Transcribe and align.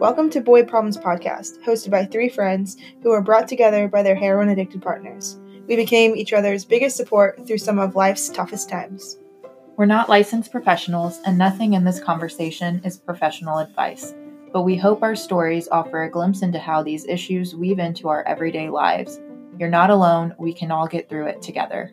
Welcome 0.00 0.30
to 0.30 0.40
Boy 0.40 0.64
Problems 0.64 0.96
Podcast, 0.96 1.62
hosted 1.62 1.90
by 1.90 2.06
three 2.06 2.30
friends 2.30 2.78
who 3.02 3.10
were 3.10 3.20
brought 3.20 3.46
together 3.48 3.86
by 3.86 4.02
their 4.02 4.14
heroin 4.14 4.48
addicted 4.48 4.80
partners. 4.80 5.38
We 5.68 5.76
became 5.76 6.16
each 6.16 6.32
other's 6.32 6.64
biggest 6.64 6.96
support 6.96 7.46
through 7.46 7.58
some 7.58 7.78
of 7.78 7.96
life's 7.96 8.30
toughest 8.30 8.70
times. 8.70 9.18
We're 9.76 9.84
not 9.84 10.08
licensed 10.08 10.52
professionals, 10.52 11.20
and 11.26 11.36
nothing 11.36 11.74
in 11.74 11.84
this 11.84 12.00
conversation 12.00 12.80
is 12.82 12.96
professional 12.96 13.58
advice. 13.58 14.14
But 14.52 14.62
we 14.62 14.76
hope 14.76 15.02
our 15.02 15.14
stories 15.14 15.68
offer 15.68 16.02
a 16.02 16.10
glimpse 16.10 16.42
into 16.42 16.58
how 16.58 16.82
these 16.82 17.06
issues 17.06 17.54
weave 17.54 17.78
into 17.78 18.08
our 18.08 18.22
everyday 18.26 18.70
lives. 18.70 19.20
You're 19.58 19.68
not 19.68 19.90
alone, 19.90 20.34
we 20.38 20.54
can 20.54 20.70
all 20.70 20.86
get 20.86 21.10
through 21.10 21.26
it 21.26 21.42
together. 21.42 21.92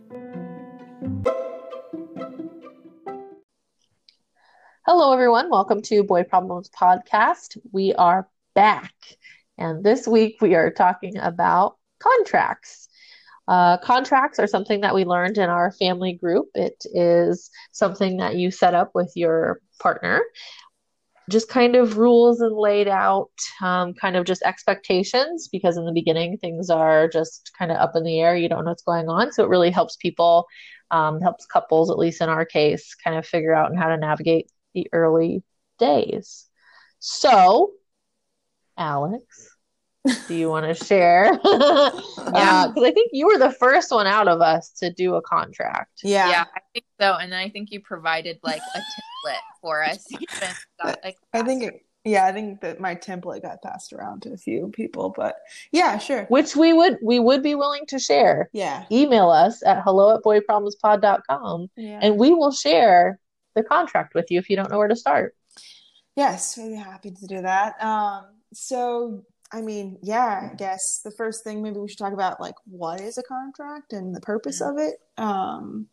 Hello, 5.00 5.14
everyone. 5.14 5.52
Welcome 5.52 5.84
to 5.84 6.04
Boy 6.04 6.24
Problems 6.24 6.72
Podcast. 6.72 7.56
We 7.72 7.94
are 7.94 8.28
back, 8.56 8.96
and 9.56 9.84
this 9.84 10.08
week 10.08 10.38
we 10.42 10.56
are 10.56 10.72
talking 10.72 11.20
about 11.20 11.78
contracts. 12.00 12.90
Uh, 13.48 13.78
contracts 13.78 14.40
are 14.40 14.48
something 14.48 14.82
that 14.82 14.96
we 14.96 15.06
learned 15.06 15.38
in 15.38 15.52
our 15.52 15.72
family 15.72 16.14
group. 16.14 16.48
It 16.56 16.84
is 16.96 17.52
something 17.74 18.18
that 18.18 18.38
you 18.38 18.50
set 18.50 18.74
up 18.74 18.90
with 18.96 19.12
your 19.16 19.62
partner, 19.80 20.24
just 21.30 21.48
kind 21.48 21.76
of 21.76 22.00
rules 22.00 22.42
and 22.42 22.58
laid 22.58 22.88
out, 22.88 23.30
um, 23.62 23.94
kind 23.94 24.16
of 24.16 24.26
just 24.26 24.42
expectations, 24.42 25.48
because 25.48 25.78
in 25.78 25.86
the 25.86 25.94
beginning 25.94 26.40
things 26.40 26.72
are 26.72 27.08
just 27.08 27.52
kind 27.56 27.70
of 27.70 27.78
up 27.78 27.96
in 27.96 28.04
the 28.04 28.20
air. 28.20 28.36
You 28.36 28.50
don't 28.50 28.66
know 28.66 28.72
what's 28.72 28.82
going 28.82 29.10
on. 29.10 29.32
So 29.32 29.44
it 29.44 29.50
really 29.50 29.70
helps 29.70 29.96
people, 29.96 30.48
um, 30.90 31.22
helps 31.22 31.46
couples, 31.46 31.92
at 31.92 32.00
least 32.00 32.20
in 32.20 32.30
our 32.30 32.46
case, 32.46 32.96
kind 32.96 33.16
of 33.16 33.28
figure 33.28 33.54
out 33.54 33.70
and 33.70 33.78
how 33.78 33.90
to 33.90 33.98
navigate 33.98 34.50
the 34.78 34.88
early 34.94 35.44
days. 35.80 36.46
So, 37.00 37.72
Alex, 38.78 39.24
do 40.28 40.36
you 40.36 40.50
want 40.50 40.66
to 40.66 40.86
share? 40.86 41.40
Yeah, 42.28 42.68
because 42.68 42.84
uh, 42.84 42.88
I 42.88 42.92
think 42.92 43.12
you 43.14 43.28
were 43.28 43.38
the 43.38 43.54
first 43.54 43.90
one 43.90 44.06
out 44.06 44.28
of 44.28 44.42
us 44.42 44.72
to 44.80 44.92
do 44.92 45.16
a 45.16 45.22
contract. 45.22 46.02
Yeah. 46.04 46.30
Yeah, 46.30 46.44
I 46.54 46.60
think 46.74 46.86
so. 47.00 47.14
And 47.14 47.32
then 47.32 47.40
I 47.40 47.50
think 47.50 47.72
you 47.72 47.80
provided 47.80 48.38
like 48.44 48.62
a 48.76 48.80
template 48.80 49.40
for 49.62 49.82
us. 49.82 50.06
got, 50.84 51.00
like, 51.06 51.16
I 51.34 51.42
think 51.42 51.64
it, 51.64 51.86
yeah, 52.04 52.26
I 52.26 52.34
think 52.34 52.60
that 52.62 52.82
my 52.82 52.96
template 52.96 53.44
got 53.44 53.62
passed 53.62 53.94
around 53.94 54.24
to 54.24 54.34
a 54.34 54.38
few 54.38 54.70
people, 54.74 55.14
but 55.16 55.38
yeah, 55.72 55.98
sure. 55.98 56.26
Which 56.26 56.56
we 56.56 56.74
would 56.74 56.98
we 57.02 57.18
would 57.20 57.42
be 57.42 57.56
willing 57.56 57.86
to 57.88 57.98
share. 57.98 58.50
Yeah. 58.52 58.84
Email 58.92 59.30
us 59.30 59.64
at 59.66 59.84
hello 59.84 60.16
at 60.16 60.24
boyproblemspod.com 60.24 61.70
yeah. 61.78 62.00
and 62.02 62.18
we 62.18 62.34
will 62.34 62.52
share 62.52 63.20
the 63.58 63.64
contract 63.64 64.14
with 64.14 64.32
you 64.32 64.40
if 64.40 64.50
you 64.50 64.56
don't 64.56 64.70
know 64.70 64.78
where 64.78 64.88
to 64.88 64.96
start. 64.96 65.36
Yes, 66.16 66.58
we'd 66.58 66.70
be 66.70 66.76
happy 66.76 67.12
to 67.12 67.28
do 67.28 67.42
that. 67.42 67.82
Um, 67.84 68.26
so, 68.54 69.24
I 69.52 69.62
mean, 69.62 69.98
yeah, 70.02 70.50
I 70.52 70.56
guess 70.56 71.02
the 71.04 71.12
first 71.12 71.44
thing 71.44 71.62
maybe 71.62 71.78
we 71.78 71.90
should 71.90 72.00
talk 72.00 72.14
about 72.14 72.40
like 72.40 72.56
what 72.66 73.02
is 73.02 73.18
a 73.18 73.24
contract 73.24 73.94
and 73.94 74.16
the 74.16 74.22
purpose 74.22 74.62
of 74.62 74.78
it. 74.78 74.96
Um, 75.18 75.88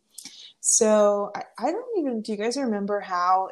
so, 0.61 1.31
I, 1.35 1.43
I 1.59 1.71
don't 1.71 1.99
even. 1.99 2.21
Do 2.21 2.31
you 2.31 2.37
guys 2.37 2.57
remember 2.57 2.99
how 2.99 3.49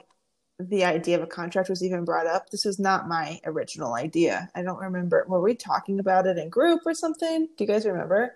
the 0.60 0.86
idea 0.86 1.18
of 1.18 1.24
a 1.24 1.28
contract 1.28 1.70
was 1.70 1.84
even 1.84 2.06
brought 2.06 2.28
up? 2.28 2.50
This 2.50 2.66
was 2.66 2.80
not 2.80 3.08
my 3.08 3.40
original 3.46 3.94
idea. 3.94 4.50
I 4.56 4.64
don't 4.64 4.80
remember. 4.80 5.26
Were 5.28 5.42
we 5.42 5.56
talking 5.56 6.00
about 6.00 6.26
it 6.26 6.38
in 6.38 6.50
group 6.50 6.82
or 6.86 6.94
something? 6.94 7.50
Do 7.56 7.64
you 7.64 7.68
guys 7.68 7.86
remember? 7.86 8.34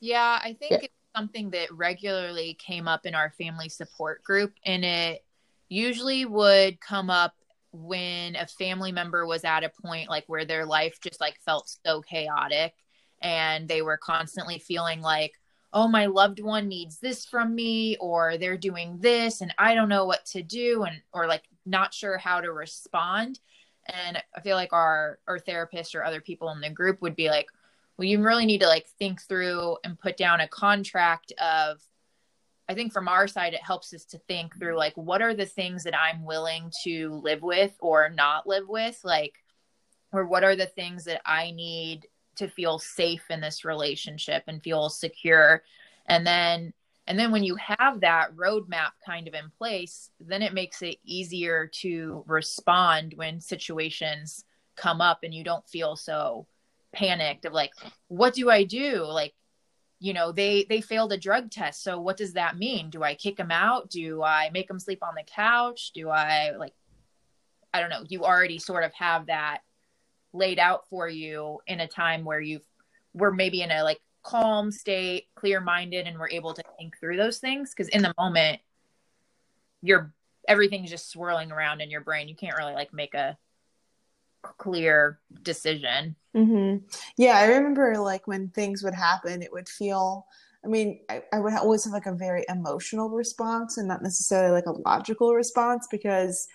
Yeah, 0.00 0.38
I 0.42 0.52
think. 0.52 0.82
Yeah 0.82 0.88
something 1.14 1.50
that 1.50 1.72
regularly 1.72 2.54
came 2.54 2.88
up 2.88 3.06
in 3.06 3.14
our 3.14 3.30
family 3.30 3.68
support 3.68 4.22
group, 4.22 4.52
and 4.64 4.84
it 4.84 5.24
usually 5.68 6.24
would 6.24 6.80
come 6.80 7.10
up 7.10 7.34
when 7.72 8.36
a 8.36 8.46
family 8.46 8.92
member 8.92 9.26
was 9.26 9.44
at 9.44 9.64
a 9.64 9.70
point 9.82 10.10
like 10.10 10.24
where 10.26 10.44
their 10.44 10.66
life 10.66 10.98
just 11.00 11.20
like 11.20 11.38
felt 11.44 11.72
so 11.86 12.00
chaotic 12.00 12.74
and 13.22 13.68
they 13.68 13.80
were 13.80 13.96
constantly 13.96 14.58
feeling 14.58 15.00
like 15.00 15.32
oh 15.72 15.86
my 15.86 16.06
loved 16.06 16.40
one 16.40 16.66
needs 16.66 16.98
this 16.98 17.24
from 17.24 17.54
me 17.54 17.96
or 18.00 18.36
they're 18.36 18.56
doing 18.56 18.98
this 18.98 19.40
and 19.40 19.54
i 19.56 19.72
don't 19.72 19.88
know 19.88 20.04
what 20.04 20.26
to 20.26 20.42
do 20.42 20.82
and 20.82 21.00
or 21.12 21.28
like 21.28 21.44
not 21.66 21.92
sure 21.94 22.16
how 22.18 22.40
to 22.40 22.52
respond. 22.52 23.38
And 23.86 24.20
i 24.36 24.40
feel 24.40 24.56
like 24.56 24.72
our 24.72 25.18
our 25.28 25.38
therapist 25.38 25.94
or 25.94 26.04
other 26.04 26.20
people 26.20 26.50
in 26.50 26.60
the 26.60 26.70
group 26.70 27.00
would 27.02 27.16
be 27.16 27.28
like 27.28 27.46
well 28.00 28.08
you 28.08 28.22
really 28.22 28.46
need 28.46 28.62
to 28.62 28.66
like 28.66 28.86
think 28.98 29.20
through 29.20 29.76
and 29.84 30.00
put 30.00 30.16
down 30.16 30.40
a 30.40 30.48
contract 30.48 31.34
of 31.38 31.82
i 32.66 32.72
think 32.72 32.94
from 32.94 33.08
our 33.08 33.28
side 33.28 33.52
it 33.52 33.62
helps 33.62 33.92
us 33.92 34.06
to 34.06 34.16
think 34.26 34.58
through 34.58 34.74
like 34.74 34.94
what 34.96 35.20
are 35.20 35.34
the 35.34 35.44
things 35.44 35.84
that 35.84 35.94
i'm 35.94 36.24
willing 36.24 36.72
to 36.82 37.20
live 37.22 37.42
with 37.42 37.76
or 37.78 38.08
not 38.08 38.46
live 38.46 38.68
with? 38.68 38.98
Like 39.04 39.34
or 40.12 40.26
what 40.26 40.44
are 40.44 40.56
the 40.56 40.66
things 40.66 41.04
that 41.04 41.20
i 41.26 41.50
need 41.50 42.06
to 42.36 42.48
feel 42.48 42.78
safe 42.78 43.24
in 43.28 43.42
this 43.42 43.66
relationship 43.66 44.44
and 44.46 44.62
feel 44.62 44.88
secure? 44.88 45.62
And 46.06 46.26
then 46.26 46.72
and 47.06 47.18
then 47.18 47.32
when 47.32 47.44
you 47.44 47.56
have 47.56 48.00
that 48.00 48.34
roadmap 48.34 48.92
kind 49.04 49.28
of 49.28 49.34
in 49.34 49.50
place 49.58 50.08
then 50.20 50.40
it 50.40 50.54
makes 50.54 50.80
it 50.80 50.96
easier 51.04 51.66
to 51.66 52.24
respond 52.26 53.12
when 53.16 53.42
situations 53.42 54.46
come 54.74 55.02
up 55.02 55.18
and 55.22 55.34
you 55.34 55.44
don't 55.44 55.68
feel 55.68 55.96
so 55.96 56.46
panicked 56.92 57.44
of 57.44 57.52
like 57.52 57.72
what 58.08 58.34
do 58.34 58.50
i 58.50 58.64
do? 58.64 59.04
Like 59.04 59.34
you 59.98 60.12
know 60.12 60.32
they 60.32 60.66
they 60.68 60.80
failed 60.80 61.12
a 61.12 61.18
drug 61.18 61.50
test. 61.50 61.82
So 61.82 62.00
what 62.00 62.16
does 62.16 62.34
that 62.34 62.58
mean? 62.58 62.90
Do 62.90 63.02
i 63.02 63.14
kick 63.14 63.36
them 63.36 63.50
out? 63.50 63.90
Do 63.90 64.22
i 64.22 64.50
make 64.52 64.68
them 64.68 64.80
sleep 64.80 65.02
on 65.02 65.14
the 65.14 65.24
couch? 65.24 65.92
Do 65.94 66.08
i 66.10 66.52
like 66.58 66.74
i 67.72 67.80
don't 67.80 67.90
know. 67.90 68.04
You 68.08 68.24
already 68.24 68.58
sort 68.58 68.84
of 68.84 68.92
have 68.94 69.26
that 69.26 69.60
laid 70.32 70.58
out 70.58 70.88
for 70.88 71.08
you 71.08 71.58
in 71.66 71.80
a 71.80 71.86
time 71.88 72.24
where 72.24 72.40
you've 72.40 72.66
we're 73.14 73.32
maybe 73.32 73.62
in 73.62 73.70
a 73.70 73.82
like 73.82 74.00
calm 74.22 74.70
state 74.70 75.26
clear 75.34 75.60
minded 75.60 76.06
and 76.06 76.18
we're 76.18 76.28
able 76.30 76.54
to 76.54 76.62
think 76.78 76.98
through 76.98 77.16
those 77.16 77.38
things. 77.38 77.70
Because 77.70 77.88
in 77.88 78.02
the 78.02 78.14
moment 78.18 78.60
you're 79.82 80.12
everything's 80.48 80.90
just 80.90 81.10
swirling 81.10 81.52
around 81.52 81.80
in 81.80 81.90
your 81.90 82.00
brain. 82.00 82.28
You 82.28 82.34
can't 82.34 82.56
really 82.56 82.74
like 82.74 82.92
make 82.92 83.14
a 83.14 83.36
clear 84.42 85.18
decision. 85.42 86.16
Mm-hmm. 86.36 86.84
Yeah, 87.16 87.36
I 87.38 87.46
remember 87.46 87.98
like 87.98 88.26
when 88.26 88.48
things 88.48 88.82
would 88.82 88.94
happen, 88.94 89.42
it 89.42 89.52
would 89.52 89.68
feel. 89.68 90.26
I 90.64 90.68
mean, 90.68 91.00
I, 91.08 91.22
I 91.32 91.40
would 91.40 91.54
always 91.54 91.84
have 91.84 91.94
like 91.94 92.06
a 92.06 92.12
very 92.12 92.44
emotional 92.48 93.08
response 93.08 93.78
and 93.78 93.88
not 93.88 94.02
necessarily 94.02 94.52
like 94.52 94.66
a 94.66 94.72
logical 94.72 95.34
response 95.34 95.88
because 95.90 96.46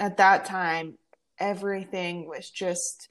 at 0.00 0.16
that 0.16 0.44
time 0.44 0.98
everything 1.38 2.28
was 2.28 2.50
just 2.50 3.08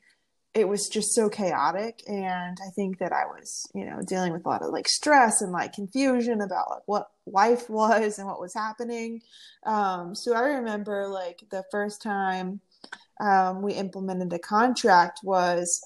it 0.53 0.68
was 0.68 0.90
just 0.90 1.13
so 1.13 1.30
chaotic 1.30 2.02
and 2.08 2.58
i 2.66 2.69
think 2.75 2.98
that 3.00 3.13
i 3.13 3.25
was 3.25 3.69
you 3.74 3.86
know 3.86 4.02
dealing 4.06 4.34
with 4.34 4.46
a 4.46 4.50
lot 4.50 4.62
of 4.62 4.72
like 4.72 4.88
stress 4.88 5.42
and 5.42 5.52
like 5.52 5.74
confusion 5.74 6.42
about 6.42 6.69
like 6.69 6.81
what 6.86 7.09
life 7.25 7.69
was 7.69 8.19
and 8.19 8.28
what 8.28 8.40
was 8.40 8.53
happening 8.53 9.22
um 9.66 10.13
so 10.13 10.34
i 10.34 10.42
remember 10.42 11.08
like 11.08 11.44
the 11.52 11.63
first 11.72 12.02
time 12.02 12.59
um, 13.21 13.61
we 13.61 13.73
implemented 13.73 14.33
a 14.33 14.39
contract 14.39 15.21
was 15.23 15.81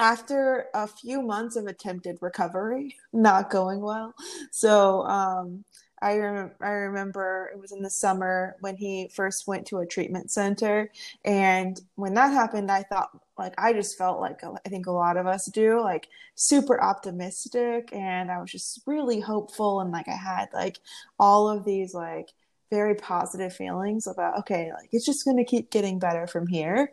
after 0.00 0.66
a 0.74 0.86
few 0.86 1.22
months 1.22 1.56
of 1.56 1.66
attempted 1.66 2.18
recovery 2.20 2.96
not 3.12 3.50
going 3.50 3.80
well. 3.80 4.14
So 4.50 5.02
um, 5.04 5.64
I, 6.02 6.16
rem- 6.16 6.52
I 6.60 6.70
remember 6.70 7.50
it 7.52 7.60
was 7.60 7.72
in 7.72 7.82
the 7.82 7.90
summer 7.90 8.56
when 8.60 8.76
he 8.76 9.10
first 9.14 9.46
went 9.46 9.66
to 9.66 9.78
a 9.78 9.86
treatment 9.86 10.32
center. 10.32 10.90
And 11.24 11.80
when 11.94 12.14
that 12.14 12.32
happened, 12.32 12.70
I 12.70 12.82
thought, 12.82 13.10
like, 13.38 13.54
I 13.58 13.72
just 13.72 13.96
felt 13.96 14.20
like 14.20 14.40
I 14.42 14.68
think 14.68 14.86
a 14.86 14.90
lot 14.92 15.18
of 15.18 15.26
us 15.26 15.46
do, 15.46 15.80
like, 15.80 16.08
super 16.34 16.82
optimistic. 16.82 17.90
And 17.92 18.30
I 18.30 18.40
was 18.40 18.50
just 18.50 18.80
really 18.86 19.20
hopeful. 19.20 19.80
And 19.80 19.92
like, 19.92 20.08
I 20.08 20.16
had 20.16 20.48
like 20.52 20.78
all 21.18 21.48
of 21.48 21.64
these, 21.64 21.94
like, 21.94 22.30
very 22.70 22.94
positive 22.94 23.52
feelings 23.52 24.06
about 24.06 24.38
okay 24.38 24.70
like 24.78 24.88
it's 24.92 25.04
just 25.04 25.24
going 25.24 25.36
to 25.36 25.44
keep 25.44 25.70
getting 25.70 25.98
better 25.98 26.26
from 26.26 26.46
here. 26.46 26.92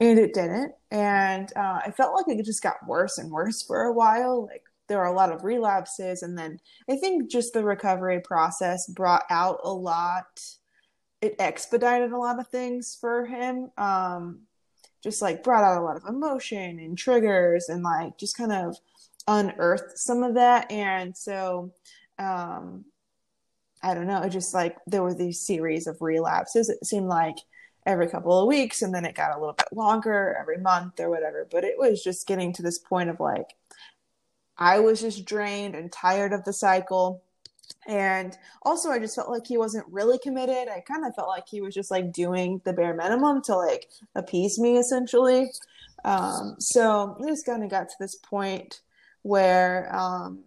And 0.00 0.18
it 0.18 0.34
didn't. 0.34 0.72
And 0.90 1.52
uh, 1.56 1.80
i 1.84 1.92
felt 1.96 2.14
like 2.14 2.38
it 2.38 2.44
just 2.44 2.62
got 2.62 2.86
worse 2.86 3.18
and 3.18 3.30
worse 3.30 3.62
for 3.62 3.82
a 3.82 3.92
while. 3.92 4.46
Like 4.46 4.64
there 4.88 4.98
were 4.98 5.04
a 5.04 5.12
lot 5.12 5.32
of 5.32 5.44
relapses. 5.44 6.22
And 6.22 6.38
then 6.38 6.60
i 6.88 6.96
think 6.96 7.30
just 7.30 7.52
the 7.52 7.64
recovery 7.64 8.20
process 8.20 8.86
brought 8.88 9.24
out 9.30 9.60
a 9.64 9.72
lot 9.72 10.40
it 11.20 11.34
expedited 11.38 12.12
a 12.12 12.18
lot 12.18 12.38
of 12.38 12.48
things 12.48 12.96
for 13.00 13.26
him. 13.26 13.70
Um, 13.78 14.40
just 15.02 15.22
like 15.22 15.42
brought 15.42 15.64
out 15.64 15.80
a 15.80 15.84
lot 15.84 15.96
of 15.96 16.04
emotion 16.04 16.78
and 16.78 16.98
triggers 16.98 17.68
and 17.68 17.82
like 17.82 18.18
just 18.18 18.36
kind 18.36 18.52
of 18.52 18.76
unearthed 19.28 19.98
some 19.98 20.22
of 20.22 20.34
that. 20.34 20.70
And 20.70 21.16
so 21.16 21.72
um, 22.18 22.84
I 23.82 23.94
don't 23.94 24.06
know, 24.06 24.22
it 24.22 24.30
just 24.30 24.54
like 24.54 24.76
there 24.86 25.02
were 25.02 25.14
these 25.14 25.40
series 25.40 25.86
of 25.86 26.02
relapses. 26.02 26.68
It 26.68 26.84
seemed 26.84 27.06
like 27.08 27.36
every 27.86 28.08
couple 28.08 28.40
of 28.40 28.48
weeks 28.48 28.82
and 28.82 28.94
then 28.94 29.04
it 29.04 29.14
got 29.14 29.36
a 29.36 29.38
little 29.38 29.54
bit 29.54 29.68
longer 29.72 30.36
every 30.40 30.58
month 30.58 30.98
or 31.00 31.10
whatever. 31.10 31.46
But 31.50 31.64
it 31.64 31.78
was 31.78 32.02
just 32.02 32.26
getting 32.26 32.52
to 32.54 32.62
this 32.62 32.78
point 32.78 33.10
of 33.10 33.20
like 33.20 33.54
I 34.58 34.78
was 34.80 35.00
just 35.00 35.24
drained 35.26 35.74
and 35.74 35.92
tired 35.92 36.32
of 36.32 36.44
the 36.44 36.52
cycle. 36.52 37.22
and 37.86 38.36
also 38.62 38.90
i 38.90 38.98
just 38.98 39.14
felt 39.16 39.28
like 39.30 39.46
he 39.46 39.58
wasn't 39.58 39.86
really 39.90 40.18
committed 40.18 40.68
i 40.68 40.80
kind 40.80 41.04
of 41.04 41.14
felt 41.14 41.28
like 41.28 41.48
he 41.48 41.60
was 41.60 41.74
just 41.74 41.90
like 41.90 42.12
doing 42.12 42.60
the 42.64 42.72
bare 42.72 42.94
minimum 42.94 43.42
to 43.42 43.56
like 43.56 43.88
appease 44.14 44.58
me 44.58 44.76
essentially 44.78 45.50
um, 46.04 46.56
so 46.60 47.16
it 47.20 47.28
just 47.28 47.46
kind 47.46 47.64
of 47.64 47.70
got 47.70 47.88
to 47.88 47.94
this 47.98 48.14
point 48.14 48.80
where 49.22 49.94
um, 49.94 50.44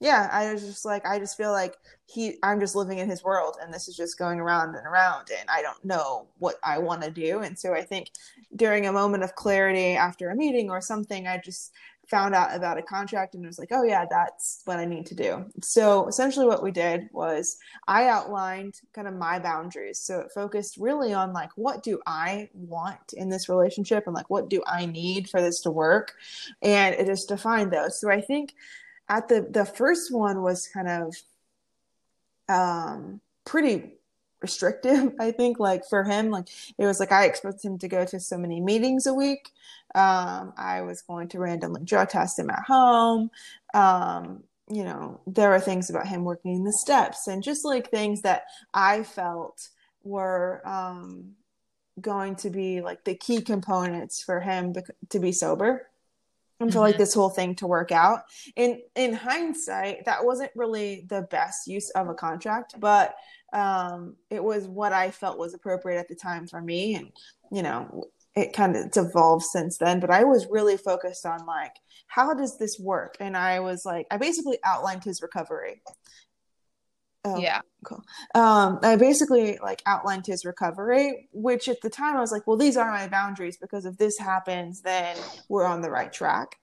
yeah 0.00 0.28
i 0.32 0.52
was 0.52 0.62
just 0.62 0.84
like 0.84 1.04
i 1.06 1.18
just 1.18 1.36
feel 1.36 1.52
like 1.52 1.76
he 2.06 2.36
i'm 2.42 2.60
just 2.60 2.76
living 2.76 2.98
in 2.98 3.08
his 3.08 3.24
world 3.24 3.56
and 3.62 3.72
this 3.72 3.88
is 3.88 3.96
just 3.96 4.18
going 4.18 4.38
around 4.38 4.74
and 4.74 4.86
around 4.86 5.28
and 5.38 5.48
i 5.48 5.62
don't 5.62 5.82
know 5.84 6.26
what 6.38 6.56
i 6.62 6.78
want 6.78 7.02
to 7.02 7.10
do 7.10 7.40
and 7.40 7.58
so 7.58 7.72
i 7.72 7.82
think 7.82 8.10
during 8.56 8.86
a 8.86 8.92
moment 8.92 9.22
of 9.22 9.34
clarity 9.34 9.96
after 9.96 10.30
a 10.30 10.36
meeting 10.36 10.70
or 10.70 10.80
something 10.80 11.26
i 11.26 11.40
just 11.42 11.72
found 12.08 12.34
out 12.34 12.54
about 12.54 12.78
a 12.78 12.82
contract 12.82 13.34
and 13.34 13.44
was 13.44 13.58
like, 13.58 13.72
oh, 13.72 13.82
yeah, 13.82 14.04
that's 14.08 14.62
what 14.64 14.78
I 14.78 14.84
need 14.84 15.06
to 15.06 15.14
do. 15.14 15.44
So 15.62 16.06
essentially, 16.06 16.46
what 16.46 16.62
we 16.62 16.70
did 16.70 17.08
was 17.12 17.56
I 17.88 18.08
outlined 18.08 18.80
kind 18.94 19.08
of 19.08 19.14
my 19.14 19.38
boundaries. 19.38 20.00
So 20.00 20.20
it 20.20 20.32
focused 20.32 20.76
really 20.76 21.12
on 21.12 21.32
like, 21.32 21.50
what 21.56 21.82
do 21.82 22.00
I 22.06 22.48
want 22.54 23.12
in 23.12 23.28
this 23.28 23.48
relationship 23.48 24.04
and 24.06 24.14
like, 24.14 24.30
what 24.30 24.48
do 24.48 24.62
I 24.66 24.86
need 24.86 25.28
for 25.28 25.40
this 25.40 25.60
to 25.62 25.70
work? 25.70 26.14
And 26.62 26.94
it 26.94 27.06
just 27.06 27.28
defined 27.28 27.72
those. 27.72 28.00
So 28.00 28.10
I 28.10 28.20
think 28.20 28.54
at 29.08 29.28
the, 29.28 29.46
the 29.50 29.64
first 29.64 30.12
one 30.12 30.42
was 30.42 30.68
kind 30.68 30.88
of 30.88 31.16
um, 32.48 33.20
pretty 33.44 33.92
restrictive 34.42 35.14
i 35.20 35.30
think 35.30 35.58
like 35.58 35.82
for 35.88 36.04
him 36.04 36.30
like 36.30 36.46
it 36.78 36.84
was 36.84 37.00
like 37.00 37.10
i 37.10 37.24
expected 37.24 37.66
him 37.66 37.78
to 37.78 37.88
go 37.88 38.04
to 38.04 38.20
so 38.20 38.36
many 38.36 38.60
meetings 38.60 39.06
a 39.06 39.14
week 39.14 39.50
um, 39.96 40.52
I 40.58 40.82
was 40.82 41.00
going 41.00 41.28
to 41.28 41.38
randomly 41.38 41.82
drug 41.82 42.10
test 42.10 42.38
him 42.38 42.50
at 42.50 42.64
home. 42.66 43.30
Um, 43.72 44.44
you 44.68 44.84
know, 44.84 45.20
there 45.26 45.48
were 45.48 45.60
things 45.60 45.88
about 45.88 46.06
him 46.06 46.22
working 46.22 46.54
in 46.54 46.64
the 46.64 46.72
steps 46.72 47.28
and 47.28 47.42
just 47.42 47.64
like 47.64 47.90
things 47.90 48.20
that 48.22 48.44
I 48.74 49.04
felt 49.04 49.68
were 50.02 50.60
um, 50.66 51.32
going 51.98 52.36
to 52.36 52.50
be 52.50 52.82
like 52.82 53.04
the 53.04 53.14
key 53.14 53.40
components 53.40 54.22
for 54.22 54.40
him 54.40 54.74
to 55.08 55.18
be 55.18 55.32
sober 55.32 55.88
and 56.60 56.70
for 56.70 56.78
mm-hmm. 56.78 56.84
like 56.84 56.98
this 56.98 57.14
whole 57.14 57.30
thing 57.30 57.54
to 57.56 57.66
work 57.66 57.92
out. 57.92 58.22
In 58.56 58.80
in 58.94 59.12
hindsight, 59.12 60.04
that 60.04 60.24
wasn't 60.24 60.50
really 60.54 61.06
the 61.08 61.22
best 61.30 61.66
use 61.66 61.90
of 61.90 62.08
a 62.08 62.14
contract, 62.14 62.74
but 62.78 63.14
um, 63.52 64.16
it 64.30 64.42
was 64.42 64.66
what 64.66 64.92
I 64.92 65.10
felt 65.10 65.38
was 65.38 65.54
appropriate 65.54 65.98
at 65.98 66.08
the 66.08 66.14
time 66.14 66.46
for 66.46 66.60
me. 66.60 66.94
And 66.94 67.10
you 67.52 67.62
know, 67.62 68.08
it 68.36 68.52
kind 68.52 68.76
of 68.76 68.90
evolved 68.94 69.44
since 69.44 69.78
then 69.78 69.98
but 69.98 70.10
i 70.10 70.22
was 70.22 70.46
really 70.50 70.76
focused 70.76 71.26
on 71.26 71.44
like 71.46 71.72
how 72.06 72.32
does 72.34 72.58
this 72.58 72.78
work 72.78 73.16
and 73.18 73.36
i 73.36 73.58
was 73.58 73.84
like 73.84 74.06
i 74.10 74.16
basically 74.16 74.58
outlined 74.62 75.02
his 75.02 75.22
recovery 75.22 75.82
oh, 77.26 77.38
yeah 77.38 77.60
cool 77.84 78.02
um 78.34 78.78
i 78.82 78.96
basically 78.96 79.58
like 79.62 79.82
outlined 79.86 80.26
his 80.26 80.44
recovery 80.44 81.28
which 81.32 81.68
at 81.68 81.80
the 81.82 81.90
time 81.90 82.16
i 82.16 82.20
was 82.20 82.32
like 82.32 82.46
well 82.46 82.56
these 82.56 82.76
are 82.76 82.90
my 82.90 83.06
boundaries 83.08 83.56
because 83.56 83.84
if 83.84 83.96
this 83.98 84.18
happens 84.18 84.80
then 84.82 85.16
we're 85.48 85.66
on 85.66 85.80
the 85.80 85.90
right 85.90 86.12
track 86.12 86.56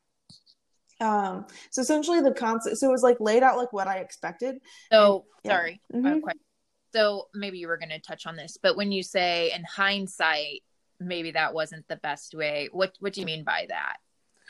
um 1.01 1.45
so 1.71 1.81
essentially 1.81 2.21
the 2.21 2.33
concept 2.33 2.77
so 2.77 2.87
it 2.87 2.91
was 2.91 3.03
like 3.03 3.17
laid 3.19 3.43
out 3.43 3.57
like 3.57 3.73
what 3.73 3.87
i 3.87 3.97
expected 3.97 4.55
so 4.91 5.25
and, 5.43 5.51
sorry 5.51 5.81
yeah. 5.93 5.99
mm-hmm. 5.99 6.29
so 6.93 7.27
maybe 7.33 7.57
you 7.57 7.67
were 7.67 7.77
going 7.77 7.89
to 7.89 7.99
touch 7.99 8.25
on 8.25 8.35
this 8.35 8.57
but 8.61 8.75
when 8.77 8.91
you 8.91 9.03
say 9.03 9.51
in 9.55 9.63
hindsight 9.63 10.61
maybe 11.05 11.31
that 11.31 11.53
wasn't 11.53 11.87
the 11.87 11.97
best 11.97 12.33
way. 12.33 12.69
What 12.71 12.93
what 12.99 13.13
do 13.13 13.21
you 13.21 13.25
mean 13.25 13.43
by 13.43 13.65
that? 13.69 13.97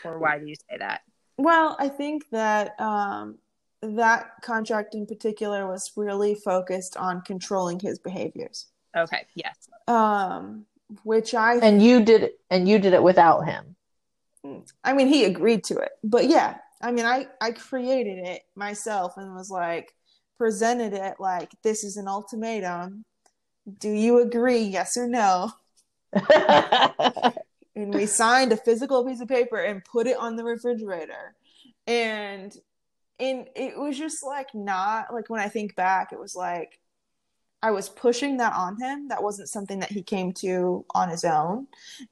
Or 0.04 0.20
why 0.20 0.40
do 0.40 0.46
you 0.46 0.56
say 0.56 0.78
that? 0.78 1.02
Well, 1.38 1.76
I 1.80 1.90
think 1.90 2.30
that 2.32 2.80
um, 2.80 3.38
that 3.84 4.32
contract 4.42 4.96
in 4.96 5.06
particular 5.06 5.68
was 5.68 5.92
really 5.96 6.36
focused 6.36 6.96
on 6.98 7.22
controlling 7.22 7.80
his 7.80 8.00
behaviors. 8.00 8.68
Okay. 8.96 9.26
Yes. 9.36 9.70
Um, 9.88 10.66
which 11.04 11.34
I 11.34 11.58
and 11.58 11.82
you 11.82 12.04
did 12.04 12.32
and 12.50 12.68
you 12.68 12.80
did 12.80 12.94
it 12.94 13.04
without 13.04 13.42
him. 13.42 13.76
I 14.84 14.94
mean, 14.94 15.08
he 15.08 15.24
agreed 15.24 15.64
to 15.66 15.78
it, 15.78 15.92
but 16.04 16.28
yeah, 16.28 16.58
I 16.82 16.92
mean, 16.92 17.06
I 17.06 17.28
I 17.42 17.52
created 17.52 18.20
it 18.20 18.44
myself 18.56 19.18
and 19.18 19.34
was 19.34 19.50
like 19.50 19.94
presented 20.38 20.94
it 20.94 21.16
like 21.20 21.52
this 21.64 21.84
is 21.84 21.98
an 21.98 22.08
ultimatum. 22.08 23.06
Do 23.80 23.90
you 23.90 24.20
agree? 24.20 24.60
Yes 24.60 24.98
or 24.98 25.08
no? 25.08 25.52
and 27.76 27.94
we 27.94 28.06
signed 28.06 28.52
a 28.52 28.58
physical 28.58 29.06
piece 29.06 29.22
of 29.22 29.28
paper 29.28 29.58
and 29.58 29.84
put 29.86 30.08
it 30.08 30.18
on 30.18 30.36
the 30.36 30.44
refrigerator. 30.44 31.36
And 31.88 32.56
and 33.20 33.48
it 33.56 33.78
was 33.78 33.98
just 33.98 34.24
like 34.24 34.54
not 34.54 35.14
like 35.14 35.30
when 35.30 35.40
I 35.40 35.50
think 35.50 35.76
back, 35.76 36.12
it 36.12 36.20
was 36.20 36.36
like 36.36 36.80
I 37.62 37.72
was 37.72 37.88
pushing 37.88 38.38
that 38.38 38.54
on 38.54 38.80
him. 38.80 39.08
That 39.08 39.24
wasn't 39.24 39.50
something 39.50 39.80
that 39.80 39.92
he 39.92 40.04
came 40.04 40.34
to 40.34 40.86
on 40.94 41.10
his 41.10 41.24
own. 41.24 41.68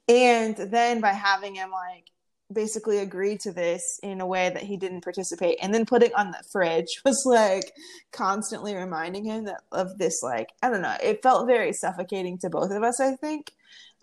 And 0.08 0.56
then 0.56 1.00
by 1.00 1.10
having 1.12 1.56
him 1.56 1.70
like 1.70 2.06
basically 2.52 2.98
agree 2.98 3.36
to 3.38 3.52
this 3.52 3.98
in 4.02 4.20
a 4.20 4.26
way 4.26 4.50
that 4.50 4.62
he 4.62 4.76
didn't 4.76 5.02
participate 5.02 5.58
and 5.62 5.72
then 5.72 5.86
putting 5.86 6.12
on 6.14 6.30
the 6.30 6.42
fridge 6.50 7.00
was 7.04 7.22
like 7.24 7.72
constantly 8.12 8.74
reminding 8.74 9.24
him 9.24 9.44
that 9.44 9.62
of 9.72 9.96
this 9.98 10.22
like 10.22 10.50
I 10.62 10.70
don't 10.70 10.82
know, 10.82 10.96
it 11.02 11.22
felt 11.22 11.46
very 11.46 11.72
suffocating 11.72 12.38
to 12.38 12.50
both 12.50 12.70
of 12.70 12.82
us, 12.82 13.00
I 13.00 13.16
think. 13.16 13.52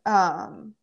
Um, 0.05 0.75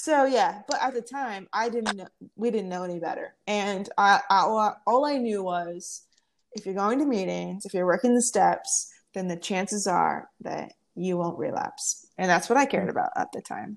so 0.00 0.24
yeah, 0.24 0.62
but 0.66 0.82
at 0.82 0.94
the 0.94 1.02
time, 1.02 1.46
I 1.52 1.68
didn't 1.68 1.94
know, 1.94 2.06
we 2.34 2.50
didn't 2.50 2.70
know 2.70 2.84
any 2.84 2.98
better. 2.98 3.34
And 3.46 3.86
I, 3.98 4.20
I, 4.30 4.72
all 4.86 5.04
I 5.04 5.18
knew 5.18 5.42
was 5.42 6.06
if 6.52 6.64
you're 6.64 6.74
going 6.74 7.00
to 7.00 7.04
meetings, 7.04 7.66
if 7.66 7.74
you're 7.74 7.84
working 7.84 8.14
the 8.14 8.22
steps, 8.22 8.90
then 9.12 9.28
the 9.28 9.36
chances 9.36 9.86
are 9.86 10.30
that 10.40 10.72
you 10.94 11.18
won't 11.18 11.38
relapse. 11.38 12.06
And 12.16 12.30
that's 12.30 12.48
what 12.48 12.56
I 12.56 12.64
cared 12.64 12.88
mm. 12.88 12.92
about 12.92 13.10
at 13.14 13.30
the 13.32 13.42
time. 13.42 13.76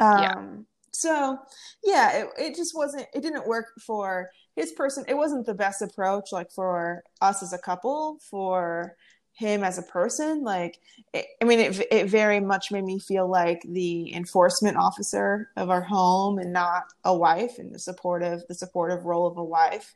Um, 0.00 0.20
yeah. 0.20 0.46
So 0.90 1.38
yeah, 1.84 2.22
it, 2.22 2.28
it 2.36 2.56
just 2.56 2.74
wasn't, 2.74 3.06
it 3.14 3.22
didn't 3.22 3.46
work 3.46 3.66
for 3.86 4.30
his 4.56 4.72
person. 4.72 5.04
It 5.06 5.16
wasn't 5.16 5.46
the 5.46 5.54
best 5.54 5.80
approach, 5.80 6.32
like 6.32 6.50
for 6.50 7.04
us 7.20 7.40
as 7.40 7.52
a 7.52 7.58
couple, 7.58 8.18
for 8.28 8.96
him 9.32 9.64
as 9.64 9.78
a 9.78 9.82
person 9.82 10.42
like 10.42 10.80
it, 11.14 11.26
i 11.40 11.44
mean 11.44 11.58
it, 11.58 11.86
it 11.90 12.10
very 12.10 12.40
much 12.40 12.70
made 12.70 12.84
me 12.84 12.98
feel 12.98 13.28
like 13.28 13.62
the 13.62 14.12
enforcement 14.14 14.76
officer 14.76 15.48
of 15.56 15.70
our 15.70 15.80
home 15.80 16.38
and 16.38 16.52
not 16.52 16.84
a 17.04 17.16
wife 17.16 17.58
and 17.58 17.74
the 17.74 17.78
supportive 17.78 18.42
the 18.48 18.54
supportive 18.54 19.04
role 19.04 19.26
of 19.26 19.38
a 19.38 19.44
wife. 19.44 19.94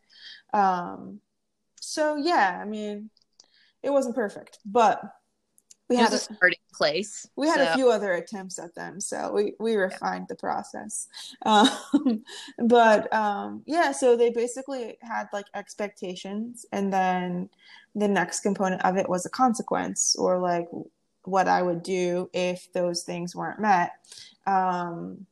Um 0.52 1.20
so 1.81 2.16
yeah 2.16 2.58
i 2.60 2.64
mean 2.64 3.10
it 3.82 3.90
wasn't 3.90 4.14
perfect 4.14 4.58
but 4.64 5.02
we 5.88 5.96
had 5.96 6.12
a 6.12 6.19
starting 6.19 6.58
place. 6.72 7.29
We 7.36 7.46
had 7.46 7.58
so. 7.58 7.72
a 7.72 7.74
few 7.74 7.91
other 7.91 8.12
attempts 8.12 8.58
at 8.58 8.74
them, 8.74 9.00
so 9.00 9.32
we 9.32 9.55
we 9.58 9.76
refined 9.76 10.22
yeah. 10.22 10.26
the 10.31 10.36
process. 10.36 11.08
Um, 11.46 12.24
but 12.58 13.12
um, 13.12 13.62
yeah, 13.67 13.93
so 13.93 14.17
they 14.17 14.31
basically 14.31 14.96
had 15.03 15.29
like 15.32 15.46
expectations, 15.55 16.64
and 16.72 16.93
then 16.93 17.50
the 17.94 18.08
next 18.08 18.41
component 18.41 18.82
of 18.84 18.96
it 18.96 19.08
was 19.08 19.26
a 19.26 19.31
consequence, 19.31 20.17
or 20.17 20.38
like 20.38 20.69
what 21.24 21.48
I 21.48 21.62
would 21.62 21.82
do 21.82 22.31
if 22.32 22.72
those 22.72 23.03
things 23.03 23.36
weren't 23.36 23.60
met. 23.60 23.93
Um, 24.46 25.26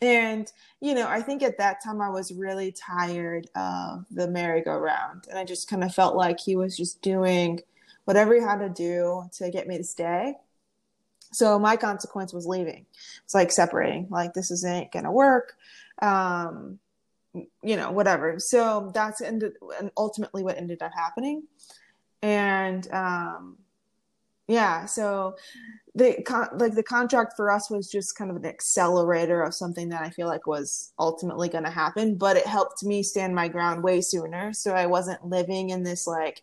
and 0.00 0.50
you 0.80 0.94
know, 0.94 1.06
I 1.08 1.22
think 1.22 1.42
at 1.42 1.58
that 1.58 1.82
time 1.82 2.00
I 2.00 2.10
was 2.10 2.32
really 2.32 2.72
tired 2.72 3.48
of 3.54 4.06
the 4.10 4.26
merry-go-round, 4.28 5.26
and 5.30 5.38
I 5.38 5.44
just 5.44 5.68
kind 5.68 5.84
of 5.84 5.94
felt 5.94 6.16
like 6.16 6.40
he 6.40 6.56
was 6.56 6.76
just 6.76 7.00
doing 7.00 7.60
whatever 8.04 8.34
he 8.34 8.40
had 8.40 8.58
to 8.58 8.68
do 8.68 9.28
to 9.38 9.50
get 9.50 9.66
me 9.66 9.78
to 9.78 9.84
stay. 9.84 10.34
So 11.32 11.58
my 11.58 11.76
consequence 11.76 12.32
was 12.32 12.46
leaving. 12.46 12.86
It's 13.24 13.34
like 13.34 13.50
separating, 13.50 14.06
like 14.10 14.34
this 14.34 14.50
isn't 14.50 14.92
gonna 14.92 15.12
work. 15.12 15.56
Um, 16.00 16.78
you 17.62 17.76
know, 17.76 17.90
whatever. 17.90 18.38
So 18.38 18.92
that's 18.94 19.20
ended 19.20 19.54
and 19.80 19.90
ultimately 19.96 20.44
what 20.44 20.56
ended 20.56 20.82
up 20.82 20.92
happening. 20.94 21.44
And 22.22 22.90
um 22.92 23.58
yeah, 24.46 24.84
so 24.84 25.36
the 25.94 26.22
con- 26.26 26.50
like 26.58 26.74
the 26.74 26.82
contract 26.82 27.32
for 27.34 27.50
us 27.50 27.70
was 27.70 27.90
just 27.90 28.16
kind 28.16 28.30
of 28.30 28.36
an 28.36 28.44
accelerator 28.44 29.42
of 29.42 29.54
something 29.54 29.88
that 29.88 30.02
I 30.02 30.10
feel 30.10 30.26
like 30.26 30.46
was 30.46 30.92
ultimately 30.98 31.48
going 31.48 31.64
to 31.64 31.70
happen, 31.70 32.16
but 32.16 32.36
it 32.36 32.46
helped 32.46 32.84
me 32.84 33.02
stand 33.02 33.34
my 33.34 33.48
ground 33.48 33.82
way 33.82 34.02
sooner. 34.02 34.52
So 34.52 34.74
I 34.74 34.84
wasn't 34.84 35.26
living 35.26 35.70
in 35.70 35.82
this 35.82 36.06
like 36.06 36.42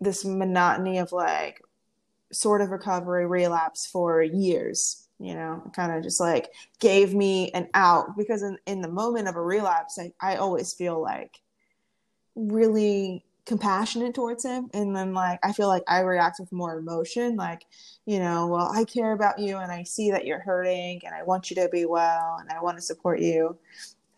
this 0.00 0.24
monotony 0.24 0.98
of 0.98 1.12
like 1.12 1.60
sort 2.32 2.60
of 2.60 2.70
recovery 2.70 3.26
relapse 3.26 3.86
for 3.86 4.22
years 4.22 5.08
you 5.18 5.34
know 5.34 5.62
kind 5.74 5.92
of 5.92 6.02
just 6.02 6.20
like 6.20 6.50
gave 6.78 7.14
me 7.14 7.50
an 7.50 7.68
out 7.74 8.16
because 8.16 8.42
in, 8.42 8.56
in 8.66 8.80
the 8.80 8.88
moment 8.88 9.28
of 9.28 9.36
a 9.36 9.42
relapse 9.42 9.98
I, 9.98 10.12
I 10.20 10.36
always 10.36 10.72
feel 10.72 11.00
like 11.00 11.40
really 12.34 13.24
compassionate 13.46 14.14
towards 14.14 14.44
him. 14.44 14.70
And 14.72 14.94
then 14.94 15.12
like 15.12 15.40
i 15.42 15.52
feel 15.52 15.68
like 15.68 15.82
i 15.88 16.00
react 16.00 16.38
with 16.38 16.52
more 16.52 16.78
emotion 16.78 17.36
like 17.36 17.66
you 18.06 18.18
know 18.20 18.46
well 18.46 18.70
i 18.72 18.84
care 18.84 19.12
about 19.12 19.38
you 19.38 19.58
and 19.58 19.72
i 19.72 19.82
see 19.82 20.10
that 20.12 20.24
you're 20.24 20.38
hurting 20.38 21.00
and 21.04 21.14
i 21.14 21.22
want 21.22 21.50
you 21.50 21.56
to 21.56 21.68
be 21.68 21.84
well 21.84 22.36
and 22.40 22.50
i 22.50 22.60
want 22.60 22.76
to 22.78 22.82
support 22.82 23.20
you. 23.20 23.58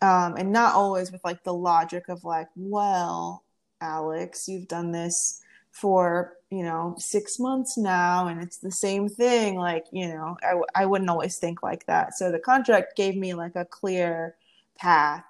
Um, 0.01 0.35
and 0.35 0.51
not 0.51 0.75
always 0.75 1.13
with 1.13 1.23
like 1.23 1.43
the 1.43 1.53
logic 1.53 2.09
of 2.09 2.23
like 2.23 2.49
well 2.55 3.43
Alex, 3.81 4.47
you've 4.47 4.67
done 4.67 4.91
this 4.91 5.41
for 5.73 6.37
you 6.51 6.61
know 6.63 6.95
six 6.99 7.39
months 7.39 7.77
now 7.79 8.27
and 8.27 8.41
it's 8.41 8.57
the 8.57 8.71
same 8.71 9.09
thing 9.09 9.55
like 9.55 9.85
you 9.91 10.07
know 10.07 10.37
I, 10.43 10.83
I 10.83 10.85
wouldn't 10.85 11.09
always 11.09 11.37
think 11.37 11.63
like 11.63 11.85
that 11.87 12.15
so 12.15 12.31
the 12.31 12.39
contract 12.39 12.95
gave 12.95 13.17
me 13.17 13.33
like 13.33 13.55
a 13.55 13.65
clear 13.65 14.35
path 14.77 15.25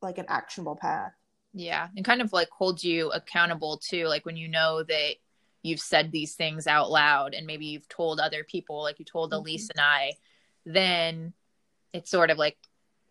like 0.00 0.18
an 0.18 0.26
actionable 0.28 0.76
path 0.76 1.12
yeah 1.52 1.88
and 1.96 2.04
kind 2.04 2.22
of 2.22 2.32
like 2.32 2.48
holds 2.50 2.84
you 2.84 3.10
accountable 3.10 3.76
too 3.76 4.06
like 4.06 4.24
when 4.24 4.36
you 4.36 4.46
know 4.46 4.84
that 4.84 5.14
you've 5.62 5.80
said 5.80 6.12
these 6.12 6.34
things 6.34 6.68
out 6.68 6.88
loud 6.88 7.34
and 7.34 7.44
maybe 7.44 7.66
you've 7.66 7.88
told 7.88 8.20
other 8.20 8.44
people 8.44 8.82
like 8.82 9.00
you 9.00 9.04
told 9.04 9.32
mm-hmm. 9.32 9.40
elise 9.40 9.68
and 9.68 9.80
i 9.80 10.12
then 10.64 11.32
it 11.92 12.06
sort 12.06 12.30
of 12.30 12.38
like 12.38 12.56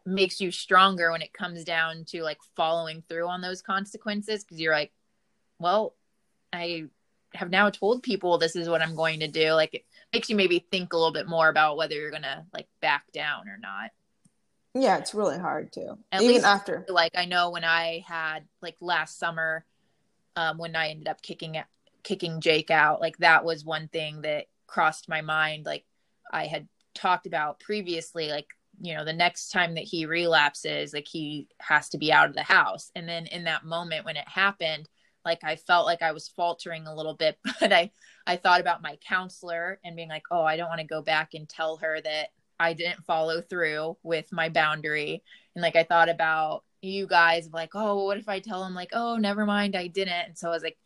makes 0.06 0.40
you 0.40 0.52
stronger 0.52 1.12
when 1.12 1.22
it 1.22 1.34
comes 1.34 1.66
down 1.66 2.06
to 2.06 2.24
like 2.24 2.40
following 2.56 3.04
through 3.10 3.28
on 3.28 3.42
those 3.42 3.62
consequences 3.62 4.42
because 4.42 4.60
you're 4.60 4.74
like 4.74 4.94
well 5.60 5.96
I 6.54 6.86
have 7.34 7.50
now 7.50 7.70
told 7.70 8.04
people 8.04 8.38
this 8.38 8.56
is 8.56 8.68
what 8.68 8.82
I'm 8.82 8.96
going 8.96 9.22
to 9.22 9.28
do. 9.28 9.54
Like 9.54 9.74
it 9.74 9.86
makes 10.14 10.30
you 10.30 10.36
maybe 10.36 10.66
think 10.72 10.94
a 10.94 10.98
little 10.98 11.14
bit 11.14 11.28
more 11.28 11.50
about 11.50 11.78
whether 11.78 11.96
you're 11.96 12.12
gonna 12.12 12.46
like 12.54 12.68
back 12.82 13.12
down 13.14 13.48
or 13.48 13.58
not. 13.58 13.92
Yeah, 14.74 14.98
it's 14.98 15.14
really 15.14 15.38
hard 15.38 15.72
to. 15.74 15.98
At 16.12 16.22
Even 16.22 16.44
after 16.44 16.86
like 16.88 17.14
I 17.16 17.26
know 17.26 17.52
when 17.52 17.64
I 17.64 18.04
had 18.08 18.46
like 18.62 18.76
last 18.82 19.20
summer, 19.20 19.66
um, 20.36 20.58
when 20.58 20.76
I 20.76 20.90
ended 20.90 21.08
up 21.08 21.22
kicking 21.22 21.62
kicking 22.04 22.42
Jake 22.42 22.72
out, 22.72 23.02
like 23.02 23.18
that 23.18 23.46
was 23.46 23.66
one 23.66 23.88
thing 23.88 24.22
that 24.22 24.48
crossed 24.68 25.10
my 25.10 25.22
mind. 25.22 25.66
Like 25.66 25.86
I 26.32 26.46
had 26.46 26.68
talked 26.94 27.28
about 27.28 27.60
previously, 27.60 28.30
like 28.30 28.48
you 28.82 28.96
know 28.96 29.06
the 29.06 29.14
next 29.14 29.50
time 29.50 29.76
that 29.76 29.84
he 29.84 30.06
relapses 30.06 30.94
like 30.94 31.08
he 31.08 31.48
has 31.60 31.90
to 31.90 31.98
be 31.98 32.12
out 32.12 32.30
of 32.30 32.36
the 32.36 32.42
house 32.42 32.90
and 32.96 33.08
then 33.08 33.28
in 33.28 33.44
that 33.44 33.66
moment 33.66 34.06
when 34.06 34.18
it 34.18 34.28
happened 34.28 34.88
like 35.26 35.44
I 35.44 35.56
felt 35.56 35.86
like 35.86 36.02
I 36.02 36.12
was 36.12 36.28
faltering 36.28 36.88
a 36.88 36.96
little 36.96 37.14
bit, 37.14 37.38
but 37.60 37.74
I 37.74 37.92
I 38.28 38.38
thought 38.38 38.62
about 38.62 38.82
my 38.82 38.98
counselor 39.08 39.80
and 39.84 39.96
being 39.96 40.10
like, 40.10 40.24
"Oh, 40.32 40.44
I 40.44 40.58
don't 40.58 40.70
want 40.70 40.82
to 40.82 40.88
go 40.88 41.02
back 41.02 41.34
and 41.34 41.48
tell 41.48 41.78
her 41.78 42.00
that 42.02 42.30
I 42.60 42.74
didn't 42.74 43.06
follow 43.06 43.42
through 43.42 43.98
with 44.04 44.32
my 44.32 44.50
boundary." 44.50 45.24
And 45.56 45.62
like 45.62 45.76
I 45.76 45.84
thought 45.84 46.10
about 46.10 46.64
you 46.82 47.08
guys 47.08 47.50
like, 47.54 47.72
"Oh, 47.76 48.06
what 48.06 48.18
if 48.18 48.30
I 48.30 48.40
tell 48.40 48.64
him 48.66 48.74
like, 48.76 48.92
"Oh, 48.94 49.18
never 49.18 49.46
mind, 49.46 49.76
I 49.76 49.88
didn't." 49.88 50.14
And 50.14 50.38
so 50.38 50.50
I 50.50 50.54
was 50.54 50.64
like 50.64 50.78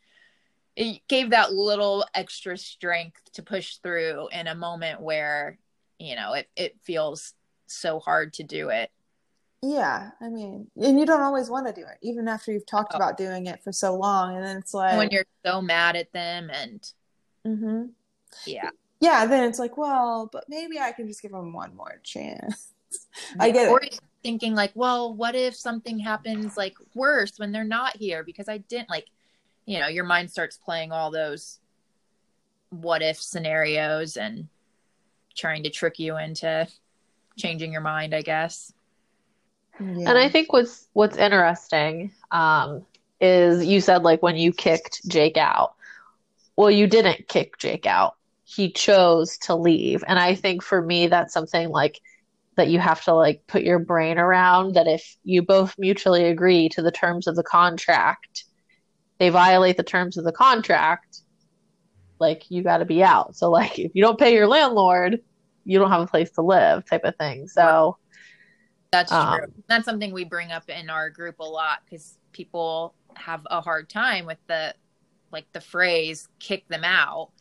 it 0.76 1.02
gave 1.08 1.30
that 1.30 1.54
little 1.54 2.06
extra 2.14 2.58
strength 2.58 3.22
to 3.34 3.44
push 3.44 3.78
through 3.78 4.28
in 4.30 4.48
a 4.48 4.56
moment 4.56 5.02
where, 5.02 5.58
you 6.00 6.16
know, 6.16 6.34
it 6.34 6.50
it 6.56 6.78
feels 6.84 7.34
so 7.68 8.00
hard 8.00 8.34
to 8.34 8.44
do 8.44 8.70
it. 8.70 8.92
Yeah, 9.68 10.12
I 10.22 10.30
mean, 10.30 10.68
and 10.78 11.00
you 11.00 11.08
don't 11.08 11.22
always 11.22 11.50
want 11.50 11.66
to 11.66 11.74
do 11.74 11.82
it, 11.88 11.98
even 12.04 12.28
after 12.28 12.52
you've 12.52 12.68
talked 12.68 12.94
oh. 12.94 12.98
about 12.98 13.18
doing 13.18 13.48
it 13.48 13.64
for 13.64 13.72
so 13.72 13.96
long, 13.96 14.36
and 14.36 14.46
then 14.46 14.58
it's 14.58 14.76
like 14.76 14.96
when 14.96 15.10
you're 15.10 15.26
so 15.44 15.60
mad 15.60 15.96
at 15.96 16.14
them, 16.14 16.52
and 16.54 16.92
mm-hmm. 17.48 17.86
yeah, 18.46 18.70
yeah, 19.00 19.26
then 19.26 19.44
it's 19.44 19.58
like, 19.58 19.76
well, 19.76 20.30
but 20.32 20.46
maybe 20.48 20.80
I 20.80 20.92
can 20.92 21.08
just 21.08 21.22
give 21.22 21.32
them 21.32 21.52
one 21.52 21.76
more 21.76 22.00
chance. 22.04 22.74
I 23.40 23.50
get 23.50 23.70
or 23.70 23.82
it. 23.82 24.00
Thinking 24.22 24.54
like, 24.54 24.72
well, 24.76 25.16
what 25.16 25.36
if 25.36 25.56
something 25.56 25.98
happens 25.98 26.58
like 26.58 26.76
worse 26.94 27.34
when 27.38 27.52
they're 27.52 27.64
not 27.64 27.98
here 27.98 28.24
because 28.24 28.48
I 28.48 28.60
didn't 28.60 28.90
like, 28.90 29.08
you 29.66 29.80
know, 29.80 29.88
your 29.88 30.06
mind 30.06 30.30
starts 30.30 30.58
playing 30.58 30.92
all 30.92 31.10
those 31.10 31.60
what 32.70 33.02
if 33.02 33.22
scenarios 33.22 34.18
and 34.18 34.48
trying 35.36 35.64
to 35.64 35.70
trick 35.70 36.00
you 36.00 36.18
into 36.18 36.68
changing 37.38 37.72
your 37.72 37.82
mind, 37.82 38.14
I 38.14 38.22
guess. 38.22 38.74
Yeah. 39.80 40.10
And 40.10 40.18
I 40.18 40.30
think 40.30 40.54
what's 40.54 40.88
what's 40.94 41.18
interesting 41.18 42.14
um, 42.32 42.86
is 43.20 43.66
you 43.66 43.82
said 43.82 44.04
like 44.04 44.22
when 44.22 44.36
you 44.36 44.54
kicked 44.54 45.08
Jake 45.08 45.38
out. 45.38 45.74
Well, 46.56 46.72
you 46.72 46.88
didn't 46.88 47.28
kick 47.28 47.58
Jake 47.58 47.86
out. 47.86 48.16
He 48.46 48.72
chose 48.72 49.38
to 49.40 49.56
leave. 49.56 50.04
And 50.08 50.18
I 50.18 50.36
think 50.36 50.64
for 50.64 50.82
me 50.82 51.08
that's 51.08 51.34
something 51.34 51.70
like 51.70 52.00
that 52.56 52.70
you 52.70 52.80
have 52.80 53.04
to 53.04 53.14
like 53.14 53.46
put 53.48 53.64
your 53.64 53.80
brain 53.80 54.18
around 54.18 54.76
that 54.76 54.88
if 54.88 55.18
you 55.24 55.42
both 55.42 55.76
mutually 55.78 56.26
agree 56.26 56.70
to 56.70 56.82
the 56.82 56.92
terms 56.92 57.28
of 57.28 57.36
the 57.36 57.44
contract, 57.44 58.46
they 59.18 59.30
violate 59.30 59.78
the 59.78 59.84
terms 59.84 60.18
of 60.18 60.24
the 60.24 60.32
contract, 60.32 61.20
like 62.20 62.50
you 62.50 62.64
got 62.64 62.78
to 62.78 62.86
be 62.86 63.04
out. 63.04 63.36
So 63.36 63.50
like 63.50 63.78
if 63.78 63.92
you 63.94 64.02
don't 64.02 64.20
pay 64.20 64.34
your 64.34 64.48
landlord, 64.48 65.20
you 65.66 65.80
don't 65.80 65.92
have 65.92 66.02
a 66.02 66.08
place 66.08 66.32
to 66.32 66.42
live 66.42 66.86
type 66.86 67.04
of 67.04 67.16
thing. 67.18 67.48
So 67.48 67.98
that's 68.96 69.12
um, 69.12 69.38
true. 69.38 69.54
That's 69.68 69.86
something 69.86 70.14
we 70.14 70.24
bring 70.24 70.52
up 70.52 70.70
in 70.70 70.90
our 70.90 71.10
group 71.10 71.40
a 71.40 71.44
lot 71.44 71.80
because 71.86 72.18
people 72.32 72.94
have 73.16 73.46
a 73.50 73.62
hard 73.62 73.90
time 73.90 74.26
with 74.26 74.38
the 74.48 74.74
like 75.32 75.46
the 75.52 75.62
phrase 75.62 76.28
kick 76.40 76.68
them 76.68 76.84
out. 76.84 77.32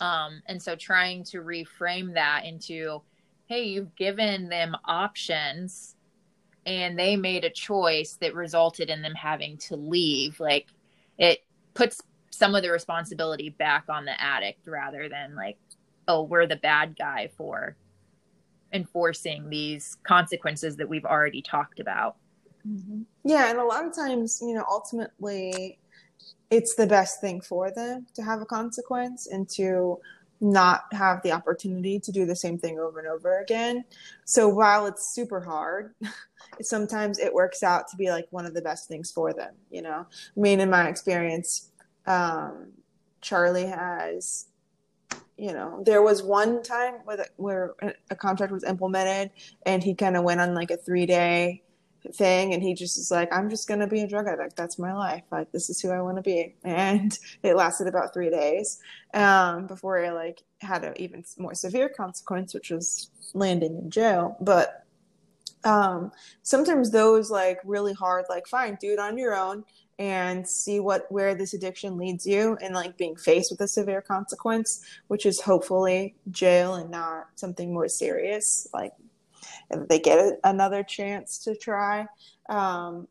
Um, 0.00 0.42
and 0.46 0.60
so 0.60 0.74
trying 0.74 1.22
to 1.24 1.42
reframe 1.42 2.14
that 2.14 2.44
into, 2.44 3.02
hey, 3.46 3.64
you've 3.64 3.94
given 3.94 4.48
them 4.48 4.74
options 4.84 5.96
and 6.64 6.98
they 6.98 7.14
made 7.16 7.44
a 7.44 7.50
choice 7.50 8.16
that 8.20 8.34
resulted 8.34 8.88
in 8.88 9.02
them 9.02 9.14
having 9.14 9.58
to 9.58 9.76
leave. 9.76 10.40
Like 10.40 10.68
it 11.18 11.44
puts 11.74 12.00
some 12.30 12.54
of 12.54 12.62
the 12.62 12.70
responsibility 12.70 13.50
back 13.50 13.84
on 13.88 14.04
the 14.06 14.20
addict 14.20 14.66
rather 14.66 15.08
than 15.08 15.34
like, 15.34 15.58
oh, 16.08 16.22
we're 16.22 16.46
the 16.46 16.56
bad 16.56 16.96
guy 16.96 17.30
for 17.36 17.76
enforcing 18.72 19.48
these 19.48 19.96
consequences 20.04 20.76
that 20.76 20.88
we've 20.88 21.04
already 21.04 21.42
talked 21.42 21.80
about. 21.80 22.16
Mm-hmm. 22.66 23.02
Yeah, 23.24 23.50
and 23.50 23.58
a 23.58 23.64
lot 23.64 23.84
of 23.84 23.94
times, 23.94 24.40
you 24.42 24.54
know, 24.54 24.64
ultimately 24.68 25.78
it's 26.50 26.74
the 26.74 26.86
best 26.86 27.20
thing 27.20 27.40
for 27.40 27.70
them 27.70 28.06
to 28.14 28.22
have 28.22 28.40
a 28.40 28.46
consequence 28.46 29.26
and 29.26 29.48
to 29.48 29.98
not 30.42 30.82
have 30.92 31.22
the 31.22 31.32
opportunity 31.32 32.00
to 32.00 32.12
do 32.12 32.26
the 32.26 32.36
same 32.36 32.58
thing 32.58 32.78
over 32.78 32.98
and 32.98 33.08
over 33.08 33.40
again. 33.40 33.84
So 34.24 34.48
while 34.48 34.86
it's 34.86 35.14
super 35.14 35.40
hard, 35.40 35.94
sometimes 36.60 37.18
it 37.18 37.32
works 37.32 37.62
out 37.62 37.88
to 37.88 37.96
be 37.96 38.10
like 38.10 38.26
one 38.30 38.44
of 38.44 38.52
the 38.52 38.60
best 38.60 38.88
things 38.88 39.10
for 39.10 39.32
them, 39.32 39.54
you 39.70 39.82
know. 39.82 40.06
I 40.10 40.40
mean, 40.40 40.60
in 40.60 40.68
my 40.68 40.88
experience, 40.88 41.70
um, 42.06 42.72
Charlie 43.20 43.66
has 43.66 44.46
you 45.42 45.52
know, 45.52 45.82
there 45.84 46.02
was 46.02 46.22
one 46.22 46.62
time 46.62 46.94
where, 47.02 47.26
where 47.34 47.74
a 48.10 48.14
contract 48.14 48.52
was 48.52 48.62
implemented 48.62 49.32
and 49.66 49.82
he 49.82 49.92
kind 49.92 50.16
of 50.16 50.22
went 50.22 50.40
on 50.40 50.54
like 50.54 50.70
a 50.70 50.76
three 50.76 51.04
day 51.04 51.64
thing 52.14 52.54
and 52.54 52.62
he 52.62 52.74
just 52.74 52.96
was 52.96 53.10
like, 53.10 53.28
I'm 53.32 53.50
just 53.50 53.66
going 53.66 53.80
to 53.80 53.88
be 53.88 54.02
a 54.02 54.06
drug 54.06 54.28
addict. 54.28 54.54
That's 54.56 54.78
my 54.78 54.94
life. 54.94 55.24
Like, 55.32 55.50
this 55.50 55.68
is 55.68 55.80
who 55.80 55.90
I 55.90 56.00
want 56.00 56.16
to 56.18 56.22
be. 56.22 56.54
And 56.64 57.18
it 57.42 57.56
lasted 57.56 57.88
about 57.88 58.14
three 58.14 58.30
days 58.30 58.78
um, 59.14 59.66
before 59.66 60.04
i 60.04 60.10
like 60.10 60.42
had 60.60 60.84
an 60.84 60.92
even 60.94 61.24
more 61.38 61.54
severe 61.54 61.88
consequence, 61.88 62.54
which 62.54 62.70
was 62.70 63.10
landing 63.34 63.76
in 63.76 63.90
jail. 63.90 64.36
But 64.40 64.84
um, 65.64 66.12
sometimes 66.42 66.92
those 66.92 67.32
like 67.32 67.58
really 67.64 67.94
hard, 67.94 68.26
like, 68.28 68.46
fine, 68.46 68.78
do 68.80 68.92
it 68.92 69.00
on 69.00 69.18
your 69.18 69.34
own 69.34 69.64
and 69.98 70.48
see 70.48 70.80
what 70.80 71.10
where 71.10 71.34
this 71.34 71.54
addiction 71.54 71.96
leads 71.96 72.26
you 72.26 72.56
and 72.62 72.74
like 72.74 72.96
being 72.96 73.16
faced 73.16 73.50
with 73.50 73.60
a 73.60 73.68
severe 73.68 74.00
consequence 74.00 74.84
which 75.08 75.26
is 75.26 75.40
hopefully 75.40 76.14
jail 76.30 76.74
and 76.74 76.90
not 76.90 77.26
something 77.34 77.72
more 77.72 77.88
serious 77.88 78.66
like 78.72 78.92
if 79.70 79.88
they 79.88 79.98
get 79.98 80.18
a, 80.18 80.36
another 80.44 80.82
chance 80.82 81.38
to 81.38 81.54
try 81.54 82.06
um, 82.48 83.06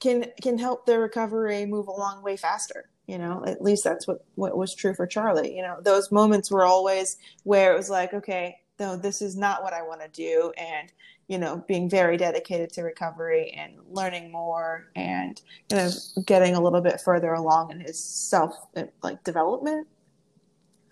can 0.00 0.26
can 0.40 0.58
help 0.58 0.86
their 0.86 1.00
recovery 1.00 1.66
move 1.66 1.88
along 1.88 2.22
way 2.22 2.36
faster 2.36 2.88
you 3.08 3.18
know? 3.18 3.42
At 3.44 3.60
least 3.60 3.82
that's 3.84 4.06
what 4.06 4.24
what 4.36 4.56
was 4.56 4.74
true 4.74 4.94
for 4.94 5.06
charlie 5.06 5.54
you 5.54 5.62
know? 5.62 5.78
Those 5.80 6.12
moments 6.12 6.50
were 6.50 6.64
always 6.64 7.16
where 7.42 7.72
it 7.72 7.76
was 7.76 7.90
like 7.90 8.14
okay 8.14 8.58
no 8.78 8.96
this 8.96 9.22
is 9.22 9.36
not 9.36 9.62
what 9.62 9.72
i 9.72 9.82
want 9.82 10.00
to 10.00 10.08
do 10.08 10.52
and 10.56 10.92
you 11.32 11.38
know, 11.38 11.64
being 11.66 11.88
very 11.88 12.18
dedicated 12.18 12.70
to 12.74 12.82
recovery 12.82 13.54
and 13.56 13.72
learning 13.88 14.30
more 14.30 14.90
and, 14.94 15.40
you 15.70 15.78
know, 15.78 15.90
getting 16.26 16.54
a 16.54 16.60
little 16.60 16.82
bit 16.82 17.00
further 17.00 17.32
along 17.32 17.70
in 17.70 17.80
his 17.80 17.98
self 17.98 18.54
like 19.02 19.24
development. 19.24 19.88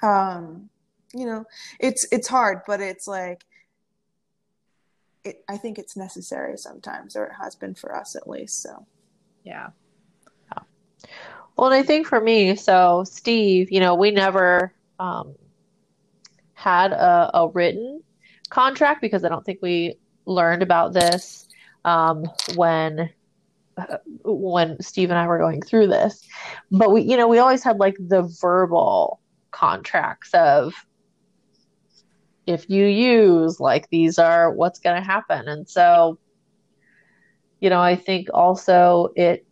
Um, 0.02 0.70
you 1.12 1.26
know, 1.26 1.44
it's 1.78 2.06
it's 2.10 2.26
hard, 2.26 2.60
but 2.66 2.80
it's 2.80 3.06
like 3.06 3.44
it, 5.24 5.44
I 5.46 5.58
think 5.58 5.78
it's 5.78 5.94
necessary 5.94 6.56
sometimes, 6.56 7.16
or 7.16 7.24
it 7.24 7.32
has 7.38 7.54
been 7.54 7.74
for 7.74 7.94
us 7.94 8.16
at 8.16 8.26
least. 8.26 8.62
So, 8.62 8.86
yeah. 9.44 9.68
Well, 11.56 11.66
and 11.70 11.74
I 11.74 11.82
think 11.82 12.06
for 12.06 12.20
me, 12.20 12.56
so 12.56 13.04
Steve, 13.04 13.70
you 13.70 13.80
know, 13.80 13.94
we 13.94 14.10
never 14.10 14.72
um, 14.98 15.34
had 16.60 16.92
a, 16.92 17.30
a 17.34 17.48
written 17.48 18.02
contract 18.50 19.00
because 19.00 19.24
I 19.24 19.28
don't 19.28 19.44
think 19.44 19.60
we 19.62 19.96
learned 20.26 20.62
about 20.62 20.92
this 20.92 21.48
um, 21.84 22.24
when 22.54 23.10
uh, 23.76 23.96
when 24.24 24.80
Steve 24.82 25.10
and 25.10 25.18
I 25.18 25.26
were 25.26 25.38
going 25.38 25.62
through 25.62 25.86
this. 25.86 26.26
But 26.70 26.92
we, 26.92 27.02
you 27.02 27.16
know, 27.16 27.28
we 27.28 27.38
always 27.38 27.64
had 27.64 27.78
like 27.78 27.96
the 27.98 28.22
verbal 28.40 29.20
contracts 29.50 30.30
of 30.34 30.74
if 32.46 32.68
you 32.68 32.84
use 32.84 33.58
like 33.60 33.88
these 33.90 34.18
are 34.18 34.52
what's 34.52 34.80
going 34.80 35.00
to 35.00 35.06
happen. 35.06 35.48
And 35.48 35.68
so, 35.68 36.18
you 37.60 37.70
know, 37.70 37.80
I 37.80 37.96
think 37.96 38.28
also 38.34 39.08
it 39.16 39.46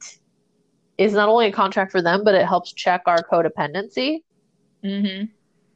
is 0.98 1.12
not 1.12 1.28
only 1.28 1.46
a 1.46 1.52
contract 1.52 1.92
for 1.92 2.02
them, 2.02 2.22
but 2.24 2.34
it 2.34 2.46
helps 2.46 2.72
check 2.72 3.02
our 3.06 3.22
codependency 3.22 4.22
Mm-hmm. 4.84 5.24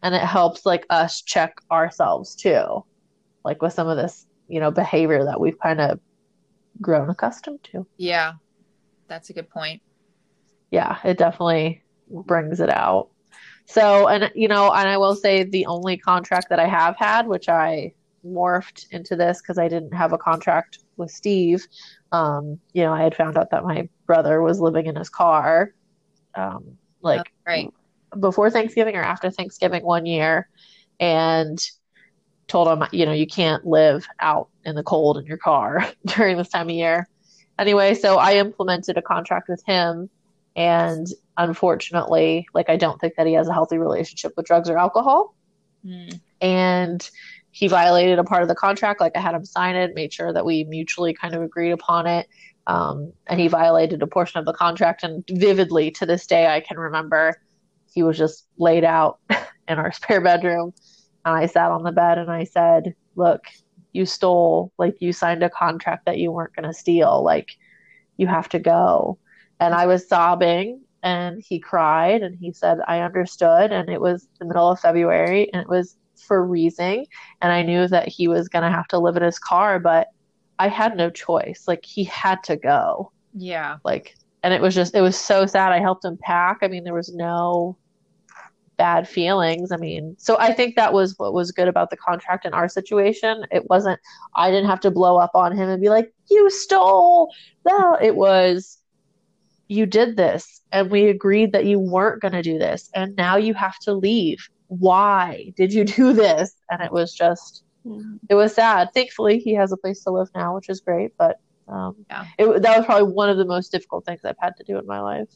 And 0.02 0.14
it 0.14 0.22
helps 0.22 0.66
like 0.66 0.84
us 0.90 1.22
check 1.22 1.54
ourselves 1.70 2.34
too. 2.34 2.84
Like 3.44 3.62
with 3.62 3.72
some 3.72 3.88
of 3.88 3.96
this, 3.96 4.26
you 4.48 4.60
know, 4.60 4.70
behavior 4.70 5.24
that 5.24 5.40
we've 5.40 5.58
kind 5.58 5.80
of 5.80 6.00
grown 6.80 7.10
accustomed 7.10 7.62
to. 7.72 7.86
Yeah, 7.96 8.34
that's 9.08 9.30
a 9.30 9.32
good 9.32 9.48
point. 9.48 9.82
Yeah, 10.70 10.98
it 11.04 11.18
definitely 11.18 11.82
brings 12.08 12.60
it 12.60 12.70
out. 12.70 13.08
So, 13.66 14.08
and 14.08 14.30
you 14.34 14.48
know, 14.48 14.72
and 14.72 14.88
I 14.88 14.96
will 14.96 15.14
say 15.14 15.44
the 15.44 15.66
only 15.66 15.96
contract 15.96 16.48
that 16.50 16.58
I 16.58 16.66
have 16.66 16.96
had, 16.98 17.26
which 17.26 17.48
I 17.48 17.92
morphed 18.24 18.86
into 18.90 19.16
this 19.16 19.40
because 19.40 19.58
I 19.58 19.68
didn't 19.68 19.94
have 19.94 20.12
a 20.12 20.18
contract 20.18 20.78
with 20.96 21.10
Steve. 21.10 21.66
Um, 22.10 22.58
you 22.72 22.82
know, 22.82 22.92
I 22.92 23.02
had 23.02 23.14
found 23.14 23.36
out 23.36 23.50
that 23.50 23.64
my 23.64 23.88
brother 24.06 24.42
was 24.42 24.60
living 24.60 24.86
in 24.86 24.96
his 24.96 25.08
car, 25.08 25.72
um, 26.34 26.76
like 27.00 27.20
Oh, 27.20 27.30
right. 27.46 27.70
Before 28.18 28.50
Thanksgiving 28.50 28.96
or 28.96 29.02
after 29.02 29.30
Thanksgiving 29.30 29.84
one 29.84 30.06
year, 30.06 30.48
and 31.00 31.58
told 32.48 32.68
him, 32.68 32.86
you 32.92 33.06
know, 33.06 33.12
you 33.12 33.26
can't 33.26 33.66
live 33.66 34.06
out 34.20 34.48
in 34.64 34.74
the 34.74 34.82
cold 34.82 35.18
in 35.18 35.26
your 35.26 35.38
car 35.38 35.86
during 36.06 36.36
this 36.36 36.48
time 36.48 36.68
of 36.68 36.74
year. 36.74 37.08
Anyway, 37.58 37.94
so 37.94 38.18
I 38.18 38.34
implemented 38.34 38.96
a 38.96 39.02
contract 39.02 39.48
with 39.48 39.62
him, 39.66 40.10
and 40.56 41.06
unfortunately, 41.36 42.46
like 42.54 42.68
I 42.68 42.76
don't 42.76 43.00
think 43.00 43.14
that 43.16 43.26
he 43.26 43.34
has 43.34 43.48
a 43.48 43.52
healthy 43.52 43.78
relationship 43.78 44.32
with 44.36 44.46
drugs 44.46 44.68
or 44.68 44.78
alcohol 44.78 45.34
Mm. 45.84 46.20
and 46.40 47.10
he 47.50 47.68
violated 47.68 48.18
a 48.18 48.24
part 48.24 48.42
of 48.42 48.48
the 48.48 48.54
contract. 48.54 49.00
Like 49.00 49.16
I 49.16 49.20
had 49.20 49.34
him 49.34 49.44
sign 49.44 49.76
it, 49.76 49.94
made 49.94 50.12
sure 50.12 50.32
that 50.32 50.44
we 50.44 50.64
mutually 50.64 51.12
kind 51.12 51.34
of 51.34 51.42
agreed 51.42 51.72
upon 51.72 52.06
it. 52.06 52.28
Um, 52.66 53.12
and 53.26 53.40
he 53.40 53.48
violated 53.48 54.00
a 54.02 54.06
portion 54.06 54.38
of 54.38 54.46
the 54.46 54.52
contract. 54.52 55.02
And 55.02 55.24
vividly 55.28 55.90
to 55.92 56.06
this 56.06 56.26
day, 56.26 56.46
I 56.46 56.60
can 56.60 56.78
remember 56.78 57.36
he 57.92 58.02
was 58.02 58.18
just 58.18 58.46
laid 58.58 58.84
out 58.84 59.18
in 59.68 59.78
our 59.78 59.92
spare 59.92 60.20
bedroom. 60.20 60.72
And 61.24 61.34
I 61.34 61.46
sat 61.46 61.70
on 61.70 61.82
the 61.82 61.92
bed 61.92 62.18
and 62.18 62.30
I 62.30 62.44
said, 62.44 62.94
Look, 63.14 63.42
you 63.92 64.06
stole, 64.06 64.72
like, 64.78 64.96
you 65.00 65.12
signed 65.12 65.42
a 65.42 65.50
contract 65.50 66.06
that 66.06 66.18
you 66.18 66.32
weren't 66.32 66.54
going 66.56 66.68
to 66.68 66.76
steal. 66.76 67.22
Like, 67.22 67.50
you 68.16 68.26
have 68.26 68.48
to 68.50 68.58
go. 68.58 69.18
And 69.60 69.74
I 69.74 69.86
was 69.86 70.08
sobbing 70.08 70.82
and 71.02 71.42
he 71.46 71.58
cried 71.58 72.22
and 72.22 72.36
he 72.38 72.52
said, 72.52 72.78
I 72.88 73.00
understood. 73.00 73.70
And 73.70 73.88
it 73.88 74.00
was 74.00 74.28
the 74.38 74.46
middle 74.46 74.70
of 74.70 74.80
February 74.80 75.52
and 75.52 75.62
it 75.62 75.68
was 75.68 75.96
for 76.16 76.46
freezing. 76.46 77.06
And 77.40 77.52
I 77.52 77.62
knew 77.62 77.86
that 77.88 78.08
he 78.08 78.28
was 78.28 78.48
going 78.48 78.64
to 78.64 78.70
have 78.70 78.88
to 78.88 78.98
live 78.98 79.16
in 79.16 79.22
his 79.22 79.38
car, 79.38 79.78
but 79.78 80.08
I 80.58 80.68
had 80.68 80.96
no 80.96 81.10
choice. 81.10 81.64
Like, 81.66 81.84
he 81.84 82.04
had 82.04 82.42
to 82.44 82.56
go. 82.56 83.12
Yeah. 83.34 83.78
Like, 83.84 84.14
and 84.42 84.54
it 84.54 84.60
was 84.60 84.74
just, 84.74 84.94
it 84.94 85.00
was 85.00 85.18
so 85.18 85.46
sad. 85.46 85.72
I 85.72 85.80
helped 85.80 86.04
him 86.04 86.18
pack. 86.20 86.58
I 86.62 86.68
mean, 86.68 86.84
there 86.84 86.94
was 86.94 87.12
no 87.14 87.76
bad 88.76 89.08
feelings. 89.08 89.70
I 89.70 89.76
mean, 89.76 90.16
so 90.18 90.38
I 90.38 90.52
think 90.52 90.76
that 90.76 90.92
was 90.92 91.18
what 91.18 91.34
was 91.34 91.52
good 91.52 91.68
about 91.68 91.90
the 91.90 91.96
contract 91.96 92.44
in 92.44 92.54
our 92.54 92.68
situation. 92.68 93.44
It 93.50 93.68
wasn't, 93.68 94.00
I 94.34 94.50
didn't 94.50 94.68
have 94.70 94.80
to 94.80 94.90
blow 94.90 95.18
up 95.18 95.32
on 95.34 95.56
him 95.56 95.68
and 95.68 95.80
be 95.80 95.88
like, 95.88 96.12
you 96.30 96.50
stole. 96.50 97.32
No, 97.68 97.96
it 98.00 98.16
was, 98.16 98.78
you 99.68 99.86
did 99.86 100.16
this 100.16 100.62
and 100.72 100.90
we 100.90 101.08
agreed 101.08 101.52
that 101.52 101.64
you 101.64 101.78
weren't 101.78 102.20
going 102.20 102.32
to 102.32 102.42
do 102.42 102.58
this 102.58 102.90
and 102.94 103.14
now 103.16 103.36
you 103.36 103.54
have 103.54 103.78
to 103.80 103.92
leave. 103.92 104.38
Why 104.68 105.52
did 105.56 105.72
you 105.72 105.84
do 105.84 106.12
this? 106.12 106.54
And 106.70 106.82
it 106.82 106.92
was 106.92 107.14
just, 107.14 107.64
it 108.28 108.34
was 108.34 108.54
sad. 108.54 108.88
Thankfully, 108.94 109.38
he 109.38 109.54
has 109.54 109.72
a 109.72 109.76
place 109.76 110.02
to 110.04 110.10
live 110.10 110.28
now, 110.34 110.54
which 110.54 110.68
is 110.68 110.80
great. 110.80 111.12
But 111.18 111.40
um, 111.68 111.96
Yeah. 112.10 112.26
it, 112.38 112.62
that 112.62 112.76
was 112.78 112.86
probably 112.86 113.12
one 113.12 113.28
of 113.28 113.36
the 113.36 113.44
most 113.44 113.70
difficult 113.70 114.04
things 114.04 114.20
I've 114.24 114.36
had 114.40 114.56
to 114.56 114.64
do 114.64 114.78
in 114.78 114.86
my 114.86 115.00
life. 115.00 115.28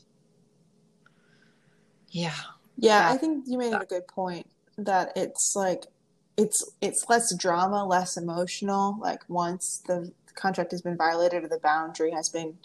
Yeah. 2.10 2.32
Yeah. 2.76 3.08
I 3.10 3.16
think 3.16 3.44
you 3.46 3.58
made 3.58 3.72
a 3.72 3.84
good 3.86 4.06
point 4.06 4.46
that 4.78 5.12
it's 5.16 5.54
like 5.56 5.84
it's 6.36 6.62
it's 6.80 7.04
less 7.08 7.34
drama, 7.34 7.84
less 7.84 8.16
emotional. 8.16 8.98
Like 9.00 9.22
once 9.28 9.82
the 9.86 10.12
contract 10.34 10.70
has 10.72 10.82
been 10.82 10.96
violated 10.96 11.44
or 11.44 11.48
the 11.48 11.58
boundary 11.58 12.10
has 12.12 12.28
been 12.28 12.58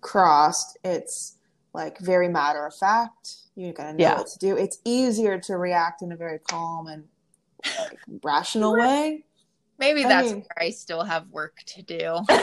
crossed, 0.00 0.76
it's 0.84 1.36
like 1.72 1.98
very 1.98 2.28
matter 2.28 2.66
of 2.66 2.74
fact. 2.74 3.36
You're 3.54 3.72
gonna 3.72 3.92
know 3.92 4.02
Yeah. 4.02 4.16
what 4.18 4.26
to 4.28 4.38
do. 4.38 4.56
It's 4.56 4.78
easier 4.84 5.38
to 5.40 5.56
react 5.56 6.02
in 6.02 6.10
a 6.12 6.16
very 6.16 6.38
calm 6.40 6.88
and 6.88 7.04
like, 7.78 7.98
rational 8.24 8.72
way. 8.76 9.24
Maybe 9.78 10.04
I 10.04 10.08
that's 10.08 10.28
mean- 10.32 10.40
where 10.40 10.62
I 10.66 10.70
still 10.70 11.04
have 11.04 11.28
work 11.30 11.58
to 11.66 11.82
do. 11.82 12.18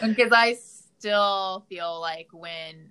because 0.00 0.32
I 0.32 0.56
still 0.98 1.64
feel 1.68 2.00
like 2.00 2.28
when 2.32 2.90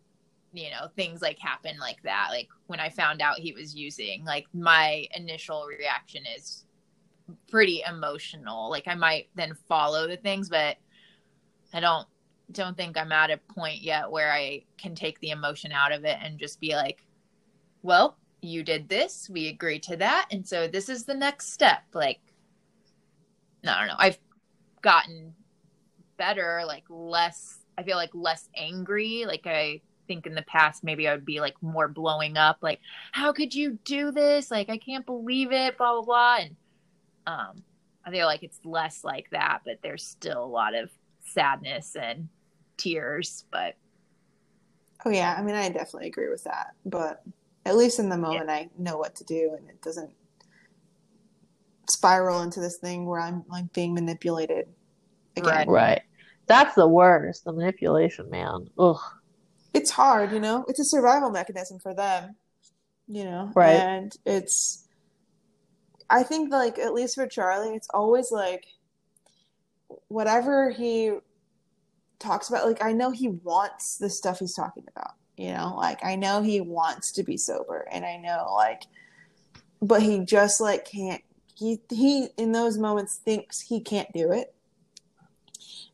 you 0.53 0.69
know 0.69 0.87
things 0.95 1.21
like 1.21 1.39
happen 1.39 1.77
like 1.79 2.01
that, 2.03 2.27
like 2.31 2.49
when 2.67 2.79
I 2.79 2.89
found 2.89 3.21
out 3.21 3.39
he 3.39 3.53
was 3.53 3.75
using, 3.75 4.25
like 4.25 4.45
my 4.53 5.07
initial 5.15 5.65
reaction 5.65 6.23
is 6.35 6.65
pretty 7.49 7.83
emotional. 7.87 8.69
Like 8.69 8.87
I 8.87 8.95
might 8.95 9.29
then 9.35 9.53
follow 9.67 10.07
the 10.07 10.17
things, 10.17 10.49
but 10.49 10.77
I 11.73 11.79
don't 11.79 12.07
don't 12.51 12.75
think 12.75 12.97
I'm 12.97 13.11
at 13.13 13.31
a 13.31 13.37
point 13.37 13.81
yet 13.81 14.11
where 14.11 14.31
I 14.31 14.63
can 14.77 14.93
take 14.93 15.19
the 15.21 15.29
emotion 15.29 15.71
out 15.71 15.93
of 15.93 16.03
it 16.03 16.17
and 16.21 16.37
just 16.37 16.59
be 16.59 16.75
like, 16.75 17.05
well, 17.81 18.17
you 18.41 18.61
did 18.63 18.89
this, 18.89 19.29
we 19.29 19.47
agreed 19.47 19.83
to 19.83 19.95
that, 19.97 20.27
and 20.31 20.45
so 20.45 20.67
this 20.67 20.89
is 20.89 21.05
the 21.05 21.13
next 21.13 21.53
step. 21.53 21.83
Like 21.93 22.19
I 23.65 23.79
don't 23.79 23.87
know. 23.87 23.95
I've 23.97 24.19
gotten 24.81 25.33
better, 26.17 26.63
like 26.65 26.83
less 26.89 27.59
I 27.77 27.83
feel 27.83 27.97
like 27.97 28.11
less 28.13 28.49
angry. 28.55 29.25
Like 29.25 29.47
I 29.47 29.81
think 30.11 30.27
in 30.27 30.35
the 30.35 30.41
past 30.41 30.83
maybe 30.83 31.07
I 31.07 31.13
would 31.13 31.25
be 31.25 31.39
like 31.39 31.55
more 31.61 31.87
blowing 31.87 32.35
up, 32.35 32.57
like, 32.61 32.81
how 33.13 33.31
could 33.31 33.55
you 33.55 33.79
do 33.85 34.11
this? 34.11 34.51
Like 34.51 34.69
I 34.69 34.77
can't 34.77 35.05
believe 35.05 35.53
it, 35.53 35.77
blah 35.77 35.93
blah 35.93 36.01
blah. 36.01 36.37
And 36.41 36.55
um 37.27 37.63
I 38.05 38.11
feel 38.11 38.25
like 38.25 38.43
it's 38.43 38.59
less 38.65 39.03
like 39.03 39.29
that, 39.31 39.59
but 39.63 39.79
there's 39.81 40.05
still 40.05 40.43
a 40.43 40.45
lot 40.45 40.75
of 40.75 40.89
sadness 41.27 41.95
and 41.95 42.27
tears. 42.75 43.45
But 43.51 43.75
Oh 45.05 45.11
yeah, 45.11 45.33
I 45.37 45.41
mean 45.41 45.55
I 45.55 45.69
definitely 45.69 46.09
agree 46.09 46.29
with 46.29 46.43
that. 46.43 46.73
But 46.85 47.23
at 47.65 47.77
least 47.77 47.99
in 47.99 48.09
the 48.09 48.17
moment 48.17 48.49
I 48.49 48.69
know 48.77 48.97
what 48.97 49.15
to 49.15 49.23
do 49.23 49.55
and 49.57 49.69
it 49.69 49.81
doesn't 49.81 50.11
spiral 51.89 52.41
into 52.41 52.59
this 52.59 52.77
thing 52.77 53.05
where 53.05 53.21
I'm 53.21 53.45
like 53.47 53.71
being 53.71 53.93
manipulated 53.93 54.67
again. 55.37 55.53
Right. 55.53 55.67
right. 55.67 56.01
That's 56.47 56.75
the 56.75 56.87
worst. 56.87 57.45
The 57.45 57.53
manipulation, 57.53 58.29
man. 58.29 58.67
Ugh. 58.77 58.99
It's 59.73 59.91
hard, 59.91 60.31
you 60.31 60.39
know. 60.39 60.65
It's 60.67 60.79
a 60.79 60.85
survival 60.85 61.29
mechanism 61.29 61.79
for 61.79 61.93
them, 61.93 62.35
you 63.07 63.23
know. 63.23 63.51
Right. 63.55 63.75
And 63.75 64.11
it's, 64.25 64.87
I 66.09 66.23
think, 66.23 66.51
like 66.51 66.79
at 66.79 66.93
least 66.93 67.15
for 67.15 67.27
Charlie, 67.27 67.75
it's 67.75 67.87
always 67.93 68.31
like, 68.31 68.65
whatever 70.07 70.69
he 70.69 71.11
talks 72.19 72.49
about. 72.49 72.67
Like 72.67 72.83
I 72.83 72.91
know 72.91 73.11
he 73.11 73.29
wants 73.29 73.97
the 73.97 74.09
stuff 74.09 74.39
he's 74.39 74.55
talking 74.55 74.85
about. 74.95 75.13
You 75.37 75.53
know, 75.53 75.73
like 75.75 76.03
I 76.03 76.15
know 76.15 76.41
he 76.41 76.61
wants 76.61 77.11
to 77.13 77.23
be 77.23 77.37
sober, 77.37 77.87
and 77.91 78.05
I 78.05 78.17
know 78.17 78.53
like, 78.55 78.83
but 79.81 80.01
he 80.01 80.23
just 80.23 80.61
like 80.61 80.85
can't. 80.85 81.21
He 81.55 81.79
he 81.89 82.27
in 82.37 82.51
those 82.51 82.77
moments 82.77 83.19
thinks 83.23 83.61
he 83.61 83.81
can't 83.81 84.11
do 84.13 84.31
it, 84.31 84.53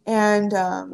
and 0.05 0.53
um 0.53 0.93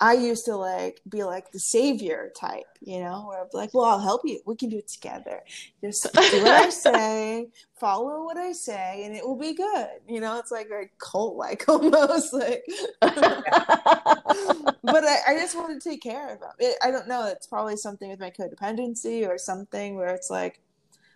I 0.00 0.12
used 0.12 0.44
to 0.44 0.56
like 0.56 1.00
be 1.08 1.24
like 1.24 1.50
the 1.50 1.58
savior 1.58 2.30
type, 2.38 2.66
you 2.80 3.00
know, 3.00 3.26
where 3.26 3.40
I'm 3.40 3.48
like, 3.52 3.74
well, 3.74 3.84
I'll 3.84 3.98
help 3.98 4.22
you. 4.24 4.40
We 4.46 4.54
can 4.54 4.68
do 4.68 4.78
it 4.78 4.86
together. 4.86 5.40
Just 5.82 6.04
do 6.12 6.42
what 6.42 6.52
I 6.52 6.70
say, 6.70 7.48
follow 7.80 8.24
what 8.24 8.36
I 8.36 8.52
say, 8.52 9.02
and 9.04 9.14
it 9.14 9.26
will 9.26 9.38
be 9.38 9.54
good. 9.54 9.88
You 10.08 10.20
know, 10.20 10.38
it's 10.38 10.52
like 10.52 10.68
very 10.68 10.90
cult 10.98 11.36
like 11.36 11.64
almost 11.68 12.32
like, 12.32 12.64
but 13.00 13.14
I, 14.84 15.16
I 15.28 15.36
just 15.36 15.56
want 15.56 15.80
to 15.80 15.88
take 15.88 16.02
care 16.02 16.32
of 16.32 16.40
him. 16.40 16.50
It, 16.60 16.76
I 16.82 16.92
don't 16.92 17.08
know. 17.08 17.26
It's 17.26 17.48
probably 17.48 17.76
something 17.76 18.08
with 18.08 18.20
my 18.20 18.30
codependency 18.30 19.26
or 19.28 19.36
something 19.36 19.96
where 19.96 20.14
it's 20.14 20.30
like, 20.30 20.60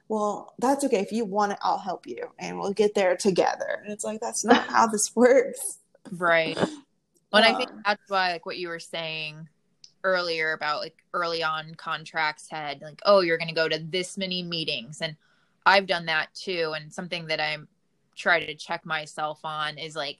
well, 0.08 0.54
that's 0.58 0.84
okay. 0.84 1.00
If 1.00 1.12
you 1.12 1.24
want 1.24 1.52
it, 1.52 1.58
I'll 1.62 1.78
help 1.78 2.06
you 2.06 2.30
and 2.38 2.58
we'll 2.58 2.72
get 2.72 2.94
there 2.94 3.16
together. 3.16 3.80
And 3.82 3.92
it's 3.92 4.04
like, 4.04 4.20
that's 4.20 4.44
not 4.44 4.66
how 4.66 4.88
this 4.88 5.14
works. 5.14 5.78
right. 6.10 6.58
Well, 7.32 7.42
and 7.42 7.54
I 7.54 7.56
think 7.56 7.70
Um, 7.70 7.82
that's 7.84 8.10
why, 8.10 8.32
like 8.32 8.46
what 8.46 8.58
you 8.58 8.68
were 8.68 8.78
saying 8.78 9.48
earlier 10.04 10.52
about 10.52 10.80
like 10.80 10.96
early 11.14 11.42
on 11.42 11.74
contracts 11.76 12.48
had 12.50 12.82
like, 12.82 13.00
oh, 13.04 13.20
you're 13.20 13.38
going 13.38 13.48
to 13.48 13.54
go 13.54 13.68
to 13.68 13.78
this 13.78 14.18
many 14.18 14.42
meetings, 14.42 15.00
and 15.00 15.16
I've 15.64 15.86
done 15.86 16.06
that 16.06 16.34
too. 16.34 16.74
And 16.76 16.92
something 16.92 17.26
that 17.26 17.40
I'm 17.40 17.68
trying 18.16 18.46
to 18.46 18.54
check 18.54 18.84
myself 18.84 19.40
on 19.44 19.78
is 19.78 19.96
like, 19.96 20.18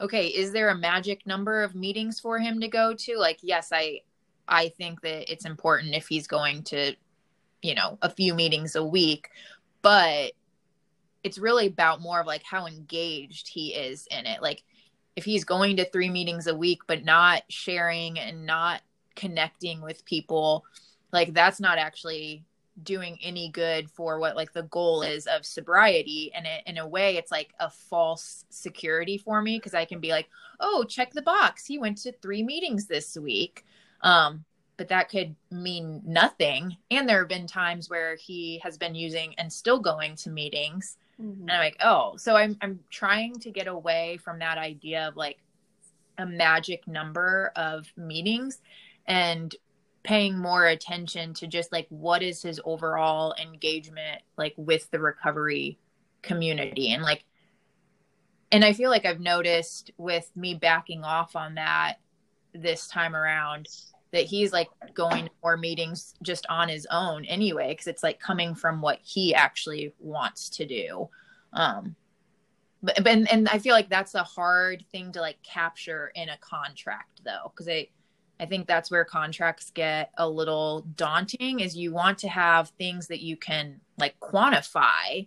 okay, 0.00 0.28
is 0.28 0.52
there 0.52 0.68
a 0.70 0.74
magic 0.76 1.26
number 1.26 1.62
of 1.62 1.74
meetings 1.74 2.20
for 2.20 2.38
him 2.38 2.60
to 2.60 2.68
go 2.68 2.94
to? 2.94 3.18
Like, 3.18 3.38
yes, 3.42 3.70
I, 3.72 4.00
I 4.48 4.68
think 4.70 5.00
that 5.02 5.30
it's 5.30 5.44
important 5.44 5.94
if 5.94 6.06
he's 6.06 6.26
going 6.26 6.62
to, 6.64 6.94
you 7.62 7.74
know, 7.74 7.98
a 8.02 8.10
few 8.10 8.34
meetings 8.34 8.76
a 8.76 8.84
week, 8.84 9.30
but 9.82 10.32
it's 11.24 11.38
really 11.38 11.66
about 11.66 12.00
more 12.00 12.20
of 12.20 12.26
like 12.26 12.42
how 12.42 12.66
engaged 12.66 13.48
he 13.48 13.74
is 13.74 14.06
in 14.10 14.26
it. 14.26 14.40
Like 14.40 14.62
if 15.16 15.24
he's 15.24 15.44
going 15.44 15.76
to 15.76 15.84
three 15.90 16.10
meetings 16.10 16.46
a 16.46 16.54
week 16.54 16.80
but 16.86 17.04
not 17.04 17.42
sharing 17.48 18.18
and 18.18 18.46
not 18.46 18.82
connecting 19.16 19.80
with 19.80 20.04
people 20.04 20.64
like 21.12 21.32
that's 21.32 21.60
not 21.60 21.78
actually 21.78 22.44
doing 22.82 23.18
any 23.22 23.48
good 23.48 23.90
for 23.90 24.18
what 24.18 24.36
like 24.36 24.52
the 24.52 24.64
goal 24.64 25.02
is 25.02 25.26
of 25.26 25.46
sobriety. 25.46 26.30
And 26.34 26.46
it, 26.46 26.62
in 26.66 26.78
a 26.78 26.86
way 26.86 27.16
it's 27.16 27.30
like 27.30 27.54
a 27.58 27.70
false 27.70 28.44
security 28.50 29.18
for 29.18 29.40
me 29.40 29.58
because 29.58 29.74
i 29.74 29.84
can 29.84 30.00
be 30.00 30.10
like 30.10 30.28
oh 30.60 30.84
check 30.84 31.12
the 31.12 31.22
box. 31.22 31.64
He 31.64 31.78
went 31.78 31.98
to 31.98 32.12
three 32.12 32.42
meetings 32.42 32.86
this 32.86 33.16
week. 33.16 33.64
Um 34.02 34.44
but 34.76 34.88
that 34.88 35.08
could 35.08 35.34
mean 35.50 36.02
nothing. 36.04 36.76
And 36.90 37.08
there 37.08 37.20
have 37.20 37.28
been 37.28 37.46
times 37.46 37.88
where 37.88 38.14
he 38.16 38.60
has 38.62 38.76
been 38.76 38.94
using 38.94 39.34
and 39.38 39.50
still 39.50 39.78
going 39.78 40.16
to 40.16 40.30
meetings 40.30 40.98
mm-hmm. 41.20 41.42
and 41.42 41.50
i'm 41.50 41.58
like 41.58 41.76
oh 41.80 42.16
so 42.16 42.36
i'm 42.36 42.56
i'm 42.60 42.78
trying 42.90 43.34
to 43.34 43.50
get 43.50 43.66
away 43.66 44.18
from 44.22 44.38
that 44.38 44.58
idea 44.58 45.08
of 45.08 45.16
like 45.16 45.38
a 46.18 46.26
magic 46.26 46.86
number 46.88 47.52
of 47.56 47.86
meetings 47.96 48.60
and 49.06 49.54
paying 50.02 50.38
more 50.38 50.66
attention 50.66 51.34
to 51.34 51.46
just 51.46 51.72
like 51.72 51.86
what 51.88 52.22
is 52.22 52.40
his 52.42 52.60
overall 52.64 53.34
engagement 53.42 54.22
like 54.36 54.54
with 54.56 54.88
the 54.90 54.98
recovery 54.98 55.78
community 56.22 56.92
and 56.92 57.02
like 57.02 57.24
and 58.52 58.64
i 58.64 58.72
feel 58.72 58.88
like 58.88 59.04
i've 59.04 59.20
noticed 59.20 59.90
with 59.98 60.30
me 60.36 60.54
backing 60.54 61.02
off 61.02 61.34
on 61.34 61.56
that 61.56 61.96
this 62.54 62.86
time 62.86 63.14
around 63.14 63.68
that 64.16 64.26
he's 64.26 64.52
like 64.52 64.68
going 64.94 65.26
to 65.26 65.30
more 65.42 65.56
meetings 65.56 66.14
just 66.22 66.46
on 66.48 66.68
his 66.68 66.86
own 66.90 67.24
anyway 67.26 67.68
because 67.68 67.86
it's 67.86 68.02
like 68.02 68.18
coming 68.18 68.54
from 68.54 68.80
what 68.80 68.98
he 69.02 69.34
actually 69.34 69.92
wants 70.00 70.48
to 70.50 70.66
do. 70.66 71.08
Um 71.52 71.96
but, 72.82 72.96
but 72.96 73.08
and, 73.08 73.30
and 73.32 73.48
i 73.48 73.58
feel 73.58 73.74
like 73.74 73.88
that's 73.88 74.14
a 74.14 74.22
hard 74.22 74.84
thing 74.92 75.10
to 75.10 75.20
like 75.20 75.42
capture 75.42 76.12
in 76.14 76.28
a 76.28 76.36
contract 76.38 77.22
though 77.24 77.50
because 77.50 77.68
i 77.68 77.88
I 78.38 78.44
think 78.44 78.66
that's 78.66 78.90
where 78.90 79.04
contracts 79.04 79.70
get 79.70 80.10
a 80.18 80.28
little 80.28 80.82
daunting 80.94 81.60
is 81.60 81.76
you 81.76 81.92
want 81.92 82.18
to 82.18 82.28
have 82.28 82.68
things 82.70 83.06
that 83.08 83.20
you 83.20 83.36
can 83.36 83.80
like 83.98 84.18
quantify 84.20 85.26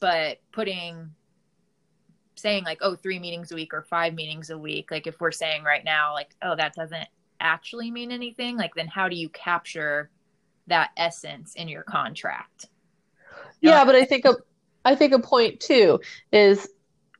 but 0.00 0.38
putting 0.50 1.12
saying 2.34 2.64
like 2.64 2.78
oh 2.80 2.96
three 2.96 3.18
meetings 3.18 3.52
a 3.52 3.54
week 3.54 3.72
or 3.72 3.82
five 3.82 4.14
meetings 4.14 4.50
a 4.50 4.58
week 4.58 4.90
like 4.90 5.06
if 5.06 5.20
we're 5.20 5.30
saying 5.30 5.62
right 5.62 5.84
now 5.84 6.12
like 6.12 6.34
oh 6.42 6.56
that 6.56 6.74
doesn't 6.74 7.06
actually 7.44 7.90
mean 7.90 8.10
anything 8.10 8.56
like 8.56 8.74
then 8.74 8.88
how 8.88 9.08
do 9.08 9.16
you 9.16 9.28
capture 9.28 10.10
that 10.66 10.90
essence 10.96 11.54
in 11.54 11.68
your 11.68 11.82
contract 11.82 12.66
you 13.60 13.70
yeah 13.70 13.78
know? 13.78 13.86
but 13.86 13.94
i 13.94 14.04
think 14.04 14.24
a 14.24 14.34
i 14.84 14.94
think 14.94 15.12
a 15.12 15.18
point 15.20 15.60
too 15.60 16.00
is 16.32 16.68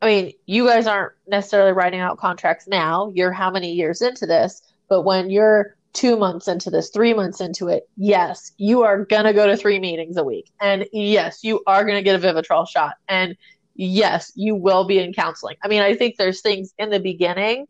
I 0.04 0.06
mean, 0.06 0.32
you 0.44 0.66
guys 0.66 0.86
aren't 0.86 1.14
necessarily 1.26 1.72
writing 1.72 2.00
out 2.00 2.18
contracts 2.18 2.68
now. 2.68 3.10
You're 3.14 3.32
how 3.32 3.50
many 3.50 3.72
years 3.72 4.02
into 4.02 4.26
this? 4.26 4.60
But 4.86 5.00
when 5.00 5.30
you're 5.30 5.76
two 5.94 6.18
months 6.18 6.46
into 6.46 6.68
this, 6.68 6.90
three 6.90 7.14
months 7.14 7.40
into 7.40 7.68
it, 7.68 7.88
yes, 7.96 8.52
you 8.58 8.82
are 8.82 9.04
going 9.06 9.24
to 9.24 9.32
go 9.32 9.46
to 9.46 9.56
three 9.56 9.78
meetings 9.78 10.18
a 10.18 10.24
week. 10.24 10.50
And 10.60 10.84
yes, 10.92 11.42
you 11.42 11.62
are 11.66 11.84
going 11.84 11.96
to 11.96 12.02
get 12.02 12.22
a 12.22 12.26
Vivitrol 12.26 12.68
shot. 12.68 12.96
And 13.08 13.34
yes, 13.76 14.30
you 14.34 14.54
will 14.54 14.84
be 14.84 14.98
in 14.98 15.14
counseling. 15.14 15.56
I 15.62 15.68
mean, 15.68 15.80
I 15.80 15.94
think 15.94 16.16
there's 16.18 16.42
things 16.42 16.74
in 16.78 16.90
the 16.90 17.00
beginning, 17.00 17.66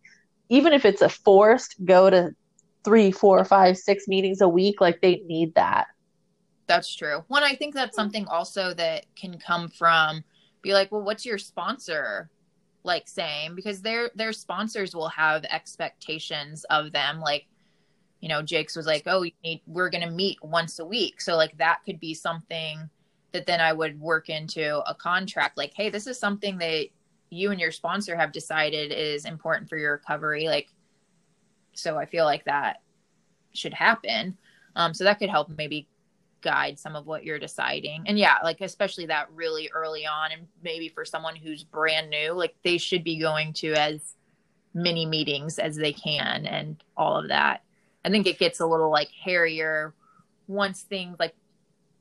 even 0.49 0.73
if 0.73 0.85
it's 0.85 1.03
a 1.03 1.09
forced 1.09 1.77
go 1.85 2.11
to 2.11 2.35
three, 2.85 3.11
four, 3.11 3.45
five, 3.45 3.79
six 3.79 4.07
meetings 4.07 4.41
a 4.41 4.49
week, 4.49 4.81
like 4.81 5.01
they 5.01 5.23
need 5.27 5.55
that. 5.55 5.89
That's 6.67 6.95
true. 6.95 7.25
One, 7.29 7.43
I 7.43 7.55
think 7.55 7.75
that's 7.75 7.97
something 7.97 8.27
also 8.29 8.75
that 8.75 9.07
can 9.17 9.39
come 9.39 9.69
from 9.69 10.25
be 10.63 10.73
like, 10.73 10.91
well, 10.91 11.03
what's 11.03 11.27
your 11.27 11.39
sponsor 11.39 12.31
like 12.85 13.09
saying? 13.09 13.55
Because 13.55 13.83
their 13.83 14.11
their 14.15 14.33
sponsors 14.33 14.95
will 14.95 15.09
have 15.09 15.45
expectations 15.45 16.65
of 16.65 16.93
them. 16.93 17.21
Like, 17.21 17.47
you 18.21 18.29
know, 18.29 18.43
Jake's 18.43 18.77
was 18.77 18.87
like, 18.87 19.03
oh, 19.07 19.27
need, 19.43 19.63
we're 19.67 19.91
gonna 19.91 20.11
meet 20.11 20.39
once 20.43 20.79
a 20.79 20.85
week. 20.85 21.21
So 21.21 21.37
like 21.37 21.57
that 21.59 21.81
could 21.85 22.01
be 22.01 22.15
something 22.15 22.89
that 23.33 23.47
then 23.47 23.61
I 23.61 23.73
would 23.73 24.01
work 24.01 24.29
into 24.31 24.81
a 24.89 24.95
contract. 24.95 25.59
Like, 25.59 25.75
hey, 25.75 25.91
this 25.91 26.07
is 26.07 26.19
something 26.19 26.57
that 26.59 26.87
you 27.31 27.51
and 27.51 27.61
your 27.61 27.73
sponsor 27.73 28.17
have 28.17 28.33
decided 28.33 28.93
is 28.93 29.25
important 29.25 29.69
for 29.69 29.77
your 29.77 29.93
recovery. 29.93 30.47
Like, 30.47 30.69
so 31.75 31.99
I 31.99 32.07
feel 32.07 32.25
like 32.25 32.45
that 32.45 32.81
should 33.53 33.75
happen. 33.75 34.37
Um, 34.77 34.95
so 34.95 35.05
that 35.05 35.19
could 35.19 35.31
help 35.31 35.51
maybe 35.57 35.87
guide 36.43 36.79
some 36.79 36.95
of 36.95 37.07
what 37.07 37.25
you're 37.25 37.39
deciding. 37.39 38.05
And 38.07 38.19
yeah, 38.19 38.37
like 38.45 38.61
especially 38.61 39.07
that 39.07 39.33
really 39.33 39.71
early 39.73 40.07
on 40.07 40.33
and 40.33 40.47
maybe 40.63 40.89
for 40.89 41.05
someone 41.05 41.37
who's 41.37 41.65
brand 41.65 42.11
new, 42.11 42.33
like 42.33 42.55
they 42.63 42.79
should 42.79 43.03
be 43.03 43.19
going 43.19 43.53
to 43.55 43.73
as 43.73 44.15
many 44.75 45.07
meetings 45.07 45.59
as 45.59 45.77
they 45.77 45.93
can 45.93 46.47
and 46.47 46.83
all 46.97 47.19
of 47.19 47.29
that. 47.29 47.63
I 48.05 48.11
think 48.11 48.27
it 48.27 48.39
gets 48.39 48.61
a 48.61 48.67
little 48.67 48.91
like 48.91 49.09
hairier 49.09 49.95
once 50.47 50.83
things 50.83 51.17
like 51.19 51.35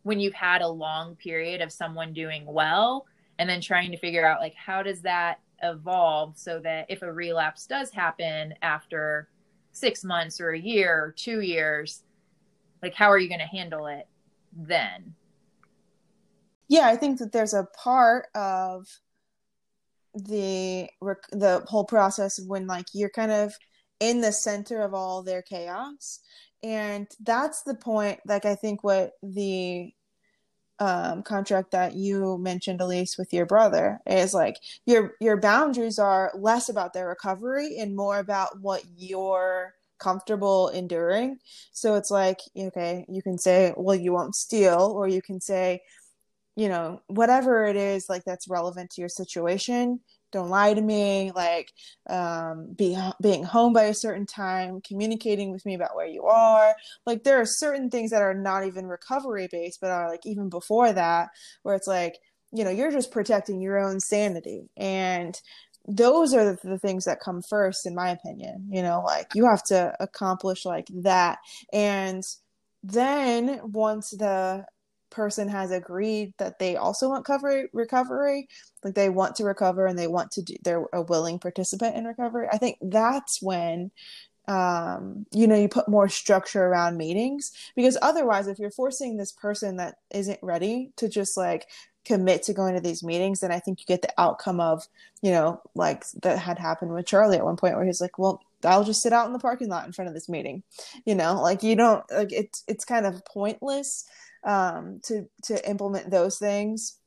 when 0.02 0.20
you've 0.20 0.34
had 0.34 0.62
a 0.62 0.68
long 0.68 1.16
period 1.16 1.62
of 1.62 1.72
someone 1.72 2.12
doing 2.12 2.46
well 2.46 3.06
and 3.40 3.50
then 3.50 3.62
trying 3.62 3.92
to 3.92 3.98
figure 3.98 4.26
out 4.26 4.42
like 4.42 4.54
how 4.54 4.84
does 4.84 5.02
that 5.02 5.40
evolve 5.62 6.38
so 6.38 6.60
that 6.60 6.86
if 6.90 7.02
a 7.02 7.12
relapse 7.12 7.66
does 7.66 7.90
happen 7.92 8.54
after 8.62 9.30
6 9.74 10.04
months 10.04 10.40
or 10.40 10.52
a 10.52 10.60
year 10.60 11.04
or 11.04 11.12
2 11.12 11.42
years 11.42 12.04
like 12.82 12.94
how 12.94 13.10
are 13.10 13.18
you 13.18 13.30
going 13.30 13.40
to 13.40 13.46
handle 13.46 13.88
it 13.88 14.08
then? 14.56 15.16
Yeah 16.68 16.88
i 16.88 16.96
think 16.96 17.20
that 17.20 17.32
there's 17.32 17.54
a 17.54 17.68
part 17.84 18.28
of 18.36 18.88
the 20.14 20.88
the 21.32 21.64
whole 21.68 21.86
process 21.86 22.40
when 22.40 22.68
like 22.68 22.86
you're 22.94 23.10
kind 23.10 23.32
of 23.32 23.54
in 24.00 24.22
the 24.22 24.32
center 24.32 24.82
of 24.82 24.94
all 24.94 25.24
their 25.24 25.42
chaos 25.42 26.20
and 26.62 27.08
that's 27.22 27.64
the 27.64 27.74
point 27.74 28.20
like 28.26 28.46
i 28.46 28.56
think 28.56 28.84
what 28.84 29.12
the 29.24 29.92
um, 30.84 31.24
contract 31.24 31.72
that 31.72 31.96
you 31.96 32.38
mentioned 32.40 32.82
elise 32.82 33.18
with 33.18 33.32
your 33.32 33.46
brother 33.46 34.02
is 34.06 34.34
like 34.34 34.58
your 34.86 35.14
your 35.22 35.38
boundaries 35.38 35.98
are 35.98 36.30
less 36.36 36.68
about 36.68 36.92
their 36.92 37.08
recovery 37.08 37.78
and 37.78 37.96
more 37.96 38.20
about 38.20 38.60
what 38.60 38.84
you're 38.98 39.74
comfortable 39.98 40.68
enduring. 40.68 41.38
So 41.72 41.96
it's 41.96 42.12
like, 42.12 42.42
okay, 42.58 43.06
you 43.08 43.22
can 43.22 43.38
say, 43.38 43.74
well, 43.78 43.96
you 43.96 44.12
won't 44.12 44.36
steal, 44.36 44.92
or 44.94 45.08
you 45.08 45.22
can 45.22 45.40
say, 45.40 45.84
you 46.58 46.68
know, 46.68 47.02
whatever 47.08 47.66
it 47.66 47.78
is, 47.78 48.10
like 48.10 48.26
that's 48.26 48.50
relevant 48.50 48.90
to 48.92 49.02
your 49.02 49.10
situation. 49.10 50.02
Don't 50.34 50.50
lie 50.50 50.74
to 50.74 50.82
me, 50.82 51.32
like 51.34 51.72
um, 52.10 52.74
be, 52.76 52.98
being 53.22 53.44
home 53.44 53.72
by 53.72 53.84
a 53.84 53.94
certain 53.94 54.26
time, 54.26 54.82
communicating 54.82 55.52
with 55.52 55.66
me 55.66 55.76
about 55.76 55.96
where 55.96 56.08
you 56.08 56.26
are. 56.26 56.76
Like 57.06 57.24
there 57.24 57.40
are 57.40 57.46
certain 57.46 57.90
things 57.90 58.12
that 58.12 58.22
are 58.22 58.34
not 58.34 58.66
even 58.66 58.88
recovery 58.88 59.48
based, 59.50 59.80
but 59.80 59.92
are 59.92 60.10
like 60.10 60.26
even 60.26 60.50
before 60.50 60.92
that, 60.92 61.30
where 61.62 61.76
it's 61.76 61.88
like, 61.88 62.18
you 62.52 62.64
know, 62.64 62.72
you're 62.72 62.92
just 62.92 63.12
protecting 63.12 63.62
your 63.62 63.80
own 63.80 64.00
sanity. 64.00 64.70
And 64.76 65.40
those 65.88 66.34
are 66.34 66.46
the, 66.46 66.58
the, 66.64 66.80
things 66.80 67.06
that 67.06 67.20
come 67.20 67.42
first 67.42 67.86
in 67.86 67.94
my 67.94 68.10
opinion 68.10 68.66
you 68.72 68.82
know 68.82 69.04
like 69.06 69.28
you 69.36 69.46
have 69.46 69.62
to 69.62 69.94
accomplish 70.00 70.64
like 70.64 70.88
that 70.94 71.40
and 71.74 72.24
then 72.84 73.60
once 73.64 74.12
the 74.12 74.66
person 75.14 75.48
has 75.48 75.72
agreed 75.72 76.34
that 76.38 76.60
they 76.60 76.76
also 76.76 77.10
want 77.10 77.26
recovery 77.74 78.48
like 78.84 78.96
they 78.96 79.10
want 79.10 79.36
to 79.36 79.44
recover 79.44 79.86
and 79.86 79.98
they 79.98 80.08
want 80.08 80.32
to 80.32 80.42
do 80.42 80.56
they're 80.64 80.86
a 80.92 81.02
willing 81.02 81.40
participant 81.40 81.96
in 81.96 82.06
recovery 82.06 82.48
i 82.52 82.58
think 82.58 82.78
that's 82.82 83.42
when 83.42 83.92
um 84.48 85.26
you 85.32 85.48
know 85.48 85.56
you 85.56 85.70
put 85.70 85.88
more 85.88 86.10
structure 86.10 86.66
around 86.66 86.98
meetings 86.98 87.52
because 87.76 87.98
otherwise 88.02 88.48
if 88.48 88.60
you're 88.60 88.70
forcing 88.70 89.16
this 89.16 89.32
person 89.32 89.78
that 89.78 89.96
isn't 90.12 90.40
ready 90.42 90.92
to 90.98 91.08
just 91.08 91.38
like 91.38 91.68
commit 92.06 92.44
to 92.44 92.54
going 92.54 92.76
to 92.76 92.82
these 92.82 93.04
meetings, 93.04 93.40
then 93.40 93.52
I 93.52 93.60
think 93.60 93.80
you 93.80 93.86
get 93.86 94.02
the 94.02 94.14
outcome 94.20 94.60
of, 94.60 94.88
you 95.22 95.32
know, 95.32 95.62
like 95.76 96.06
that 96.22 96.40
had 96.40 96.60
happened 96.60 96.94
with 96.94 97.06
Charlie 97.06 97.38
at 97.38 97.46
one 97.46 97.58
point 97.58 97.76
where 97.76 97.86
he's 97.86 98.02
like, 98.02 98.20
well, 98.20 98.42
I'll 98.64 98.84
just 98.84 99.02
sit 99.02 99.14
out 99.14 99.28
in 99.28 99.34
the 99.34 99.40
parking 99.40 99.70
lot 99.70 99.86
in 99.86 99.92
front 99.92 100.08
of 100.08 100.14
this 100.14 100.30
meeting. 100.30 100.64
You 101.06 101.16
know, 101.16 101.42
like 101.42 101.64
you 101.64 101.76
don't 101.76 102.04
like 102.12 102.32
it's 102.32 102.64
it's 102.68 102.86
kind 102.86 103.06
of 103.06 103.26
pointless 103.26 104.06
um 104.46 105.00
to 105.04 105.28
to 105.44 105.70
implement 105.70 106.12
those 106.12 106.38
things 106.38 107.00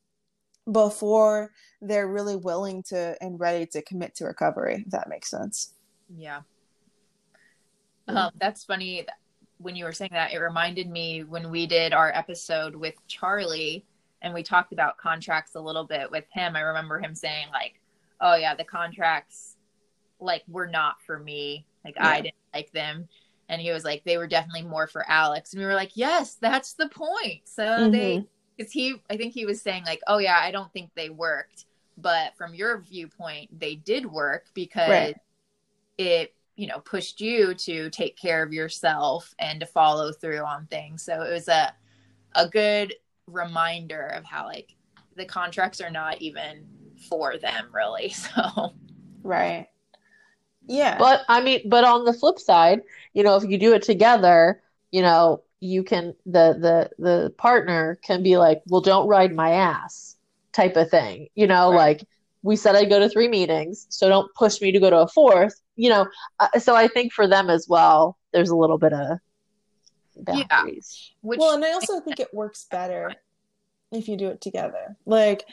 before 0.70 1.53
they're 1.81 2.09
really 2.09 2.37
willing 2.37 2.83
to 2.83 3.16
and 3.20 3.38
ready 3.38 3.66
to 3.66 3.83
commit 3.83 4.14
to 4.16 4.25
recovery, 4.25 4.83
if 4.85 4.90
that 4.90 5.09
makes 5.09 5.31
sense. 5.31 5.75
Yeah. 6.16 6.40
Um, 8.09 8.31
that's 8.40 8.64
funny 8.64 9.07
when 9.59 9.75
you 9.75 9.85
were 9.85 9.92
saying 9.92 10.11
that 10.12 10.33
it 10.33 10.38
reminded 10.38 10.88
me 10.88 11.25
when 11.25 11.51
we 11.51 11.66
did 11.66 11.92
our 11.92 12.12
episode 12.14 12.75
with 12.77 12.94
Charlie 13.09 13.85
and 14.22 14.33
we 14.33 14.42
talked 14.42 14.72
about 14.72 14.96
contracts 14.96 15.55
a 15.55 15.61
little 15.61 15.85
bit 15.85 16.11
with 16.11 16.25
him. 16.33 16.57
I 16.57 16.61
remember 16.61 16.99
him 16.99 17.14
saying 17.14 17.46
like, 17.53 17.81
"Oh 18.20 18.35
yeah, 18.35 18.55
the 18.55 18.64
contracts 18.64 19.57
like 20.20 20.42
were 20.49 20.66
not 20.66 20.96
for 21.03 21.18
me. 21.18 21.66
Like 21.85 21.96
yeah. 21.96 22.09
I 22.09 22.20
didn't 22.22 22.35
like 22.55 22.72
them." 22.72 23.09
And 23.49 23.61
he 23.61 23.71
was 23.71 23.85
like, 23.85 24.03
"They 24.05 24.19
were 24.19 24.27
definitely 24.27 24.63
more 24.63 24.87
for 24.87 25.09
Alex." 25.09 25.53
And 25.53 25.61
we 25.61 25.67
were 25.67 25.75
like, 25.75 25.93
"Yes, 25.95 26.35
that's 26.35 26.75
the 26.75 26.89
point." 26.89 27.43
So 27.45 27.63
mm-hmm. 27.63 27.91
they 27.93 28.27
cuz 28.59 28.73
he 28.73 28.97
I 29.11 29.17
think 29.17 29.35
he 29.35 29.47
was 29.47 29.63
saying 29.63 29.85
like, 29.85 30.01
"Oh 30.07 30.19
yeah, 30.19 30.39
I 30.41 30.51
don't 30.51 30.73
think 30.73 30.91
they 30.95 31.11
worked." 31.11 31.67
but 31.97 32.37
from 32.37 32.55
your 32.55 32.79
viewpoint 32.79 33.59
they 33.59 33.75
did 33.75 34.07
work 34.07 34.47
because 34.55 34.89
Right. 34.89 35.17
it 35.99 36.35
you 36.57 36.67
know 36.67 36.81
pushed 36.81 37.21
you 37.21 37.55
to 37.55 37.91
take 37.91 38.17
care 38.17 38.43
of 38.43 38.53
yourself 38.53 39.35
and 39.39 39.61
to 39.61 39.67
follow 39.67 40.13
through 40.13 40.41
on 40.41 40.67
things 40.67 41.03
so 41.03 41.23
it 41.23 41.33
was 41.33 41.49
a 41.49 41.75
a 42.35 42.49
good 42.49 42.95
reminder 43.27 44.07
of 44.09 44.25
how 44.25 44.47
like 44.47 44.75
the 45.17 45.25
contracts 45.25 45.81
are 45.81 45.91
not 45.91 46.21
even 46.21 46.67
for 47.09 47.39
them 47.39 47.69
really 47.73 48.09
so 48.11 48.75
Right. 49.23 49.67
Yeah. 50.67 50.99
But 50.99 51.23
I 51.29 51.41
mean, 51.43 51.69
but 51.69 51.85
on 51.85 52.05
the 52.05 52.13
flip 52.13 52.39
side, 52.39 52.83
you 53.15 53.23
know, 53.23 53.37
if 53.37 53.45
you 53.49 53.59
do 53.59 53.75
it 53.75 53.83
together, 53.83 54.63
you 54.91 55.03
know, 55.03 55.43
you 55.61 55.83
can 55.85 56.15
the 56.27 56.57
the 56.59 56.91
the 57.03 57.31
partner 57.39 57.99
can 58.03 58.23
be 58.23 58.37
like, 58.37 58.63
"Well, 58.67 58.81
don't 58.81 59.09
ride 59.09 59.35
my 59.35 59.51
ass," 59.53 60.17
type 60.53 60.77
of 60.77 60.91
thing. 60.91 61.29
You 61.35 61.47
know, 61.47 61.71
Right. 61.71 61.77
like 61.77 62.09
we 62.43 62.57
said 62.57 62.77
I'd 62.77 62.89
go 62.89 62.99
to 63.01 63.09
three 63.09 63.29
meetings, 63.29 63.87
so 63.91 64.09
don't 64.09 64.33
push 64.35 64.61
me 64.61 64.73
to 64.73 64.81
go 64.81 64.91
to 64.91 64.99
a 64.99 65.09
fourth. 65.09 65.55
You 65.77 65.91
know, 65.91 66.07
uh, 66.41 66.59
so 66.59 66.75
I 66.75 66.89
think 66.89 67.13
for 67.13 67.27
them 67.27 67.51
as 67.51 67.67
well, 67.69 68.17
there's 68.33 68.51
a 68.51 68.57
little 68.57 68.79
bit 68.79 68.93
of 68.93 69.19
boundaries. 70.17 71.13
which 71.23 71.39
well, 71.39 71.55
and 71.55 71.65
I 71.65 71.73
also 71.73 72.01
think 72.01 72.21
it 72.21 72.33
works 72.33 72.67
better 72.71 73.15
if 73.93 74.09
you 74.09 74.17
do 74.17 74.29
it 74.29 74.41
together. 74.41 74.97
Like 75.05 75.45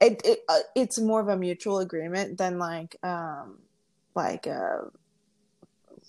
it, 0.00 0.20
it 0.24 0.40
uh, 0.48 0.58
it's 0.74 0.98
more 0.98 1.20
of 1.20 1.28
a 1.28 1.36
mutual 1.36 1.78
agreement 1.78 2.38
than 2.38 2.58
like 2.58 2.96
um 3.02 3.58
like 4.14 4.46
a 4.46 4.90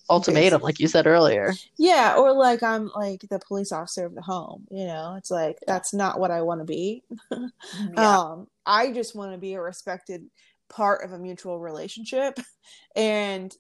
Ultimatum, 0.10 0.62
like 0.62 0.80
you 0.80 0.88
said 0.88 1.06
earlier. 1.06 1.54
yeah, 1.78 2.16
or 2.18 2.34
like 2.34 2.64
I'm 2.64 2.90
like 2.96 3.22
the 3.30 3.40
police 3.40 3.72
officer 3.72 4.06
of 4.06 4.16
the 4.16 4.22
home, 4.24 4.66
you 4.72 4.86
know. 4.86 5.16
It's 5.18 5.30
like 5.30 5.60
that's 5.68 5.94
not 5.94 6.20
what 6.20 6.32
I 6.32 6.42
want 6.42 6.62
to 6.62 6.66
be. 6.66 7.04
yeah. 7.32 8.18
Um 8.20 8.48
I 8.66 8.92
just 8.92 9.16
want 9.16 9.34
to 9.34 9.38
be 9.38 9.54
a 9.54 9.62
respected 9.62 10.26
part 10.68 11.04
of 11.04 11.14
a 11.14 11.20
mutual 11.20 11.60
relationship 11.60 12.40
and 12.96 13.56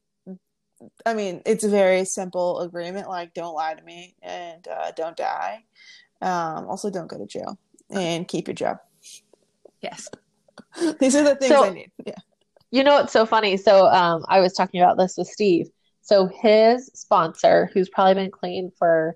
I 1.06 1.13
mean, 1.13 1.41
it's 1.45 1.63
a 1.65 1.69
very 1.69 2.06
simple 2.06 2.62
agreement 2.62 3.10
like 3.10 3.34
don't 3.34 3.54
lie 3.54 3.73
to 3.75 3.84
me 3.84 4.15
and 4.21 4.65
uh, 4.67 4.91
don't 4.95 5.17
die. 5.17 5.65
Um, 6.21 6.67
also, 6.67 6.89
don't 6.89 7.08
go 7.10 7.17
to 7.17 7.25
jail 7.25 7.60
and 7.89 8.28
keep 8.28 8.47
your 8.47 8.56
job. 8.56 8.78
yes 9.82 10.08
These 10.99 11.15
are 11.15 11.23
the 11.23 11.36
things 11.36 11.54
So- 11.54 11.65
I 11.65 11.69
need. 11.71 11.91
Yeah. 12.06 12.15
You 12.71 12.84
know 12.84 12.95
what's 12.95 13.13
so 13.13 13.25
funny? 13.25 13.58
So 13.58 13.88
um, 13.88 14.23
I 14.27 14.39
was 14.41 14.53
talking 14.53 14.82
about 14.82 14.97
this 14.97 15.15
with 15.17 15.27
Steve. 15.27 15.67
So 16.01 16.27
his 16.27 16.89
sponsor, 16.93 17.69
who's 17.73 17.89
probably 17.89 18.15
been 18.15 18.32
clean 18.32 18.71
for, 18.77 19.15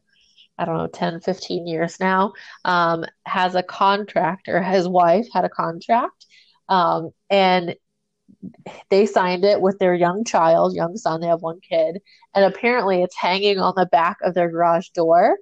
I 0.57 0.65
don't 0.65 0.77
know, 0.77 0.87
10, 0.87 1.21
15 1.21 1.67
years 1.67 1.99
now, 1.99 2.33
um, 2.65 3.05
has 3.25 3.55
a 3.55 3.63
contract, 3.63 4.47
or 4.47 4.61
his 4.61 4.87
wife 4.87 5.27
had 5.33 5.45
a 5.45 5.49
contract, 5.49 6.25
um, 6.69 7.11
and 7.29 7.75
they 8.89 9.05
signed 9.05 9.43
it 9.43 9.61
with 9.61 9.79
their 9.79 9.93
young 9.93 10.23
child, 10.23 10.75
young 10.75 10.97
son. 10.97 11.21
They 11.21 11.27
have 11.27 11.41
one 11.41 11.59
kid, 11.61 11.99
and 12.35 12.45
apparently 12.45 13.01
it's 13.01 13.15
hanging 13.15 13.59
on 13.59 13.73
the 13.75 13.85
back 13.85 14.17
of 14.23 14.33
their 14.33 14.49
garage 14.49 14.89
door 14.89 15.37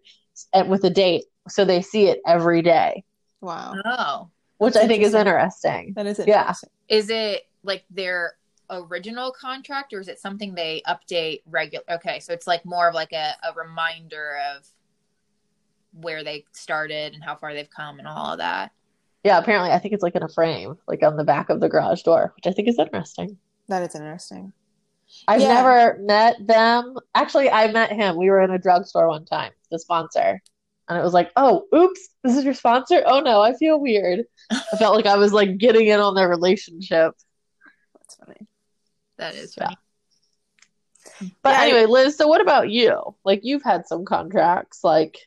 and 0.54 0.70
with 0.70 0.84
a 0.84 0.90
date, 0.90 1.26
so 1.48 1.66
they 1.66 1.82
see 1.82 2.08
it 2.08 2.20
every 2.26 2.62
day, 2.62 3.04
Wow. 3.42 3.76
oh 3.86 4.30
which 4.58 4.76
That's 4.76 4.86
I 4.86 4.88
think 4.88 5.04
is 5.04 5.16
interesting. 5.16 5.94
That 5.96 6.06
is 6.06 6.20
interesting. 6.20 6.70
Yeah. 6.90 6.96
is 6.98 7.10
it 7.10 7.42
like 7.64 7.84
their 7.90 8.36
original 8.70 9.32
contract 9.32 9.92
or 9.94 10.00
is 10.00 10.08
it 10.08 10.20
something 10.20 10.56
they 10.56 10.82
update 10.88 11.42
regular 11.46 11.84
okay 11.92 12.20
so 12.22 12.32
it's 12.32 12.48
like 12.48 12.64
more 12.66 12.88
of 12.88 12.96
like 12.96 13.12
a, 13.12 13.34
a 13.44 13.54
reminder 13.54 14.38
of 14.56 14.66
where 15.94 16.24
they 16.24 16.46
started 16.54 17.14
and 17.14 17.24
how 17.24 17.36
far 17.36 17.54
they've 17.54 17.70
come 17.70 18.00
and 18.00 18.08
all 18.08 18.32
of 18.32 18.38
that 18.38 18.72
Yeah, 19.26 19.38
apparently 19.38 19.72
I 19.72 19.78
think 19.80 19.94
it's 19.94 20.04
like 20.04 20.16
in 20.16 20.24
a 20.24 20.30
frame, 20.30 20.78
like 20.88 21.04
on 21.04 21.18
the 21.18 21.24
back 21.26 21.50
of 21.50 21.60
the 21.60 21.68
garage 21.70 22.02
door, 22.04 22.34
which 22.36 22.48
I 22.48 22.52
think 22.56 22.68
is 22.70 22.80
interesting. 22.80 23.38
That 23.68 23.84
is 23.84 23.94
interesting. 23.94 24.54
I've 25.28 25.42
Yeah. 25.42 25.50
never 25.54 25.98
met 26.00 26.38
them. 26.48 26.96
Actually, 27.14 27.50
I 27.50 27.70
met 27.72 27.92
him. 27.92 28.16
We 28.18 28.30
were 28.30 28.42
in 28.42 28.52
a 28.52 28.58
drugstore 28.58 29.10
one 29.10 29.26
time, 29.26 29.52
the 29.70 29.78
sponsor. 29.80 30.42
And 30.88 30.98
it 30.98 31.04
was 31.04 31.14
like, 31.14 31.30
oh, 31.36 31.66
oops, 31.76 32.02
this 32.24 32.38
is 32.38 32.46
your 32.46 32.54
sponsor? 32.54 33.04
Oh 33.06 33.20
no, 33.20 33.42
I 33.42 33.54
feel 33.54 33.80
weird. 33.80 34.22
I 34.50 34.78
felt 34.80 34.96
like 34.96 35.06
I 35.06 35.18
was 35.18 35.34
like 35.34 35.58
getting 35.58 35.88
in 35.88 36.00
on 36.00 36.16
their 36.16 36.30
relationship. 36.30 37.14
That's 39.18 39.56
funny. 39.56 39.76
Yeah. 41.20 41.30
But 41.42 41.52
Yeah, 41.52 41.62
anyway, 41.62 41.86
Liz, 41.86 42.16
so 42.18 42.28
what 42.28 42.42
about 42.42 42.70
you? 42.70 43.16
Like 43.24 43.42
you've 43.44 43.64
had 43.64 43.88
some 43.88 44.06
contracts, 44.06 44.84
like 44.84 45.18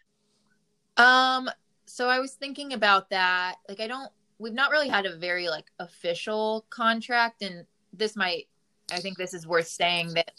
Um, 0.97 1.51
so 1.87 2.09
I 2.09 2.19
was 2.21 2.33
thinking 2.35 2.73
about 2.73 3.11
that. 3.11 3.57
Like, 3.69 3.81
I 3.81 3.87
don't, 3.87 4.11
we've 4.39 4.53
not 4.53 4.71
really 4.71 4.89
had 4.89 5.07
a 5.07 5.17
very 5.17 5.49
like 5.49 5.67
official 5.79 6.67
contract, 6.71 7.43
and 7.43 7.67
this 7.93 8.17
might, 8.17 8.49
I 8.93 9.01
think 9.01 9.17
this 9.17 9.35
is 9.35 9.47
worth 9.47 9.69
saying 9.69 10.15
that 10.15 10.31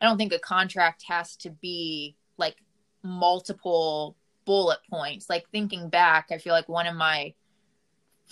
I 0.00 0.06
don't 0.06 0.18
think 0.18 0.32
a 0.32 0.38
contract 0.38 1.04
has 1.08 1.36
to 1.36 1.50
be 1.50 2.16
like 2.36 2.56
multiple 3.02 4.16
bullet 4.44 4.78
points. 4.90 5.30
Like 5.30 5.48
thinking 5.50 5.88
back, 5.88 6.28
I 6.30 6.38
feel 6.38 6.52
like 6.52 6.68
one 6.68 6.86
of 6.86 6.96
my 6.96 7.34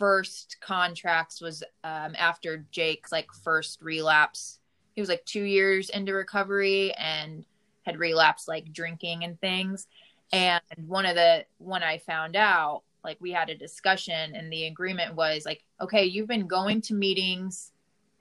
first 0.00 0.56
contracts 0.62 1.42
was 1.42 1.62
um, 1.84 2.14
after 2.18 2.64
Jake's 2.72 3.12
like 3.12 3.28
first 3.44 3.82
relapse. 3.82 4.58
He 4.94 5.02
was 5.02 5.10
like 5.10 5.24
two 5.26 5.42
years 5.42 5.90
into 5.90 6.14
recovery 6.14 6.94
and 6.94 7.44
had 7.82 7.98
relapsed 7.98 8.48
like 8.48 8.72
drinking 8.72 9.24
and 9.24 9.38
things. 9.42 9.86
And 10.32 10.62
one 10.86 11.06
of 11.06 11.16
the 11.16 11.44
when 11.58 11.82
i 11.82 11.98
found 11.98 12.34
out 12.34 12.82
like 13.04 13.18
we 13.20 13.30
had 13.32 13.50
a 13.50 13.54
discussion 13.54 14.34
and 14.34 14.50
the 14.52 14.66
agreement 14.66 15.16
was 15.16 15.44
like 15.44 15.64
okay 15.80 16.04
you've 16.04 16.28
been 16.28 16.46
going 16.46 16.80
to 16.82 16.94
meetings 16.94 17.72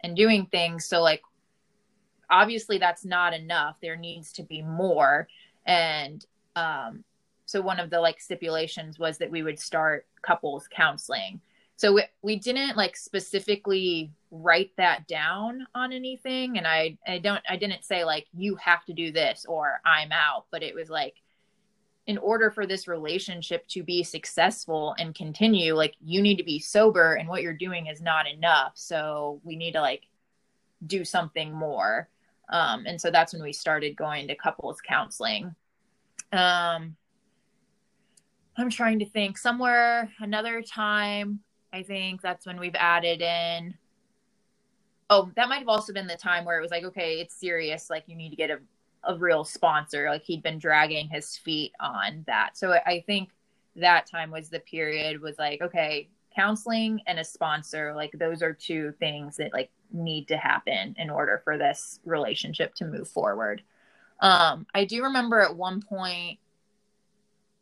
and 0.02 0.15
doing 0.15 0.48
things 0.48 0.86
so 0.86 1.02
like 1.02 1.22
obviously 2.32 2.78
that's 2.78 3.06
not 3.06 3.34
enough. 3.34 3.78
There 3.82 3.96
needs 3.96 4.32
to 4.34 4.44
be 4.44 4.62
more. 4.62 5.28
And 5.65 6.26
um 6.56 7.04
so 7.46 7.62
one 7.62 7.80
of 7.80 7.89
the 7.89 8.00
like 8.00 8.20
stipulations 8.20 9.00
was 9.00 9.18
that 9.20 9.32
we 9.32 9.44
would 9.44 9.60
start 9.60 10.06
couples 10.22 10.68
counseling 10.68 11.39
so 11.80 11.94
we, 11.94 12.04
we 12.22 12.36
didn't 12.36 12.76
like 12.76 12.98
specifically 12.98 14.12
write 14.32 14.72
that 14.76 15.08
down 15.08 15.65
on 15.74 15.94
anything 15.94 16.58
and 16.58 16.68
i 16.68 16.98
i 17.08 17.18
don't 17.18 17.42
i 17.50 17.56
didn't 17.56 17.84
say 17.84 18.04
like 18.04 18.28
you 18.34 18.56
have 18.58 18.84
to 18.86 18.94
do 18.94 19.12
this 19.12 19.46
or 19.48 19.80
i'm 19.86 20.12
out 20.12 20.46
but 20.52 20.62
it 20.62 20.76
was 20.76 20.89
like 20.89 21.15
in 22.10 22.18
order 22.18 22.50
for 22.50 22.65
this 22.65 22.88
relationship 22.88 23.68
to 23.68 23.84
be 23.84 24.02
successful 24.02 24.96
and 24.98 25.13
continue 25.13 25.76
like 25.76 25.94
you 26.04 26.24
need 26.24 26.38
to 26.38 26.44
be 26.44 26.60
sober 26.60 27.13
and 27.13 27.30
what 27.30 27.44
you're 27.44 27.54
doing 27.54 27.86
is 27.86 28.02
not 28.02 28.28
enough. 28.28 28.72
So 28.74 29.39
we 29.44 29.56
need 29.56 29.74
to 29.74 29.82
like 29.82 30.08
do 30.88 31.06
something 31.06 31.54
more. 31.54 32.10
Um 32.52 32.88
and 32.88 33.00
so 33.00 33.12
that's 33.12 33.34
when 33.34 33.44
we 33.44 33.54
started 33.54 33.96
going 33.96 34.28
to 34.28 34.34
couples 34.34 34.82
counseling. 34.82 35.54
Um 36.34 36.96
i'm 38.58 38.72
trying 38.72 38.98
to 39.00 39.06
think 39.06 39.38
somewhere 39.38 40.12
another 40.20 40.63
time 40.63 41.42
i 41.74 41.84
think 41.84 42.22
that's 42.22 42.46
when 42.46 42.60
we've 42.60 42.76
added 42.76 43.22
in 43.22 43.74
oh 45.10 45.32
that 45.36 45.50
might 45.50 45.60
have 45.60 45.70
also 45.70 45.94
been 45.94 46.08
the 46.08 46.16
time 46.16 46.46
where 46.46 46.58
it 46.58 46.62
was 46.62 46.72
like 46.72 46.84
okay 46.84 47.20
it's 47.20 47.36
serious 47.36 47.90
like 47.90 48.04
you 48.08 48.16
need 48.16 48.30
to 48.30 48.36
get 48.36 48.50
a 48.50 48.60
a 49.04 49.18
real 49.18 49.44
sponsor. 49.44 50.10
Like 50.10 50.24
he'd 50.24 50.44
been 50.44 50.60
dragging 50.60 51.08
his 51.10 51.38
feet 51.38 51.74
on 51.80 52.24
that. 52.28 52.58
So 52.58 52.74
I- 52.74 53.04
think 53.06 53.30
that 53.76 54.08
time 54.08 54.32
was 54.32 54.50
the 54.50 54.60
period 54.60 55.22
was 55.22 55.38
like, 55.40 55.62
okay, 55.62 56.10
counseling 56.36 57.02
and 57.08 57.20
a 57.20 57.24
sponsor, 57.24 57.94
like 57.96 58.12
those 58.14 58.42
are 58.42 58.54
two 58.54 58.94
things 59.00 59.38
that 59.38 59.54
like 59.54 59.72
need 59.92 60.28
to 60.28 60.38
happen 60.38 60.96
in 60.98 61.10
order 61.10 61.42
for 61.44 61.58
this 61.58 62.00
relationship 62.06 62.76
to 62.76 62.86
move 62.86 63.08
forward. 63.08 63.64
Um, 64.20 64.68
I 64.74 64.86
do 64.86 65.04
remember 65.04 65.40
at 65.40 65.56
one 65.56 65.82
point 65.82 66.40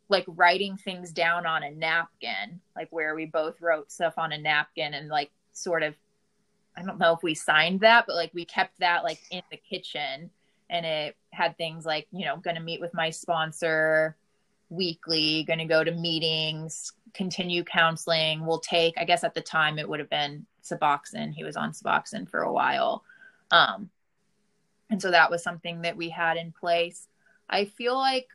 like 0.08 0.24
writing 0.28 0.76
things 0.76 1.12
down 1.12 1.46
on 1.46 1.62
a 1.62 1.70
napkin, 1.70 2.60
like 2.74 2.88
where 2.90 3.14
we 3.14 3.26
both 3.26 3.60
wrote 3.60 3.92
stuff 3.92 4.14
on 4.16 4.32
a 4.32 4.38
napkin 4.38 4.94
and 4.94 5.08
like 5.08 5.30
sort 5.52 5.82
of 5.82 5.94
I 6.76 6.82
don't 6.82 6.98
know 6.98 7.12
if 7.12 7.24
we 7.24 7.34
signed 7.34 7.80
that, 7.80 8.04
but 8.06 8.14
like 8.14 8.32
we 8.34 8.44
kept 8.44 8.78
that 8.78 9.02
like 9.02 9.20
in 9.30 9.42
the 9.50 9.56
kitchen 9.56 10.30
and 10.70 10.86
it 10.86 11.16
had 11.32 11.56
things 11.56 11.84
like 11.84 12.06
you 12.12 12.24
know 12.24 12.36
going 12.36 12.56
to 12.56 12.62
meet 12.62 12.80
with 12.80 12.94
my 12.94 13.10
sponsor 13.10 14.16
weekly 14.70 15.44
going 15.44 15.58
to 15.58 15.64
go 15.64 15.82
to 15.82 15.92
meetings 15.92 16.92
continue 17.14 17.64
counseling. 17.64 18.44
We'll 18.44 18.60
take 18.60 18.94
i 18.98 19.04
guess 19.04 19.24
at 19.24 19.34
the 19.34 19.40
time 19.40 19.78
it 19.78 19.88
would 19.88 19.98
have 19.98 20.10
been 20.10 20.46
suboxone. 20.62 21.32
He 21.32 21.44
was 21.44 21.56
on 21.56 21.72
suboxone 21.72 22.28
for 22.28 22.42
a 22.42 22.52
while. 22.52 23.02
Um 23.50 23.90
and 24.90 25.02
so 25.02 25.10
that 25.10 25.30
was 25.30 25.42
something 25.42 25.82
that 25.82 25.96
we 25.96 26.08
had 26.08 26.36
in 26.36 26.52
place. 26.52 27.08
I 27.50 27.66
feel 27.66 27.96
like 27.96 28.28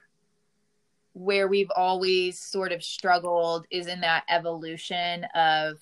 where 1.13 1.47
we've 1.47 1.71
always 1.75 2.39
sort 2.39 2.71
of 2.71 2.83
struggled 2.83 3.65
is 3.69 3.87
in 3.87 4.01
that 4.01 4.23
evolution 4.29 5.25
of 5.35 5.79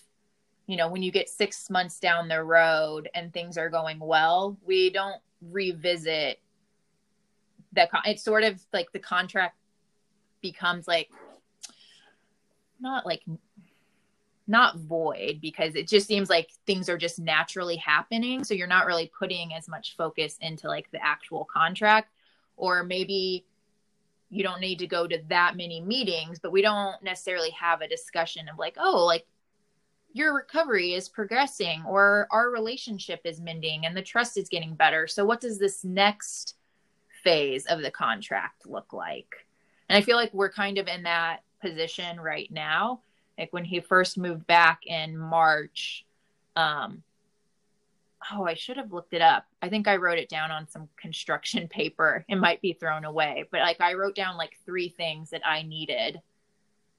you 0.67 0.78
know 0.78 0.89
when 0.89 1.02
you 1.02 1.12
get 1.12 1.30
six 1.30 1.70
months 1.70 2.00
down 2.00 2.28
the 2.28 2.44
road 2.44 3.10
and 3.13 3.34
things 3.34 3.58
are 3.58 3.70
going 3.70 4.00
well 4.00 4.58
we 4.65 4.89
don't 4.89 5.22
revisit 5.50 6.39
that 7.74 7.89
con- 7.89 8.02
it's 8.06 8.24
sort 8.24 8.44
of 8.44 8.62
like 8.74 8.91
the 8.91 9.00
contract 9.00 9.56
becomes 10.41 10.88
like 10.88 11.10
not 12.80 13.06
like 13.06 13.24
not 14.48 14.78
void 14.78 15.39
because 15.41 15.76
it 15.76 15.88
just 15.88 16.08
seems 16.08 16.30
like 16.30 16.50
things 16.65 16.89
are 16.89 16.98
just 16.98 17.20
naturally 17.20 17.78
happening. 17.78 18.44
So 18.44 18.54
you're 18.54 18.67
not 18.67 18.86
really 18.86 19.10
putting 19.17 19.54
as 19.54 19.70
much 19.70 19.96
focus 19.96 20.38
into 20.41 20.67
like 20.67 20.91
the 20.91 21.04
actual 21.04 21.46
contract 21.46 22.12
or 22.58 22.84
maybe 22.84 23.46
you 24.32 24.44
don't 24.44 24.62
need 24.62 24.80
to 24.80 24.88
go 24.88 25.06
to 25.06 25.22
that 25.28 25.56
many 25.56 25.80
meetings 25.80 26.39
but 26.39 26.52
we 26.52 26.62
don't 26.62 27.02
necessarily 27.04 27.52
have 27.52 27.82
a 27.82 27.88
discussion 27.88 28.50
of 28.50 28.58
like 28.58 28.76
oh 28.80 29.06
like 29.06 29.26
your 30.13 30.34
recovery 30.34 30.94
is 30.94 31.10
progressing 31.10 31.84
or 31.88 32.28
our 32.32 32.50
relationship 32.50 33.22
is 33.24 33.39
mending 33.39 33.86
and 33.86 33.96
the 33.96 34.02
trust 34.02 34.38
is 34.38 34.50
getting 34.50 34.74
better. 34.74 35.08
So 35.08 35.26
what 35.26 35.41
does 35.41 35.58
this 35.58 35.84
next 35.84 36.56
phase 37.24 37.65
of 37.67 37.82
the 37.82 37.91
contract 37.91 38.65
look 38.65 38.94
like? 38.94 39.46
And 39.89 39.98
i 39.98 40.02
feel 40.02 40.17
like 40.17 40.34
we're 40.34 40.52
kind 40.52 40.78
of 40.78 40.88
in 40.88 41.04
that 41.04 41.44
position 41.62 42.20
right 42.20 42.52
now. 42.52 43.02
Like 43.38 43.54
when 43.54 43.65
he 43.65 43.80
first 43.80 44.17
moved 44.17 44.46
back 44.48 44.82
in 44.86 45.17
march 45.17 46.06
um 46.58 47.02
oh 48.32 48.46
i 48.46 48.54
should 48.54 48.78
have 48.78 48.92
looked 48.92 49.14
it 49.14 49.22
up. 49.22 49.46
I 49.62 49.70
think 49.70 49.88
i 49.88 49.96
wrote 49.96 50.18
it 50.18 50.30
down 50.30 50.52
on 50.52 50.68
some 50.68 50.88
construction 50.98 51.68
paper. 51.70 52.26
It 52.28 52.36
might 52.36 52.62
be 52.62 52.74
thrown 52.74 53.06
away 53.06 53.46
but 53.52 53.62
like 53.62 53.82
i 53.82 53.94
wrote 53.94 54.16
down 54.16 54.38
like 54.38 54.58
three 54.66 54.90
things 54.90 55.30
that 55.32 55.46
i 55.46 55.64
needed 55.64 56.22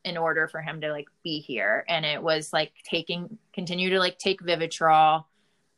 in 0.04 0.16
order 0.16 0.48
for 0.48 0.60
him 0.60 0.80
to 0.80 0.90
like 0.90 1.06
be 1.22 1.38
here. 1.40 1.84
And 1.88 2.04
it 2.04 2.20
was 2.20 2.52
like 2.52 2.72
taking 2.84 3.38
continue 3.52 3.90
to 3.90 3.98
like 3.98 4.18
take 4.18 4.42
vivitrol 4.42 5.24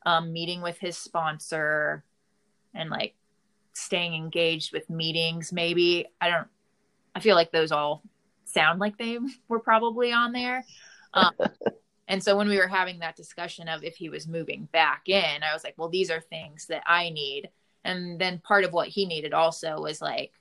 um 0.07 0.33
meeting 0.33 0.63
with 0.63 0.79
his 0.79 0.97
sponsor 0.97 2.05
and 2.75 2.91
like 2.91 3.15
staying 3.75 4.15
engaged 4.15 4.73
with 4.73 4.89
meetings 4.89 5.53
maybe. 5.53 6.07
I 6.21 6.31
don't 6.31 6.49
i 7.15 7.21
feel 7.21 7.37
like 7.37 7.53
those 7.53 7.73
all 7.73 8.03
sound 8.45 8.81
like 8.81 8.97
they 8.99 9.19
were 9.49 9.61
probably 9.61 10.13
on 10.13 10.33
there. 10.33 10.65
Um, 11.13 11.33
and 12.09 12.23
so 12.23 12.37
when 12.37 12.49
we 12.49 12.59
were 12.59 12.69
having 12.69 12.99
that 12.99 13.17
discussion 13.17 13.69
of 13.69 13.83
if 13.83 13.97
he 13.97 14.09
was 14.09 14.29
moving 14.29 14.69
back 14.73 15.09
in 15.09 15.43
i 15.43 15.53
was 15.53 15.65
like 15.65 15.75
well 15.77 15.89
these 15.89 16.11
are 16.11 16.21
things 16.21 16.67
that 16.67 16.83
i 16.87 17.11
need. 17.11 17.49
And 17.85 18.19
then 18.19 18.39
part 18.39 18.65
of 18.65 18.73
what 18.73 18.89
he 18.89 19.05
needed 19.05 19.35
also 19.35 19.81
was 19.81 20.01
like 20.01 20.33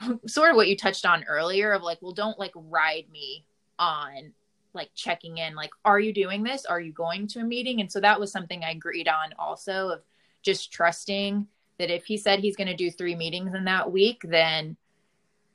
sort 0.26 0.50
of 0.50 0.56
what 0.56 0.68
you 0.68 0.76
touched 0.76 1.06
on 1.06 1.24
earlier 1.24 1.72
of 1.72 1.82
like 1.82 1.98
well 2.02 2.12
don't 2.12 2.38
like 2.38 2.52
ride 2.54 3.06
me 3.10 3.44
on 3.78 4.32
like 4.74 4.90
checking 4.94 5.38
in 5.38 5.54
like 5.54 5.70
are 5.84 5.98
you 5.98 6.12
doing 6.12 6.42
this? 6.42 6.66
Are 6.66 6.80
you 6.80 6.92
going 6.92 7.26
to 7.28 7.40
a 7.40 7.44
meeting? 7.44 7.80
And 7.80 7.90
so 7.90 8.00
that 8.00 8.20
was 8.20 8.30
something 8.30 8.62
i 8.62 8.70
agreed 8.70 9.08
on 9.08 9.32
also 9.38 9.88
of 9.90 10.02
just 10.42 10.72
trusting 10.72 11.46
that 11.78 11.90
if 11.90 12.04
he 12.04 12.16
said 12.16 12.40
he's 12.40 12.56
going 12.56 12.68
to 12.68 12.76
do 12.76 12.90
three 12.90 13.14
meetings 13.14 13.54
in 13.54 13.64
that 13.64 13.90
week 13.90 14.20
then 14.24 14.76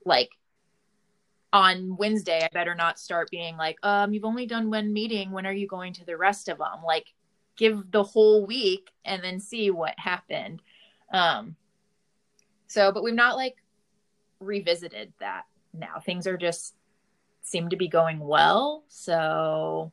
like 0.06 0.32
on 1.54 1.96
wednesday 1.98 2.42
i 2.44 2.50
better 2.52 2.76
not 2.76 3.00
start 3.00 3.30
being 3.32 3.56
like 3.56 3.78
um 3.84 4.13
you've 4.13 4.26
only 4.26 4.46
done 4.46 4.70
one 4.70 4.92
meeting 4.92 5.32
when 5.32 5.46
are 5.46 5.54
you 5.54 5.68
going 5.68 5.94
to 5.94 6.06
the 6.06 6.18
rest 6.18 6.50
of 6.50 6.58
them 6.58 6.84
like 6.86 7.13
give 7.56 7.89
the 7.92 8.04
whole 8.04 8.46
week 8.46 8.89
and 9.06 9.24
then 9.24 9.39
see 9.39 9.70
what 9.70 9.94
happened 9.98 10.62
um 11.13 11.56
so 12.68 12.92
but 12.92 13.04
we've 13.04 13.13
not 13.13 13.38
like 13.38 13.56
revisited 14.39 15.13
that 15.20 15.46
now. 15.74 16.02
Things 16.06 16.28
are 16.28 16.38
just 16.38 16.76
seem 17.42 17.70
to 17.70 17.76
be 17.76 17.88
going 17.88 18.20
well. 18.20 18.84
So 18.88 19.92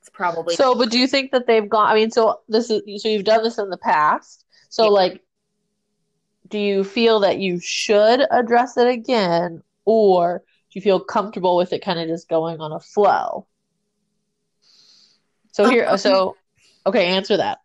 it's 0.00 0.10
probably 0.10 0.54
So 0.54 0.74
but 0.74 0.90
do 0.90 0.98
you 0.98 1.06
think 1.06 1.32
that 1.32 1.46
they've 1.46 1.68
gone 1.68 1.90
I 1.90 1.94
mean 1.94 2.10
so 2.10 2.40
this 2.48 2.70
is 2.70 3.02
so 3.02 3.08
you've 3.08 3.24
done 3.24 3.42
this 3.42 3.58
in 3.58 3.70
the 3.70 3.78
past. 3.78 4.44
So 4.68 4.84
yeah. 4.84 4.90
like 4.90 5.22
do 6.48 6.58
you 6.58 6.82
feel 6.84 7.20
that 7.20 7.38
you 7.38 7.60
should 7.60 8.26
address 8.30 8.76
it 8.76 8.88
again 8.88 9.62
or 9.90 10.38
do 10.38 10.78
you 10.78 10.82
feel 10.82 11.00
comfortable 11.00 11.56
with 11.56 11.72
it 11.72 11.84
kind 11.84 11.98
of 11.98 12.08
just 12.08 12.28
going 12.28 12.60
on 12.60 12.72
a 12.72 12.80
flow? 12.80 13.46
So 15.52 15.68
here 15.68 15.86
um, 15.88 15.98
so 15.98 16.36
okay, 16.86 17.06
answer 17.06 17.36
that. 17.36 17.58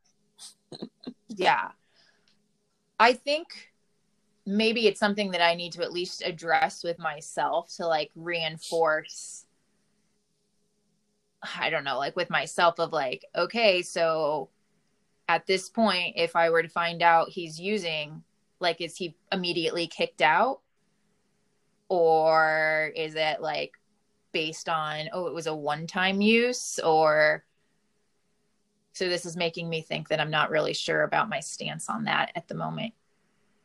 Yeah. 1.28 1.70
I 3.00 3.14
think 3.14 3.48
maybe 4.46 4.88
it's 4.88 5.00
something 5.00 5.32
that 5.32 5.42
I 5.42 5.56
need 5.56 5.74
to 5.74 5.84
at 5.84 5.92
least 5.92 6.24
address 6.26 6.84
with 6.84 6.98
myself 6.98 7.74
to 7.76 7.86
like 7.86 8.12
reinforce 8.16 9.46
I 11.60 11.70
don't 11.70 11.84
know, 11.84 11.98
like 11.98 12.16
with 12.16 12.30
myself 12.30 12.80
of 12.80 12.92
like, 12.92 13.26
okay, 13.36 13.82
so 13.82 14.50
at 15.28 15.46
this 15.46 15.70
point, 15.70 16.16
if 16.18 16.36
I 16.36 16.50
were 16.50 16.64
to 16.64 16.70
find 16.70 17.02
out 17.02 17.30
he's 17.30 17.60
using, 17.60 18.24
like, 18.60 18.82
is 18.82 18.96
he 18.98 19.16
immediately 19.32 19.88
kicked 19.88 20.22
out? 20.22 20.62
Or 21.90 22.92
is 22.96 23.16
it 23.16 23.42
like 23.42 23.74
based 24.32 24.70
on, 24.70 25.10
oh, 25.14 25.28
it 25.28 25.34
was 25.34 25.48
a 25.48 25.56
one 25.56 25.88
time 25.88 26.22
use? 26.22 26.80
Or 26.80 27.44
so 28.94 29.10
this 29.10 29.26
is 29.26 29.36
making 29.36 29.70
me 29.70 29.82
think 29.82 30.10
that 30.10 30.20
I'm 30.20 30.32
not 30.32 30.50
really 30.50 30.74
sure 30.74 31.04
about 31.04 31.30
my 31.30 31.40
stance 31.40 31.90
on 31.90 32.06
that 32.06 32.32
at 32.36 32.48
the 32.48 32.56
moment 32.56 32.94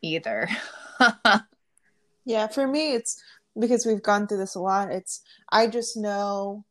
either. 0.02 0.48
yeah, 2.24 2.46
for 2.48 2.66
me, 2.66 2.94
it's 2.94 3.22
because 3.58 3.86
we've 3.86 4.02
gone 4.02 4.26
through 4.26 4.38
this 4.38 4.54
a 4.54 4.60
lot. 4.60 4.90
It's, 4.90 5.22
I 5.50 5.66
just 5.66 5.96
know 5.96 6.64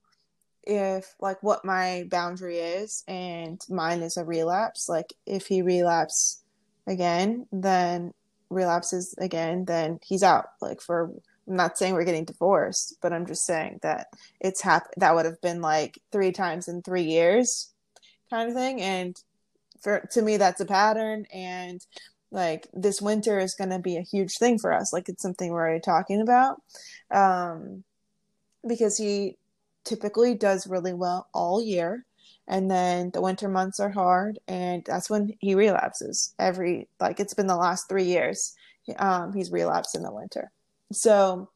if 0.63 1.15
like 1.19 1.41
what 1.41 1.65
my 1.65 2.05
boundary 2.09 2.57
is 2.57 3.03
and 3.07 3.59
mine 3.69 4.01
is 4.01 4.17
a 4.17 4.23
relapse 4.23 4.87
like 4.87 5.13
if 5.25 5.47
he 5.47 5.61
relapse 5.61 6.43
again 6.85 7.47
then 7.51 8.13
relapses 8.49 9.15
again 9.17 9.65
then 9.65 9.99
he's 10.03 10.21
out 10.21 10.45
like 10.61 10.81
for 10.81 11.11
i'm 11.49 11.55
not 11.55 11.77
saying 11.77 11.93
we're 11.93 12.05
getting 12.05 12.25
divorced 12.25 12.95
but 13.01 13.11
i'm 13.11 13.25
just 13.25 13.45
saying 13.45 13.79
that 13.81 14.07
it's 14.39 14.61
hap- 14.61 14.93
that 14.97 15.15
would 15.15 15.25
have 15.25 15.41
been 15.41 15.61
like 15.61 15.99
three 16.11 16.31
times 16.31 16.67
in 16.67 16.81
three 16.81 17.03
years 17.03 17.71
kind 18.29 18.49
of 18.49 18.55
thing. 18.55 18.81
And 18.81 19.21
for 19.81 20.07
to 20.11 20.21
me 20.21 20.37
that's 20.37 20.61
a 20.61 20.65
pattern. 20.65 21.25
And 21.33 21.85
like 22.31 22.67
this 22.73 23.01
winter 23.01 23.39
is 23.39 23.55
going 23.55 23.71
to 23.71 23.79
be 23.79 23.97
a 23.97 24.01
huge 24.01 24.37
thing 24.37 24.59
for 24.59 24.73
us. 24.73 24.93
Like 24.93 25.09
it's 25.09 25.21
something 25.21 25.51
we're 25.51 25.61
already 25.61 25.81
talking 25.81 26.21
about. 26.21 26.61
Um 27.11 27.83
because 28.67 28.97
he 28.97 29.37
typically 29.85 30.35
does 30.35 30.67
really 30.67 30.93
well 30.93 31.27
all 31.33 31.63
year. 31.63 32.05
And 32.47 32.69
then 32.69 33.11
the 33.11 33.21
winter 33.21 33.47
months 33.47 33.79
are 33.79 33.89
hard. 33.89 34.39
And 34.47 34.83
that's 34.85 35.09
when 35.09 35.33
he 35.39 35.55
relapses 35.55 36.33
every 36.39 36.87
like 36.99 37.19
it's 37.19 37.33
been 37.33 37.47
the 37.47 37.55
last 37.55 37.89
three 37.89 38.05
years 38.05 38.55
um 38.97 39.33
he's 39.33 39.51
relapsed 39.51 39.95
in 39.95 40.01
the 40.01 40.11
winter 40.11 40.51
so 40.91 41.49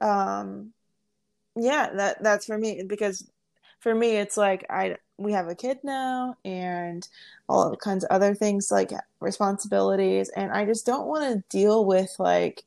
um 0.00 0.72
yeah 1.56 1.90
that 1.94 2.22
that's 2.22 2.46
for 2.46 2.56
me 2.58 2.82
because 2.86 3.30
for 3.80 3.94
me 3.94 4.16
it's 4.16 4.36
like 4.36 4.64
i 4.70 4.96
we 5.18 5.32
have 5.32 5.48
a 5.48 5.54
kid 5.54 5.78
now 5.82 6.36
and 6.44 7.08
all 7.48 7.74
kinds 7.76 8.04
of 8.04 8.10
other 8.10 8.34
things 8.34 8.70
like 8.70 8.90
responsibilities 9.20 10.30
and 10.36 10.52
i 10.52 10.64
just 10.64 10.86
don't 10.86 11.06
want 11.06 11.22
to 11.24 11.44
deal 11.56 11.84
with 11.84 12.14
like 12.18 12.64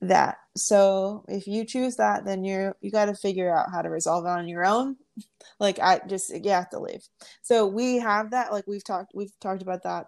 that. 0.00 0.38
So 0.56 1.24
if 1.28 1.46
you 1.46 1.64
choose 1.64 1.96
that 1.96 2.24
then 2.24 2.44
you're 2.44 2.76
you 2.80 2.90
got 2.90 3.06
to 3.06 3.14
figure 3.14 3.54
out 3.54 3.70
how 3.72 3.82
to 3.82 3.90
resolve 3.90 4.24
it 4.24 4.30
on 4.30 4.48
your 4.48 4.64
own. 4.64 4.96
Like 5.60 5.80
i 5.80 6.00
just 6.06 6.30
you 6.32 6.50
have 6.50 6.70
to 6.70 6.78
leave. 6.78 7.02
So 7.42 7.66
we 7.66 7.98
have 7.98 8.30
that 8.30 8.52
like 8.52 8.68
we've 8.68 8.84
talked 8.84 9.10
we've 9.12 9.32
talked 9.40 9.60
about 9.60 9.82
that 9.82 10.06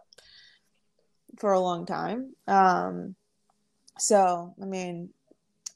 for 1.41 1.53
a 1.53 1.59
long 1.59 1.87
time. 1.87 2.35
Um 2.47 3.17
so 3.99 4.55
i 4.63 4.65
mean 4.65 5.11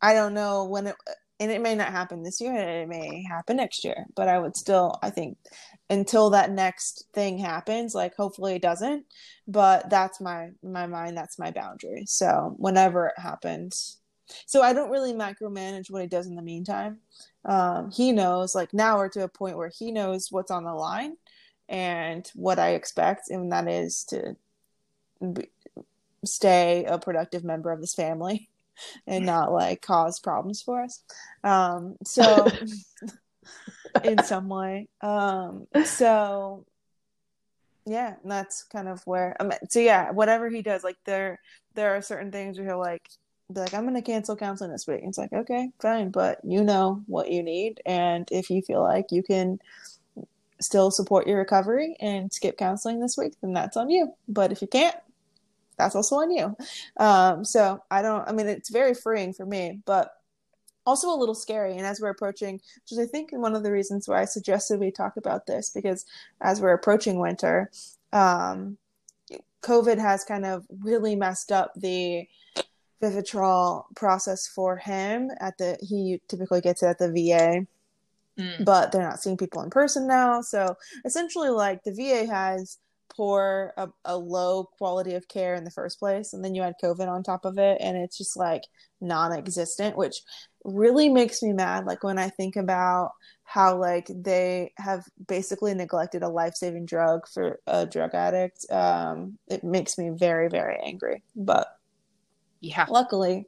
i 0.05 0.15
don't 0.15 0.35
know 0.35 0.65
when 0.65 0.87
it 0.87 0.97
and 1.41 1.51
it 1.51 1.61
may 1.61 1.75
not 1.75 1.93
happen 1.93 2.23
this 2.23 2.41
year 2.41 2.55
and 2.55 2.71
it 2.71 2.89
may 2.89 3.23
happen 3.29 3.57
next 3.57 3.85
year 3.85 4.07
but 4.15 4.29
i 4.29 4.39
would 4.39 4.57
still 4.57 4.99
i 5.03 5.11
think 5.11 5.37
until 5.91 6.31
that 6.31 6.51
next 6.51 7.07
thing 7.13 7.39
happens 7.39 7.95
like 7.95 8.15
hopefully 8.17 8.55
it 8.55 8.63
doesn't 8.63 9.05
but 9.47 9.89
that's 9.91 10.21
my 10.21 10.51
my 10.63 10.87
mind 10.87 11.17
that's 11.17 11.39
my 11.39 11.51
boundary. 11.51 12.05
So 12.07 12.55
whenever 12.57 13.09
it 13.09 13.21
happens 13.21 13.99
so 14.47 14.63
i 14.63 14.73
don't 14.73 14.91
really 14.91 15.13
micromanage 15.13 15.91
what 15.91 16.03
he 16.03 16.09
does 16.09 16.27
in 16.27 16.37
the 16.37 16.43
meantime. 16.43 16.99
Um, 17.45 17.91
he 17.91 18.13
knows 18.13 18.55
like 18.55 18.73
now 18.73 18.97
we're 18.97 19.11
to 19.11 19.25
a 19.25 19.29
point 19.29 19.59
where 19.59 19.71
he 19.77 19.93
knows 19.93 20.29
what's 20.31 20.51
on 20.51 20.65
the 20.65 20.75
line 20.75 21.17
and 21.69 22.31
what 22.35 22.59
i 22.59 22.71
expect 22.71 23.31
and 23.31 23.53
that 23.53 23.69
is 23.69 24.05
to 24.05 24.37
be, 25.33 25.51
stay 26.25 26.85
a 26.85 26.99
productive 26.99 27.45
member 27.45 27.71
of 27.71 27.81
this 27.81 27.95
family 27.95 28.49
and 29.07 29.27
not 29.27 29.53
like 29.53 29.83
cause 29.83 30.21
problems 30.21 30.63
for 30.63 30.83
us. 30.83 31.03
Um, 31.43 31.97
so 32.05 32.49
in 34.05 34.23
some 34.23 34.49
way. 34.49 34.89
Um, 35.01 35.67
so 35.85 36.65
yeah, 37.87 38.15
that's 38.25 38.65
kind 38.65 38.89
of 38.89 39.03
where 39.07 39.37
I 39.41 39.45
mean, 39.45 39.59
so 39.69 39.81
yeah, 39.81 40.11
whatever 40.11 40.49
he 40.49 40.63
does, 40.63 40.85
like 40.85 40.97
there 41.05 41.41
there 41.75 41.97
are 41.97 42.03
certain 42.03 42.33
things 42.33 42.59
where 42.59 42.67
he'll 42.67 42.79
like 42.79 43.09
be 43.53 43.61
like, 43.61 43.75
I'm 43.75 43.85
gonna 43.85 44.03
cancel 44.03 44.37
counseling 44.37 44.71
this 44.71 44.87
week. 44.87 45.01
And 45.01 45.09
it's 45.09 45.19
like, 45.19 45.33
okay, 45.33 45.71
fine, 45.81 46.11
but 46.11 46.41
you 46.45 46.65
know 46.65 47.03
what 47.07 47.31
you 47.31 47.43
need 47.43 47.81
and 47.85 48.29
if 48.31 48.51
you 48.51 48.63
feel 48.63 48.83
like 48.83 49.07
you 49.11 49.23
can 49.23 49.59
still 50.61 50.91
support 50.91 51.27
your 51.27 51.39
recovery 51.39 51.97
and 52.01 52.33
skip 52.33 52.57
counseling 52.57 53.01
this 53.01 53.17
week, 53.17 53.35
then 53.43 53.53
that's 53.53 53.77
on 53.77 53.91
you. 53.91 54.13
But 54.29 54.53
if 54.53 54.63
you 54.63 54.69
can't, 54.69 54.97
that's 55.77 55.95
also 55.95 56.17
on 56.17 56.31
you. 56.31 56.57
Um, 56.99 57.45
so 57.45 57.83
I 57.91 58.03
don't, 58.03 58.29
I 58.29 58.33
mean, 58.33 58.47
it's 58.47 58.71
very 58.71 58.95
freeing 58.95 59.33
for 59.33 59.47
me, 59.47 59.81
but 59.85 60.13
also 60.87 61.09
a 61.09 61.17
little 61.17 61.35
scary. 61.35 61.77
And 61.77 61.87
as 61.87 62.01
we're 62.01 62.11
approaching, 62.11 62.55
which 62.55 62.93
is 62.93 62.99
I 62.99 63.07
think 63.07 63.31
one 63.33 63.55
of 63.55 63.63
the 63.63 63.73
reasons 63.73 64.09
why 64.09 64.21
I 64.21 64.27
suggested 64.27 64.81
we 64.81 64.91
talk 64.91 65.17
about 65.17 65.47
this, 65.47 65.71
because 65.71 66.05
as 66.41 66.61
we're 66.61 66.75
approaching 66.75 67.19
winter, 67.19 67.71
um, 68.13 68.77
COVID 69.63 69.99
has 69.99 70.25
kind 70.25 70.45
of 70.45 70.67
really 70.83 71.17
messed 71.17 71.51
up 71.51 71.73
the 71.75 72.29
Vivitrol 73.03 73.85
process 73.97 74.47
for 74.47 74.77
him 74.77 75.31
at 75.41 75.59
the 75.59 75.77
he 75.81 76.21
typically 76.29 76.61
gets 76.61 76.83
it 76.83 76.87
at 76.87 76.99
the 76.99 77.09
VA. 77.09 77.67
Mm. 78.39 78.65
But 78.65 78.93
they're 78.93 79.03
not 79.03 79.21
seeing 79.21 79.37
people 79.37 79.63
in 79.63 79.71
person 79.71 80.07
now. 80.09 80.41
So 80.41 80.77
essentially 81.05 81.51
like 81.51 81.85
the 81.85 81.93
VA 81.93 82.27
has 82.27 82.79
poor 83.17 83.73
a, 83.77 83.89
a, 84.05 84.17
low 84.17 84.65
quality 84.79 85.15
of 85.15 85.29
care 85.29 85.55
in 85.55 85.65
the 85.65 85.71
first 85.71 85.99
place 85.99 86.33
and 86.33 86.45
then 86.45 86.55
you 86.55 86.63
add 86.63 86.75
covid 86.83 87.09
on 87.09 87.23
top 87.23 87.45
of 87.45 87.59
it 87.59 87.79
and 87.81 87.97
it's 87.97 88.19
just 88.19 88.37
like 88.37 88.63
non-existent 89.01 89.97
which 89.97 90.23
really 90.65 91.09
makes 91.09 91.43
me 91.43 91.53
mad 91.53 91.85
like 91.85 92.03
when 92.03 92.19
i 92.19 92.29
think 92.29 92.57
about 92.57 93.13
how 93.45 93.77
like 93.77 94.09
they 94.09 94.73
have 94.79 95.05
basically 95.29 95.75
neglected 95.75 96.23
a 96.23 96.29
life-saving 96.29 96.87
drug 96.87 97.29
for 97.29 97.61
a 97.67 97.85
drug 97.85 98.15
addict. 98.15 98.65
Um 98.71 99.39
it 99.49 99.63
makes 99.63 99.99
me 99.99 100.11
very 100.11 100.49
very 100.49 100.79
angry 100.83 101.23
but 101.37 101.69
yeah. 102.61 102.87
luckily 102.89 103.47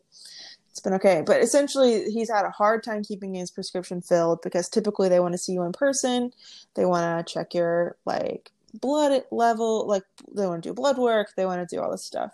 it's 0.76 0.82
been 0.82 0.92
okay. 0.92 1.22
But 1.24 1.40
essentially 1.40 2.04
he's 2.10 2.28
had 2.28 2.44
a 2.44 2.50
hard 2.50 2.82
time 2.82 3.02
keeping 3.02 3.32
his 3.32 3.50
prescription 3.50 4.02
filled 4.02 4.42
because 4.42 4.68
typically 4.68 5.08
they 5.08 5.20
want 5.20 5.32
to 5.32 5.38
see 5.38 5.52
you 5.52 5.62
in 5.62 5.72
person. 5.72 6.32
They 6.74 6.84
want 6.84 7.26
to 7.26 7.32
check 7.32 7.54
your 7.54 7.96
like 8.04 8.52
blood 8.74 9.22
level 9.30 9.86
like 9.86 10.02
they 10.34 10.46
want 10.46 10.62
to 10.62 10.68
do 10.68 10.74
blood 10.74 10.98
work 10.98 11.28
they 11.36 11.46
want 11.46 11.66
to 11.66 11.76
do 11.76 11.80
all 11.80 11.90
this 11.90 12.04
stuff 12.04 12.32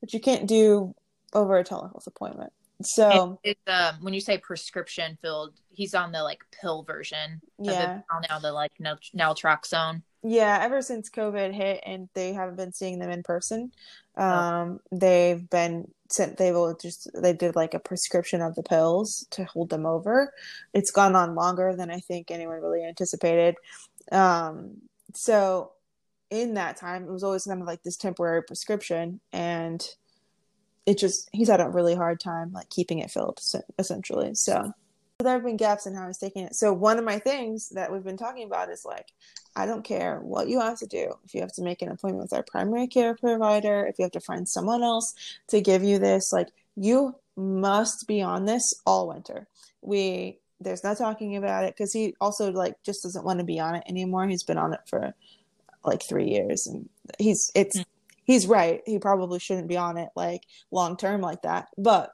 but 0.00 0.12
you 0.12 0.20
can't 0.20 0.46
do 0.46 0.94
over 1.32 1.58
a 1.58 1.64
telehealth 1.64 2.06
appointment 2.06 2.52
so 2.82 3.40
it's 3.42 3.60
um 3.66 3.96
when 4.00 4.14
you 4.14 4.20
say 4.20 4.38
prescription 4.38 5.18
filled, 5.20 5.54
he's 5.70 5.94
on 5.94 6.12
the 6.12 6.22
like 6.22 6.40
pill 6.60 6.84
version. 6.84 7.40
Yeah. 7.58 8.00
now 8.28 8.38
the 8.38 8.52
like 8.52 8.72
naltrexone. 8.78 10.02
Yeah, 10.22 10.58
ever 10.62 10.82
since 10.82 11.10
COVID 11.10 11.54
hit 11.54 11.82
and 11.84 12.08
they 12.14 12.32
haven't 12.32 12.56
been 12.56 12.72
seeing 12.72 12.98
them 12.98 13.10
in 13.10 13.22
person, 13.22 13.72
oh. 14.16 14.22
um, 14.22 14.80
oh. 14.80 14.96
they've 14.96 15.48
been 15.50 15.90
sent. 16.10 16.36
They 16.36 16.52
will 16.52 16.76
just 16.80 17.10
they 17.14 17.32
did 17.32 17.56
like 17.56 17.74
a 17.74 17.80
prescription 17.80 18.42
of 18.42 18.54
the 18.54 18.62
pills 18.62 19.26
to 19.32 19.44
hold 19.44 19.70
them 19.70 19.86
over. 19.86 20.32
It's 20.72 20.92
gone 20.92 21.16
on 21.16 21.34
longer 21.34 21.74
than 21.74 21.90
I 21.90 21.98
think 21.98 22.30
anyone 22.30 22.60
really 22.60 22.84
anticipated. 22.84 23.56
Um, 24.12 24.82
so 25.14 25.72
in 26.30 26.54
that 26.54 26.76
time, 26.76 27.04
it 27.04 27.10
was 27.10 27.24
always 27.24 27.44
kind 27.44 27.60
of 27.60 27.66
like 27.66 27.82
this 27.82 27.96
temporary 27.96 28.42
prescription 28.42 29.20
and 29.32 29.86
it 30.86 30.96
just 30.96 31.28
he's 31.32 31.48
had 31.48 31.60
a 31.60 31.68
really 31.68 31.94
hard 31.94 32.18
time 32.18 32.50
like 32.52 32.70
keeping 32.70 32.98
it 32.98 33.10
filled 33.10 33.40
essentially 33.78 34.34
so. 34.34 34.72
There 35.20 35.32
have 35.32 35.44
been 35.44 35.56
gaps 35.56 35.86
in 35.86 35.96
how 35.96 36.06
he's 36.06 36.16
taking 36.16 36.44
it. 36.44 36.54
So 36.54 36.72
one 36.72 36.96
of 36.96 37.04
my 37.04 37.18
things 37.18 37.70
that 37.70 37.92
we've 37.92 38.04
been 38.04 38.16
talking 38.16 38.44
about 38.44 38.70
is 38.70 38.84
like 38.84 39.08
i 39.56 39.66
don't 39.66 39.82
care 39.82 40.20
what 40.20 40.48
you 40.48 40.60
have 40.60 40.78
to 40.78 40.86
do. 40.86 41.12
If 41.24 41.34
you 41.34 41.40
have 41.40 41.52
to 41.54 41.62
make 41.62 41.82
an 41.82 41.90
appointment 41.90 42.22
with 42.22 42.32
our 42.32 42.44
primary 42.44 42.86
care 42.86 43.14
provider 43.14 43.86
if 43.86 43.98
you 43.98 44.04
have 44.04 44.12
to 44.12 44.20
find 44.20 44.48
someone 44.48 44.82
else 44.82 45.14
to 45.48 45.60
give 45.60 45.82
you 45.82 45.98
this 45.98 46.32
like 46.32 46.48
you 46.76 47.16
must 47.36 48.06
be 48.06 48.22
on 48.22 48.46
this 48.46 48.72
all 48.86 49.08
winter. 49.08 49.46
We 49.82 50.38
there's 50.60 50.84
no 50.84 50.94
talking 50.94 51.36
about 51.36 51.64
it 51.64 51.74
because 51.76 51.92
he 51.92 52.14
also 52.20 52.50
like 52.52 52.74
just 52.84 53.02
doesn't 53.02 53.24
want 53.24 53.38
to 53.38 53.44
be 53.44 53.60
on 53.60 53.74
it 53.76 53.84
anymore 53.88 54.26
he's 54.26 54.42
been 54.42 54.58
on 54.58 54.72
it 54.72 54.80
for 54.86 55.14
like 55.84 56.02
three 56.02 56.28
years 56.28 56.66
and 56.66 56.88
he's 57.18 57.50
it's 57.54 57.78
mm-hmm 57.78 57.90
he's 58.28 58.46
right. 58.46 58.82
He 58.86 59.00
probably 59.00 59.40
shouldn't 59.40 59.66
be 59.66 59.76
on 59.76 59.98
it 59.98 60.10
like 60.14 60.42
long 60.70 60.96
term 60.96 61.20
like 61.20 61.42
that. 61.42 61.66
But 61.76 62.12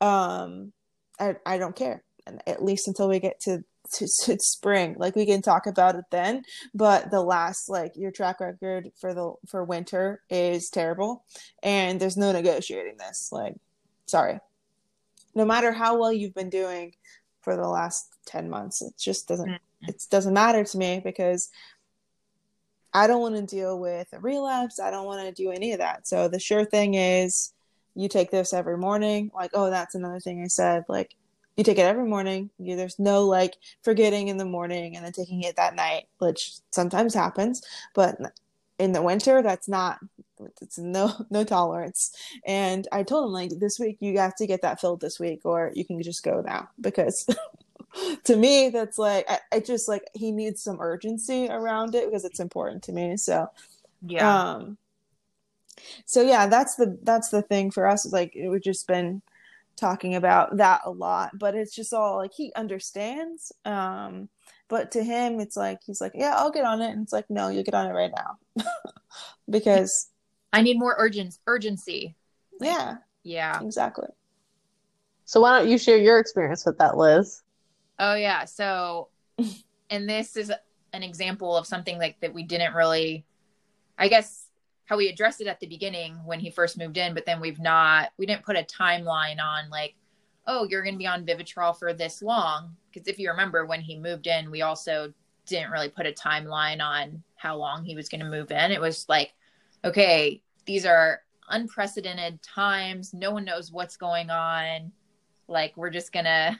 um, 0.00 0.72
I 1.20 1.36
I 1.46 1.58
don't 1.58 1.76
care. 1.76 2.02
And 2.26 2.42
at 2.48 2.64
least 2.64 2.88
until 2.88 3.08
we 3.08 3.20
get 3.20 3.38
to, 3.40 3.62
to, 3.92 4.08
to 4.24 4.38
spring, 4.40 4.96
like 4.98 5.14
we 5.14 5.26
can 5.26 5.42
talk 5.42 5.66
about 5.66 5.94
it 5.94 6.06
then. 6.10 6.42
But 6.74 7.12
the 7.12 7.20
last 7.20 7.68
like 7.68 7.92
your 7.96 8.10
track 8.10 8.40
record 8.40 8.90
for 8.98 9.14
the 9.14 9.34
for 9.46 9.62
winter 9.62 10.22
is 10.28 10.70
terrible, 10.70 11.24
and 11.62 12.00
there's 12.00 12.16
no 12.16 12.32
negotiating 12.32 12.96
this. 12.98 13.28
Like, 13.30 13.54
sorry. 14.06 14.40
No 15.36 15.44
matter 15.44 15.72
how 15.72 15.98
well 15.98 16.12
you've 16.12 16.34
been 16.34 16.50
doing 16.50 16.94
for 17.44 17.56
the 17.56 17.68
last 17.68 18.08
10 18.26 18.48
months 18.48 18.82
it 18.82 18.94
just 18.98 19.28
doesn't 19.28 19.48
mm-hmm. 19.48 19.88
it 19.88 20.02
doesn't 20.10 20.34
matter 20.34 20.64
to 20.64 20.78
me 20.78 21.00
because 21.04 21.50
I 22.94 23.08
don't 23.08 23.20
want 23.20 23.34
to 23.34 23.42
deal 23.42 23.78
with 23.78 24.06
a 24.12 24.20
relapse. 24.20 24.78
I 24.78 24.92
don't 24.92 25.04
want 25.04 25.26
to 25.26 25.42
do 25.42 25.50
any 25.50 25.72
of 25.72 25.78
that. 25.78 26.06
So 26.06 26.28
the 26.28 26.38
sure 26.38 26.64
thing 26.64 26.94
is 26.94 27.52
you 27.96 28.08
take 28.08 28.30
this 28.30 28.52
every 28.52 28.78
morning. 28.78 29.32
Like, 29.34 29.50
oh, 29.52 29.68
that's 29.68 29.96
another 29.96 30.20
thing 30.20 30.42
I 30.42 30.46
said. 30.46 30.84
Like, 30.88 31.16
you 31.56 31.64
take 31.64 31.78
it 31.78 31.82
every 31.82 32.06
morning. 32.06 32.50
You, 32.58 32.76
there's 32.76 32.98
no 33.00 33.24
like 33.24 33.54
forgetting 33.82 34.28
in 34.28 34.36
the 34.36 34.44
morning 34.44 34.94
and 34.94 35.04
then 35.04 35.12
taking 35.12 35.42
it 35.42 35.56
that 35.56 35.74
night, 35.74 36.06
which 36.18 36.52
sometimes 36.70 37.14
happens. 37.14 37.62
But 37.94 38.16
in 38.78 38.92
the 38.92 39.02
winter, 39.02 39.42
that's 39.42 39.68
not. 39.68 39.98
It's 40.60 40.78
no 40.78 41.12
no 41.30 41.44
tolerance. 41.44 42.12
And 42.46 42.86
I 42.92 43.02
told 43.02 43.26
him 43.26 43.32
like 43.32 43.50
this 43.58 43.78
week 43.78 43.98
you 44.00 44.18
have 44.18 44.34
to 44.36 44.46
get 44.46 44.62
that 44.62 44.80
filled 44.80 45.00
this 45.00 45.18
week, 45.20 45.40
or 45.44 45.70
you 45.74 45.84
can 45.84 46.02
just 46.02 46.22
go 46.22 46.40
now. 46.40 46.68
Because 46.80 47.26
to 48.24 48.36
me 48.36 48.70
that's 48.70 48.98
like 48.98 49.26
I, 49.28 49.38
I, 49.52 49.60
just 49.60 49.88
like 49.88 50.08
he 50.14 50.32
needs 50.32 50.62
some 50.62 50.80
urgency 50.80 51.48
around 51.48 51.94
it 51.94 52.06
because 52.06 52.24
it's 52.24 52.40
important 52.40 52.82
to 52.84 52.92
me. 52.92 53.16
So 53.16 53.48
yeah. 54.06 54.52
um 54.52 54.78
so 56.04 56.22
yeah 56.22 56.46
that's 56.46 56.76
the 56.76 56.98
that's 57.02 57.30
the 57.30 57.42
thing 57.42 57.70
for 57.70 57.86
us. 57.86 58.10
Like 58.10 58.34
we've 58.34 58.62
just 58.62 58.86
been 58.86 59.22
talking 59.76 60.14
about 60.14 60.56
that 60.58 60.80
a 60.84 60.90
lot 60.90 61.36
but 61.36 61.56
it's 61.56 61.74
just 61.74 61.92
all 61.92 62.16
like 62.16 62.32
he 62.32 62.52
understands 62.54 63.50
um 63.64 64.28
but 64.68 64.92
to 64.92 65.02
him 65.02 65.40
it's 65.40 65.56
like 65.56 65.80
he's 65.84 66.00
like 66.00 66.12
yeah 66.14 66.32
i'll 66.36 66.52
get 66.52 66.64
on 66.64 66.80
it. 66.80 66.90
And 66.90 67.02
it's 67.02 67.12
like 67.12 67.28
no 67.28 67.48
you'll 67.48 67.64
get 67.64 67.74
on 67.74 67.86
it 67.86 67.92
right 67.92 68.12
now. 68.14 68.64
Because 69.48 70.08
i 70.54 70.62
need 70.62 70.78
more 70.78 70.94
urgent 70.98 71.38
urgency 71.46 72.14
like, 72.60 72.70
yeah 72.70 72.96
yeah 73.22 73.60
exactly 73.62 74.08
so 75.24 75.40
why 75.40 75.58
don't 75.58 75.68
you 75.68 75.78
share 75.78 75.96
your 75.96 76.18
experience 76.18 76.64
with 76.66 76.78
that 76.78 76.96
liz 76.96 77.42
Oh 77.98 78.14
yeah. 78.14 78.44
So 78.44 79.08
and 79.90 80.08
this 80.08 80.36
is 80.36 80.52
an 80.92 81.02
example 81.02 81.56
of 81.56 81.66
something 81.66 81.98
like 81.98 82.20
that 82.20 82.34
we 82.34 82.42
didn't 82.42 82.74
really 82.74 83.24
I 83.98 84.08
guess 84.08 84.48
how 84.86 84.96
we 84.96 85.08
addressed 85.08 85.40
it 85.40 85.46
at 85.46 85.60
the 85.60 85.66
beginning 85.66 86.14
when 86.26 86.40
he 86.40 86.50
first 86.50 86.76
moved 86.76 86.98
in, 86.98 87.14
but 87.14 87.24
then 87.24 87.40
we've 87.40 87.60
not 87.60 88.10
we 88.18 88.26
didn't 88.26 88.44
put 88.44 88.56
a 88.56 88.62
timeline 88.62 89.40
on 89.40 89.70
like, 89.70 89.94
oh, 90.46 90.66
you're 90.68 90.82
gonna 90.82 90.96
be 90.96 91.06
on 91.06 91.24
Vivitrol 91.24 91.76
for 91.76 91.92
this 91.92 92.22
long. 92.22 92.76
Because 92.92 93.08
if 93.08 93.18
you 93.18 93.30
remember 93.30 93.64
when 93.66 93.80
he 93.80 93.98
moved 93.98 94.26
in, 94.26 94.50
we 94.50 94.62
also 94.62 95.12
didn't 95.46 95.70
really 95.70 95.88
put 95.88 96.06
a 96.06 96.12
timeline 96.12 96.80
on 96.80 97.22
how 97.36 97.56
long 97.56 97.84
he 97.84 97.94
was 97.94 98.08
gonna 98.08 98.28
move 98.28 98.50
in. 98.50 98.72
It 98.72 98.80
was 98.80 99.06
like, 99.08 99.32
okay, 99.84 100.42
these 100.66 100.86
are 100.86 101.20
unprecedented 101.50 102.42
times. 102.42 103.12
No 103.12 103.30
one 103.30 103.44
knows 103.44 103.70
what's 103.70 103.96
going 103.96 104.30
on. 104.30 104.92
Like 105.46 105.76
we're 105.76 105.90
just 105.90 106.12
gonna 106.12 106.58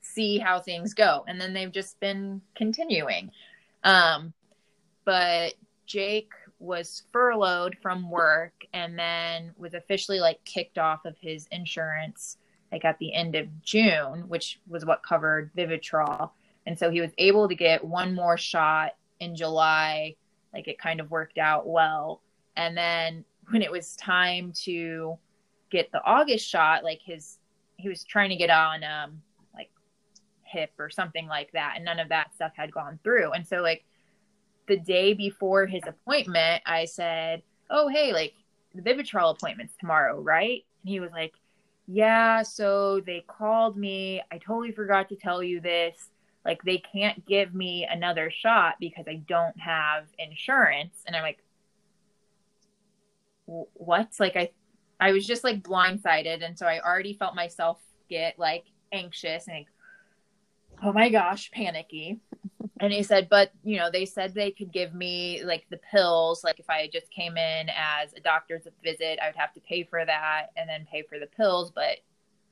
see 0.00 0.38
how 0.38 0.60
things 0.60 0.94
go. 0.94 1.24
And 1.26 1.40
then 1.40 1.52
they've 1.52 1.72
just 1.72 1.98
been 2.00 2.40
continuing. 2.54 3.30
Um, 3.84 4.32
but 5.04 5.54
Jake 5.86 6.30
was 6.58 7.02
furloughed 7.12 7.76
from 7.82 8.10
work 8.10 8.64
and 8.72 8.98
then 8.98 9.52
was 9.58 9.74
officially 9.74 10.20
like 10.20 10.42
kicked 10.44 10.78
off 10.78 11.04
of 11.04 11.16
his 11.20 11.46
insurance 11.52 12.38
like 12.72 12.84
at 12.84 12.98
the 12.98 13.14
end 13.14 13.34
of 13.34 13.62
June, 13.62 14.24
which 14.28 14.60
was 14.66 14.84
what 14.84 15.02
covered 15.02 15.50
Vivitrol. 15.56 16.30
And 16.66 16.78
so 16.78 16.90
he 16.90 17.00
was 17.00 17.12
able 17.18 17.48
to 17.48 17.54
get 17.54 17.84
one 17.84 18.14
more 18.14 18.36
shot 18.36 18.92
in 19.20 19.36
July. 19.36 20.16
Like 20.52 20.66
it 20.66 20.78
kind 20.78 21.00
of 21.00 21.10
worked 21.10 21.38
out 21.38 21.68
well. 21.68 22.22
And 22.56 22.76
then 22.76 23.24
when 23.50 23.62
it 23.62 23.70
was 23.70 23.96
time 23.96 24.52
to 24.64 25.18
get 25.70 25.90
the 25.92 26.02
August 26.04 26.48
shot, 26.48 26.84
like 26.84 27.00
his 27.04 27.38
he 27.76 27.88
was 27.88 28.04
trying 28.04 28.30
to 28.30 28.36
get 28.36 28.50
on 28.50 28.82
um 28.84 29.22
like 29.54 29.70
hip 30.42 30.72
or 30.78 30.90
something 30.90 31.26
like 31.26 31.52
that. 31.52 31.74
And 31.76 31.84
none 31.84 31.98
of 31.98 32.08
that 32.08 32.34
stuff 32.34 32.52
had 32.56 32.72
gone 32.72 32.98
through. 33.04 33.32
And 33.32 33.46
so 33.46 33.58
like 33.58 33.84
the 34.68 34.76
day 34.78 35.14
before 35.14 35.64
his 35.66 35.82
appointment 35.86 36.60
i 36.66 36.84
said 36.84 37.40
oh 37.70 37.86
hey 37.86 38.12
like 38.12 38.34
the 38.74 38.82
vivitrol 38.82 39.30
appointment's 39.30 39.74
tomorrow 39.78 40.20
right? 40.20 40.64
And 40.82 40.90
he 40.90 41.00
was 41.00 41.12
like 41.12 41.34
yeah 41.86 42.42
so 42.42 43.00
they 43.06 43.24
called 43.28 43.76
me. 43.76 44.22
I 44.32 44.38
totally 44.38 44.72
forgot 44.72 45.08
to 45.10 45.16
tell 45.16 45.42
you 45.42 45.60
this. 45.60 46.10
Like 46.44 46.62
they 46.62 46.78
can't 46.78 47.24
give 47.26 47.54
me 47.54 47.86
another 47.88 48.30
shot 48.30 48.74
because 48.80 49.06
i 49.08 49.22
don't 49.28 49.58
have 49.58 50.04
insurance. 50.18 50.96
And 51.06 51.14
i'm 51.14 51.22
like 51.22 51.38
what 53.46 54.08
like 54.18 54.36
i 54.36 54.50
i 55.00 55.12
was 55.12 55.26
just 55.26 55.44
like 55.44 55.62
blindsided 55.62 56.44
and 56.44 56.58
so 56.58 56.66
i 56.66 56.80
already 56.80 57.12
felt 57.12 57.34
myself 57.34 57.80
get 58.08 58.38
like 58.38 58.64
anxious 58.92 59.46
and 59.46 59.56
like 59.58 59.68
oh 60.82 60.92
my 60.92 61.08
gosh, 61.08 61.50
panicky. 61.50 62.20
and 62.80 62.92
he 62.92 63.02
said, 63.02 63.28
but 63.28 63.52
you 63.64 63.76
know, 63.78 63.90
they 63.90 64.04
said 64.04 64.34
they 64.34 64.50
could 64.50 64.72
give 64.72 64.94
me 64.94 65.42
like 65.44 65.66
the 65.70 65.78
pills. 65.78 66.44
Like 66.44 66.58
if 66.58 66.68
I 66.68 66.88
just 66.92 67.10
came 67.10 67.36
in 67.36 67.68
as 67.70 68.12
a 68.14 68.20
doctor's 68.20 68.66
visit, 68.82 69.18
I 69.22 69.28
would 69.28 69.36
have 69.36 69.52
to 69.54 69.60
pay 69.60 69.84
for 69.84 70.04
that 70.04 70.48
and 70.56 70.68
then 70.68 70.86
pay 70.90 71.02
for 71.02 71.18
the 71.18 71.26
pills. 71.26 71.70
But 71.74 71.98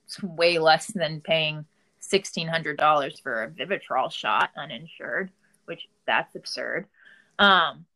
it's 0.07 0.23
way 0.23 0.59
less 0.59 0.89
than 0.89 1.21
paying 1.21 1.65
$1,600 2.03 3.23
for 3.23 3.45
a 3.45 3.51
Vivitrol 3.51 4.13
shot 4.13 4.51
uninsured, 4.57 5.31
which 5.65 5.89
that's 6.07 6.35
absurd. 6.35 6.87
Um, 7.39 7.87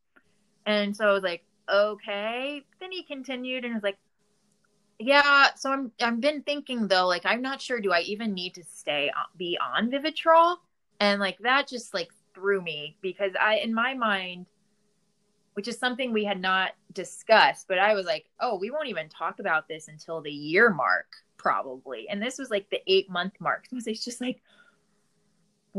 and 0.65 0.95
so 0.95 1.07
I 1.07 1.13
was 1.13 1.23
like, 1.23 1.43
okay. 1.71 2.63
Then 2.79 2.91
he 2.91 3.03
continued 3.03 3.65
and 3.65 3.73
was 3.73 3.83
like, 3.83 3.97
yeah, 4.99 5.47
so 5.55 5.71
I'm 5.71 5.91
I've 6.01 6.19
been 6.19 6.43
thinking 6.43 6.87
though, 6.87 7.07
like 7.07 7.25
I'm 7.25 7.41
not 7.41 7.61
sure 7.61 7.79
do 7.79 7.93
I 7.93 8.01
even 8.01 8.33
need 8.33 8.53
to 8.55 8.63
stay 8.63 9.09
on, 9.15 9.25
be 9.37 9.57
on 9.75 9.89
Vivitrol? 9.89 10.57
And 10.99 11.21
like 11.21 11.37
that 11.39 11.67
just 11.67 11.93
like 11.93 12.09
threw 12.33 12.61
me 12.61 12.97
because 13.01 13.31
I 13.39 13.55
in 13.55 13.73
my 13.73 13.93
mind 13.93 14.45
which 15.53 15.67
is 15.67 15.77
something 15.77 16.13
we 16.13 16.23
had 16.23 16.39
not 16.39 16.71
discussed, 16.93 17.67
but 17.67 17.79
I 17.79 17.93
was 17.93 18.05
like, 18.05 18.29
"Oh, 18.39 18.57
we 18.57 18.71
won't 18.71 18.87
even 18.87 19.09
talk 19.09 19.39
about 19.39 19.67
this 19.67 19.89
until 19.89 20.21
the 20.21 20.31
year 20.31 20.69
mark 20.69 21.07
probably." 21.37 22.07
And 22.07 22.21
this 22.21 22.37
was 22.37 22.49
like 22.49 22.69
the 22.69 22.81
8 22.87 23.09
month 23.09 23.33
mark. 23.41 23.65
So 23.79 23.89
it's 23.89 24.05
just 24.05 24.21
like 24.21 24.41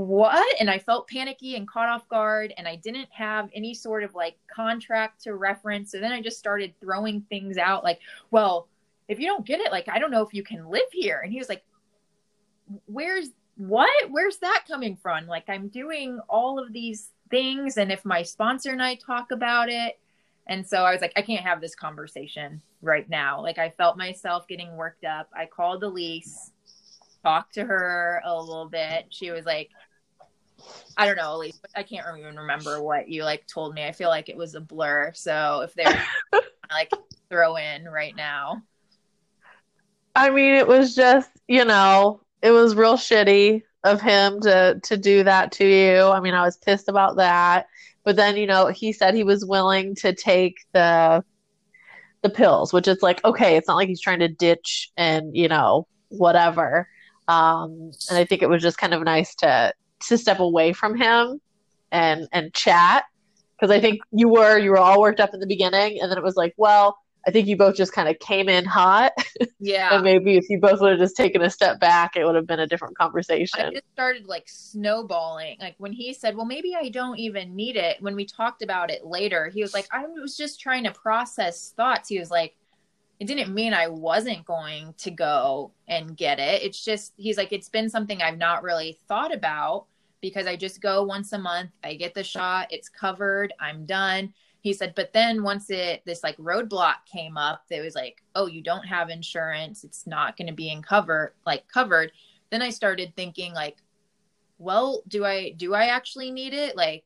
what? 0.07 0.61
And 0.61 0.71
I 0.71 0.79
felt 0.79 1.09
panicky 1.09 1.57
and 1.57 1.69
caught 1.69 1.89
off 1.89 2.09
guard 2.09 2.55
and 2.57 2.67
I 2.67 2.77
didn't 2.77 3.09
have 3.13 3.51
any 3.55 3.75
sort 3.75 4.03
of 4.03 4.15
like 4.15 4.37
contract 4.55 5.23
to 5.25 5.35
reference. 5.35 5.93
So 5.93 6.01
then 6.01 6.13
I 6.13 6.23
just 6.23 6.39
started 6.39 6.75
throwing 6.81 7.23
things 7.23 7.59
out 7.59 7.85
like, 7.85 8.01
"Well, 8.31 8.69
if 9.09 9.19
you 9.21 9.27
don't 9.27 9.47
get 9.47 9.61
it, 9.61 9.73
like 9.73 9.89
I 9.89 9.99
don't 9.99 10.11
know 10.11 10.23
if 10.23 10.33
you 10.33 10.43
can 10.43 10.69
live 10.69 10.91
here." 10.93 11.21
And 11.21 11.33
he 11.33 11.39
was 11.39 11.49
like, 11.49 11.65
"Where's 12.87 13.29
what? 13.57 13.91
Where's 14.11 14.39
that 14.39 14.65
coming 14.67 14.97
from? 14.97 15.27
Like 15.27 15.49
I'm 15.49 15.69
doing 15.69 16.19
all 16.29 16.59
of 16.59 16.73
these 16.73 17.11
things 17.31 17.77
and 17.77 17.93
if 17.93 18.05
my 18.05 18.23
sponsor 18.23 18.71
and 18.71 18.83
I 18.83 18.95
talk 18.95 19.33
about 19.33 19.69
it." 19.69 19.99
And 20.47 20.67
so 20.67 20.79
I 20.79 20.93
was 20.93 21.01
like, 21.01 21.13
I 21.15 21.23
can't 21.23 21.45
have 21.45 21.61
this 21.61 21.77
conversation 21.77 22.61
right 22.83 23.09
now. 23.09 23.41
Like 23.41 23.59
I 23.59 23.71
felt 23.71 23.97
myself 23.97 24.49
getting 24.49 24.77
worked 24.77 25.05
up. 25.05 25.29
I 25.33 25.47
called 25.47 25.85
Elise, 25.85 26.51
talked 27.23 27.55
to 27.55 27.65
her 27.65 28.21
a 28.25 28.41
little 28.41 28.69
bit. 28.69 29.07
She 29.11 29.31
was 29.31 29.45
like, 29.45 29.71
I 30.97 31.07
don't 31.07 31.17
know, 31.17 31.37
Elise, 31.37 31.59
but 31.61 31.71
I 31.75 31.83
can't 31.83 32.07
even 32.19 32.37
remember 32.37 32.83
what 32.83 33.09
you 33.09 33.25
like 33.25 33.47
told 33.47 33.75
me. 33.75 33.85
I 33.85 33.93
feel 33.93 34.09
like 34.09 34.29
it 34.29 34.37
was 34.37 34.55
a 34.55 34.61
blur. 34.61 35.13
So 35.15 35.63
if 35.63 35.75
they're 35.75 36.05
like 36.71 36.91
throw 37.31 37.57
in 37.57 37.85
right 37.85 38.15
now. 38.15 38.63
I 40.15 40.31
mean, 40.31 40.55
it 40.55 40.67
was 40.67 40.95
just, 40.95 41.31
you 41.47 41.65
know, 41.65 42.21
it 42.43 42.51
was 42.51 42.75
real 42.75 42.97
shitty 42.97 43.63
of 43.85 44.01
him 44.01 44.41
to 44.43 44.79
to 44.83 44.97
do 44.97 45.25
that 45.25 45.53
to 45.53 45.65
you. 45.65 46.03
I 46.03 46.21
mean, 46.21 46.35
I 46.35 46.45
was 46.45 46.57
pissed 46.57 46.89
about 46.89 47.17
that. 47.17 47.67
But 48.05 48.17
then, 48.17 48.37
you 48.37 48.47
know, 48.47 48.67
he 48.67 48.93
said 48.93 49.15
he 49.15 49.25
was 49.25 49.45
willing 49.45 49.95
to 49.97 50.15
take 50.15 50.59
the 50.73 51.25
the 52.23 52.31
pills, 52.31 52.73
which 52.73 52.89
is 52.89 53.03
like, 53.03 53.25
okay, 53.25 53.57
it's 53.57 53.69
not 53.69 53.77
like 53.77 53.89
he's 53.89 54.01
trying 54.01 54.19
to 54.19 54.29
ditch 54.29 54.91
and, 54.97 55.35
you 55.35 55.49
know, 55.49 55.87
whatever. 56.09 56.89
Um, 57.29 57.93
and 58.11 58.19
I 58.19 58.25
think 58.25 58.43
it 58.43 58.49
was 58.49 58.63
just 58.63 58.77
kind 58.77 58.93
of 58.93 59.03
nice 59.03 59.35
to 59.37 59.73
to 60.09 60.19
step 60.19 60.41
away 60.41 60.73
from 60.73 60.97
him 60.97 61.41
and 61.93 62.29
and 62.33 62.53
chat 62.55 63.05
because 63.59 63.75
I 63.75 63.81
think 63.81 64.01
you 64.13 64.29
were 64.29 64.59
you 64.59 64.71
were 64.71 64.79
all 64.79 65.01
worked 65.01 65.21
up 65.21 65.35
in 65.35 65.41
the 65.41 65.47
beginning, 65.47 66.01
and 66.01 66.11
then 66.11 66.19
it 66.19 66.25
was 66.25 66.37
like, 66.37 66.55
well, 66.57 66.99
I 67.27 67.31
think 67.31 67.47
you 67.47 67.57
both 67.57 67.77
just 67.77 67.93
kind 67.93 68.09
of 68.09 68.19
came 68.19 68.49
in 68.49 68.65
hot. 68.65 69.13
Yeah. 69.63 69.95
and 69.95 70.03
maybe 70.03 70.39
if 70.39 70.49
you 70.49 70.59
both 70.59 70.81
would 70.81 70.93
have 70.93 70.99
just 70.99 71.19
taken 71.19 71.43
a 71.43 71.51
step 71.51 71.79
back, 71.81 72.17
it 72.17 72.25
would 72.25 72.35
have 72.35 72.47
been 72.47 72.61
a 72.61 72.67
different 72.67 72.97
conversation. 72.97 73.61
I 73.61 73.71
just 73.71 73.93
started 73.93 74.25
like 74.25 74.45
snowballing. 74.47 75.59
Like 75.61 75.75
when 75.77 75.93
he 75.93 76.15
said, 76.15 76.35
Well, 76.35 76.47
maybe 76.47 76.75
I 76.75 76.89
don't 76.89 77.19
even 77.19 77.55
need 77.55 77.77
it. 77.77 78.01
When 78.01 78.17
we 78.17 78.25
talked 78.25 78.63
about 78.63 78.91
it 78.91 79.05
later, 79.05 79.51
he 79.51 79.61
was 79.61 79.75
like, 79.75 79.87
I 79.93 80.07
was 80.07 80.35
just 80.35 80.61
trying 80.61 80.85
to 80.85 80.93
process 80.93 81.75
thoughts. 81.77 82.09
He 82.09 82.19
was 82.19 82.31
like, 82.31 82.57
It 83.21 83.27
didn't 83.27 83.55
mean 83.55 83.75
I 83.75 83.87
wasn't 83.87 84.45
going 84.45 84.95
to 84.99 85.11
go 85.11 85.73
and 85.87 86.17
get 86.17 86.41
it. 86.41 86.63
It's 86.63 86.83
just, 86.85 87.13
he's 87.17 87.37
like, 87.37 87.53
It's 87.53 87.69
been 87.69 87.89
something 87.89 88.21
I've 88.21 88.39
not 88.39 88.63
really 88.63 88.99
thought 89.07 89.33
about 89.33 89.87
because 90.21 90.47
I 90.47 90.57
just 90.57 90.81
go 90.81 91.05
once 91.05 91.33
a 91.33 91.39
month. 91.39 91.71
I 91.85 91.95
get 91.95 92.15
the 92.15 92.25
shot, 92.25 92.69
it's 92.71 92.89
covered, 92.89 93.53
I'm 93.61 93.87
done 93.87 94.33
he 94.61 94.73
said 94.73 94.95
but 94.95 95.13
then 95.13 95.43
once 95.43 95.71
it 95.71 96.03
this 96.05 96.23
like 96.23 96.37
roadblock 96.37 96.97
came 97.11 97.37
up 97.37 97.65
that 97.69 97.83
was 97.83 97.95
like 97.95 98.23
oh 98.35 98.47
you 98.47 98.63
don't 98.63 98.85
have 98.85 99.11
insurance 99.11 99.85
it's 99.85 100.07
not 100.07 100.37
going 100.37 100.47
to 100.47 100.53
be 100.53 100.71
in 100.71 100.83
cover 100.83 101.35
like 101.47 101.67
covered 101.69 102.13
then 102.51 102.63
i 102.63 102.71
started 102.71 103.15
thinking 103.17 103.53
like 103.53 103.79
well 104.59 105.03
do 105.09 105.25
i 105.25 105.51
do 105.53 105.75
i 105.75 105.87
actually 105.87 106.31
need 106.31 106.53
it 106.55 106.77
like 106.77 107.05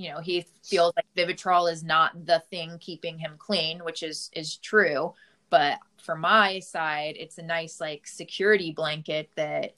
you 0.00 0.10
know 0.10 0.20
he 0.20 0.46
feels 0.64 0.92
like 0.96 1.06
vivitrol 1.16 1.70
is 1.70 1.82
not 1.82 2.26
the 2.26 2.42
thing 2.50 2.78
keeping 2.80 3.18
him 3.18 3.34
clean 3.38 3.84
which 3.84 4.02
is 4.02 4.30
is 4.32 4.56
true. 4.56 5.14
But 5.50 5.78
for 6.02 6.16
my 6.16 6.60
side 6.60 7.16
it's 7.18 7.38
a 7.38 7.42
nice 7.42 7.80
like 7.80 8.06
security 8.06 8.72
blanket 8.72 9.30
that 9.36 9.74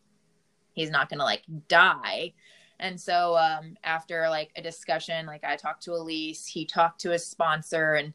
he's 0.73 0.91
not 0.91 1.09
going 1.09 1.18
to 1.18 1.25
like 1.25 1.43
die. 1.68 2.33
And 2.81 3.01
so 3.01 3.37
um, 3.37 3.77
after 3.85 4.29
like 4.29 4.51
a 4.57 4.62
discussion, 4.62 5.27
like 5.27 5.45
I 5.45 5.57
talked 5.57 5.85
to 5.85 5.95
Elise, 5.95 6.47
he 6.47 6.64
talked 6.64 7.01
to 7.03 7.11
his 7.11 7.25
sponsor, 7.25 7.95
and 7.95 8.12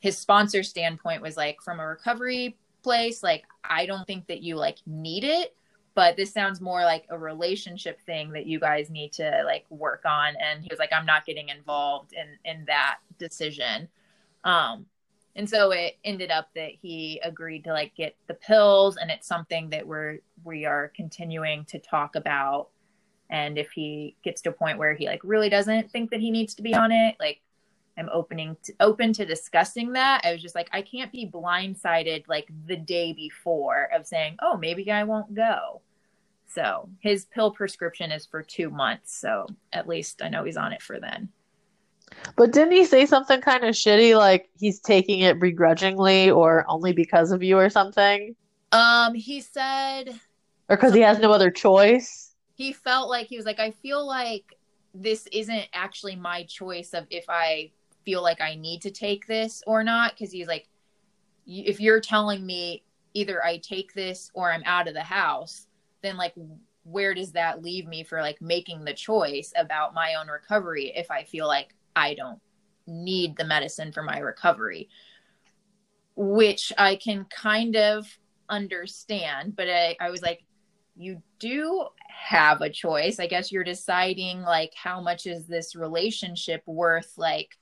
his 0.00 0.18
sponsor 0.18 0.62
standpoint 0.62 1.22
was 1.22 1.36
like 1.36 1.62
from 1.62 1.80
a 1.80 1.86
recovery 1.86 2.58
place, 2.82 3.22
like 3.22 3.44
I 3.64 3.86
don't 3.86 4.06
think 4.06 4.26
that 4.26 4.42
you 4.42 4.56
like 4.56 4.78
need 4.86 5.24
it, 5.24 5.56
but 5.94 6.16
this 6.16 6.32
sounds 6.32 6.60
more 6.60 6.82
like 6.82 7.06
a 7.10 7.18
relationship 7.18 8.00
thing 8.00 8.30
that 8.32 8.46
you 8.46 8.58
guys 8.58 8.90
need 8.90 9.12
to 9.14 9.42
like 9.44 9.64
work 9.70 10.02
on. 10.04 10.34
And 10.36 10.62
he 10.62 10.68
was 10.70 10.78
like, 10.78 10.92
I'm 10.92 11.06
not 11.06 11.24
getting 11.26 11.48
involved 11.48 12.12
in 12.12 12.26
in 12.44 12.64
that 12.66 12.98
decision. 13.18 13.88
Um, 14.44 14.86
and 15.36 15.48
so 15.48 15.72
it 15.72 15.98
ended 16.04 16.30
up 16.30 16.48
that 16.54 16.70
he 16.80 17.20
agreed 17.24 17.64
to 17.64 17.72
like 17.72 17.94
get 17.96 18.16
the 18.28 18.34
pills, 18.34 18.96
and 18.96 19.10
it's 19.10 19.26
something 19.26 19.70
that 19.70 19.86
we're 19.86 20.18
we 20.44 20.64
are 20.64 20.92
continuing 20.94 21.64
to 21.66 21.78
talk 21.78 22.16
about 22.16 22.68
and 23.30 23.58
if 23.58 23.70
he 23.72 24.16
gets 24.22 24.42
to 24.42 24.50
a 24.50 24.52
point 24.52 24.78
where 24.78 24.94
he 24.94 25.06
like 25.06 25.20
really 25.24 25.48
doesn't 25.48 25.90
think 25.90 26.10
that 26.10 26.20
he 26.20 26.30
needs 26.30 26.54
to 26.54 26.62
be 26.62 26.74
on 26.74 26.92
it 26.92 27.16
like 27.18 27.40
i'm 27.98 28.08
opening 28.12 28.56
to, 28.64 28.72
open 28.80 29.12
to 29.12 29.24
discussing 29.24 29.92
that. 29.92 30.22
I 30.24 30.32
was 30.32 30.42
just 30.42 30.54
like 30.54 30.68
i 30.72 30.82
can't 30.82 31.12
be 31.12 31.26
blindsided 31.26 32.24
like 32.28 32.48
the 32.66 32.76
day 32.76 33.12
before 33.12 33.88
of 33.94 34.06
saying 34.06 34.36
oh 34.42 34.56
maybe 34.56 34.90
i 34.90 35.04
won't 35.04 35.34
go. 35.34 35.80
So 36.46 36.88
his 37.00 37.24
pill 37.24 37.50
prescription 37.50 38.12
is 38.12 38.26
for 38.26 38.42
two 38.42 38.70
months 38.70 39.16
so 39.16 39.46
at 39.72 39.88
least 39.88 40.22
i 40.22 40.28
know 40.28 40.44
he's 40.44 40.56
on 40.56 40.72
it 40.72 40.82
for 40.82 41.00
then. 41.00 41.28
But 42.36 42.52
didn't 42.52 42.72
he 42.72 42.84
say 42.84 43.06
something 43.06 43.40
kind 43.40 43.64
of 43.64 43.74
shitty 43.74 44.16
like 44.16 44.48
he's 44.58 44.80
taking 44.80 45.20
it 45.20 45.40
begrudgingly 45.40 46.30
or 46.30 46.64
only 46.68 46.92
because 46.92 47.32
of 47.32 47.42
you 47.42 47.58
or 47.58 47.70
something? 47.70 48.36
Um 48.72 49.14
he 49.14 49.40
said 49.40 50.20
or 50.68 50.76
because 50.76 50.94
he 50.94 51.00
has 51.00 51.18
no 51.18 51.32
other 51.32 51.50
choice? 51.50 52.34
He 52.54 52.72
felt 52.72 53.10
like 53.10 53.26
he 53.26 53.36
was 53.36 53.46
like, 53.46 53.58
I 53.58 53.72
feel 53.72 54.06
like 54.06 54.56
this 54.94 55.26
isn't 55.32 55.66
actually 55.72 56.16
my 56.16 56.44
choice 56.44 56.94
of 56.94 57.06
if 57.10 57.24
I 57.28 57.72
feel 58.04 58.22
like 58.22 58.40
I 58.40 58.54
need 58.54 58.82
to 58.82 58.90
take 58.90 59.26
this 59.26 59.62
or 59.66 59.82
not. 59.82 60.16
Cause 60.18 60.30
he's 60.30 60.46
like, 60.46 60.68
if 61.46 61.80
you're 61.80 62.00
telling 62.00 62.44
me 62.44 62.84
either 63.14 63.44
I 63.44 63.58
take 63.58 63.94
this 63.94 64.30
or 64.34 64.50
I'm 64.50 64.62
out 64.64 64.88
of 64.88 64.94
the 64.94 65.02
house, 65.02 65.66
then 66.02 66.16
like, 66.16 66.34
where 66.84 67.14
does 67.14 67.32
that 67.32 67.62
leave 67.62 67.86
me 67.86 68.04
for 68.04 68.20
like 68.20 68.40
making 68.42 68.84
the 68.84 68.92
choice 68.92 69.52
about 69.56 69.94
my 69.94 70.14
own 70.14 70.28
recovery 70.28 70.92
if 70.94 71.10
I 71.10 71.24
feel 71.24 71.46
like 71.46 71.74
I 71.96 72.14
don't 72.14 72.40
need 72.86 73.36
the 73.36 73.44
medicine 73.44 73.92
for 73.92 74.02
my 74.02 74.18
recovery? 74.18 74.88
Which 76.16 76.72
I 76.76 76.96
can 76.96 77.24
kind 77.26 77.76
of 77.76 78.06
understand, 78.48 79.56
but 79.56 79.68
I, 79.68 79.96
I 80.00 80.10
was 80.10 80.22
like, 80.22 80.44
you 80.96 81.22
do 81.38 81.86
have 82.08 82.60
a 82.60 82.70
choice. 82.70 83.18
I 83.18 83.26
guess 83.26 83.50
you're 83.50 83.64
deciding 83.64 84.42
like 84.42 84.72
how 84.74 85.00
much 85.00 85.26
is 85.26 85.46
this 85.46 85.74
relationship 85.74 86.62
worth 86.66 87.14
like 87.16 87.56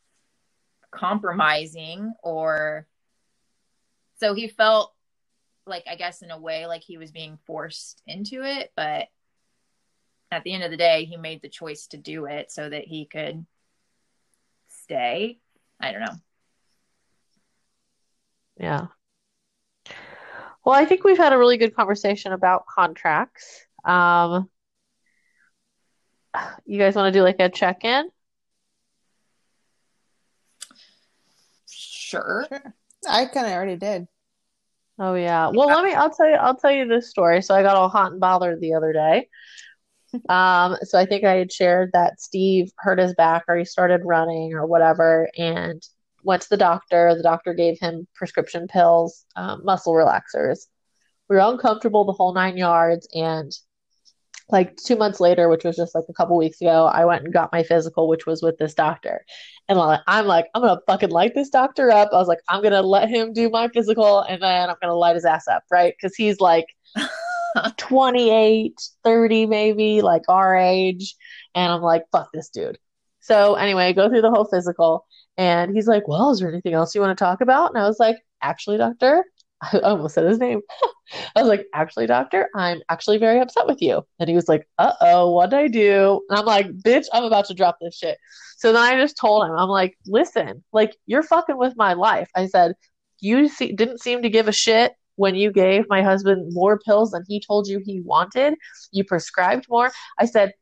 compromising 0.93 2.15
or 2.23 2.87
so 4.21 4.35
he 4.35 4.47
felt 4.47 4.95
like 5.67 5.85
I 5.91 5.97
guess 5.97 6.23
in 6.23 6.31
a 6.31 6.39
way 6.39 6.67
like 6.67 6.83
he 6.83 6.99
was 6.99 7.11
being 7.11 7.39
forced 7.47 8.03
into 8.07 8.43
it, 8.45 8.71
but 8.77 9.09
at 10.31 10.45
the 10.45 10.53
end 10.53 10.65
of 10.65 10.71
the 10.71 10.77
day 10.77 11.05
he 11.05 11.17
made 11.17 11.43
the 11.43 11.49
choice 11.49 11.89
to 11.89 11.97
do 11.97 12.27
it 12.27 12.51
so 12.51 12.69
that 12.69 12.85
he 12.85 13.07
could 13.07 13.45
stay. 14.69 15.39
I 15.81 15.93
don't 15.93 16.03
know. 16.03 16.15
Yeah. 18.59 18.87
Well, 20.65 20.77
I 20.77 20.85
think 20.85 21.03
we've 21.03 21.19
had 21.19 21.33
a 21.33 21.39
really 21.39 21.57
good 21.57 21.75
conversation 21.75 22.33
about 22.33 22.67
contracts. 22.67 23.67
Um, 23.85 24.49
you 26.65 26.79
guys 26.79 26.95
want 26.95 27.13
to 27.13 27.19
do 27.19 27.25
like 27.25 27.41
a 27.41 27.49
check 27.49 27.85
in? 27.85 28.09
Sure. 32.13 32.47
Sure. 32.49 32.75
I 33.09 33.25
kind 33.27 33.47
of 33.47 33.53
already 33.53 33.77
did. 33.77 34.07
Oh 34.99 35.15
yeah. 35.15 35.51
Well, 35.53 35.67
let 35.67 35.85
me. 35.85 35.93
I'll 35.95 36.11
tell 36.11 36.29
you. 36.29 36.35
I'll 36.35 36.57
tell 36.57 36.71
you 36.71 36.87
this 36.87 37.11
story. 37.11 37.43
So 37.43 37.55
I 37.55 37.63
got 37.63 37.77
all 37.77 37.89
hot 37.89 38.13
and 38.13 38.21
bothered 38.21 38.61
the 38.61 38.75
other 38.75 38.93
day. 38.93 39.29
Um. 40.29 40.77
So 40.83 40.99
I 40.99 41.07
think 41.07 41.25
I 41.25 41.37
had 41.37 41.51
shared 41.51 41.93
that 41.95 42.21
Steve 42.21 42.71
hurt 42.77 42.99
his 42.99 43.15
back, 43.15 43.45
or 43.49 43.57
he 43.57 43.65
started 43.65 44.03
running, 44.05 44.53
or 44.53 44.67
whatever, 44.67 45.31
and 45.39 45.83
went 46.23 46.43
to 46.43 46.51
the 46.51 46.59
doctor. 46.59 47.15
The 47.17 47.23
doctor 47.23 47.55
gave 47.55 47.81
him 47.81 48.07
prescription 48.15 48.69
pills, 48.69 49.25
um, 49.37 49.63
muscle 49.65 49.95
relaxers, 49.95 50.67
we 51.33 51.37
were 51.37 51.51
uncomfortable 51.51 52.05
the 52.05 52.13
whole 52.13 52.35
nine 52.35 52.59
yards. 52.59 53.09
And 53.15 53.51
like 54.53 54.77
two 54.77 54.97
months 54.97 55.21
later, 55.21 55.49
which 55.49 55.65
was 55.65 55.77
just 55.77 55.95
like 55.95 56.05
a 56.09 56.13
couple 56.13 56.37
weeks 56.37 56.61
ago, 56.61 56.87
I 56.87 57.05
went 57.05 57.25
and 57.25 57.33
got 57.33 57.53
my 57.53 57.63
physical, 57.63 58.09
which 58.09 58.27
was 58.27 58.43
with 58.43 58.59
this 58.59 58.75
doctor. 58.75 59.25
And 59.69 59.79
I'm 60.07 60.27
like, 60.27 60.47
I'm 60.55 60.63
gonna 60.63 60.81
fucking 60.87 61.11
light 61.11 61.35
this 61.35 61.51
doctor 61.51 61.91
up. 61.91 62.11
I 62.13 62.17
was 62.17 62.29
like, 62.29 62.41
I'm 62.49 62.63
gonna 62.63 62.83
let 62.83 63.09
him 63.09 63.33
do 63.33 63.51
my 63.51 63.69
physical, 63.69 64.21
and 64.21 64.43
then 64.43 64.71
I'm 64.71 64.77
gonna 64.81 64.95
light 64.95 65.15
his 65.17 65.25
ass 65.25 65.49
up, 65.49 65.65
right? 65.71 65.95
Because 66.01 66.15
he's 66.15 66.41
like 66.41 66.67
28, 67.79 68.75
30, 69.05 69.47
maybe 69.47 70.03
like 70.03 70.23
our 70.29 70.57
age. 70.57 71.15
And 71.55 71.73
I'm 71.73 71.83
like, 71.83 72.05
fuck 72.13 72.29
this 72.33 72.49
dude. 72.51 72.79
So 73.21 73.55
anyway, 73.55 73.87
I 73.87 73.93
go 73.93 74.09
through 74.09 74.23
the 74.23 74.31
whole 74.31 74.45
physical, 74.47 75.07
and 75.37 75.75
he's 75.75 75.87
like, 75.87 76.09
Well, 76.09 76.31
is 76.33 76.41
there 76.41 76.51
anything 76.51 76.75
else 76.75 76.95
you 76.95 77.01
want 77.01 77.17
to 77.17 77.25
talk 77.25 77.41
about? 77.41 77.71
And 77.71 77.83
I 77.83 77.87
was 77.87 77.99
like, 77.99 78.17
Actually, 78.43 78.79
doctor, 78.79 79.25
I 79.63 79.79
almost 79.79 80.15
said 80.15 80.25
his 80.25 80.39
name. 80.39 80.61
I 81.37 81.41
was 81.41 81.49
like, 81.49 81.67
actually, 81.75 82.07
doctor, 82.07 82.49
I'm 82.55 82.81
actually 82.89 83.19
very 83.19 83.41
upset 83.41 83.67
with 83.67 83.81
you. 83.81 84.03
And 84.19 84.29
he 84.29 84.35
was 84.35 84.49
like, 84.49 84.67
uh 84.79 84.93
oh, 85.01 85.31
what 85.31 85.51
did 85.51 85.59
I 85.59 85.69
do? 85.69 86.23
And 86.29 86.39
I'm 86.39 86.47
like, 86.47 86.67
bitch, 86.79 87.07
I'm 87.13 87.25
about 87.25 87.47
to 87.47 87.55
drop 87.55 87.79
this 87.81 87.97
shit. 87.97 88.19
So 88.57 88.73
then 88.73 88.83
I 88.83 89.01
just 89.01 89.17
told 89.17 89.45
him, 89.45 89.53
I'm 89.53 89.69
like, 89.69 89.97
listen, 90.07 90.65
like, 90.73 90.97
you're 91.07 91.23
fucking 91.23 91.59
with 91.59 91.75
my 91.77 91.93
life. 91.95 92.31
I 92.35 92.47
said, 92.47 92.75
you 93.21 93.49
didn't 93.49 94.01
seem 94.01 94.23
to 94.23 94.31
give 94.31 94.49
a 94.49 94.53
shit 94.53 94.93
when 95.17 95.35
you 95.35 95.53
gave 95.53 95.89
my 95.89 96.03
husband 96.03 96.53
more 96.53 96.79
pills 96.79 97.11
than 97.11 97.25
he 97.29 97.41
told 97.41 97.69
you 97.69 97.81
he 97.85 98.01
wanted. 98.01 98.55
You 98.91 99.05
prescribed 99.05 99.67
more. 99.69 99.91
I 100.19 100.27
said, 100.27 100.53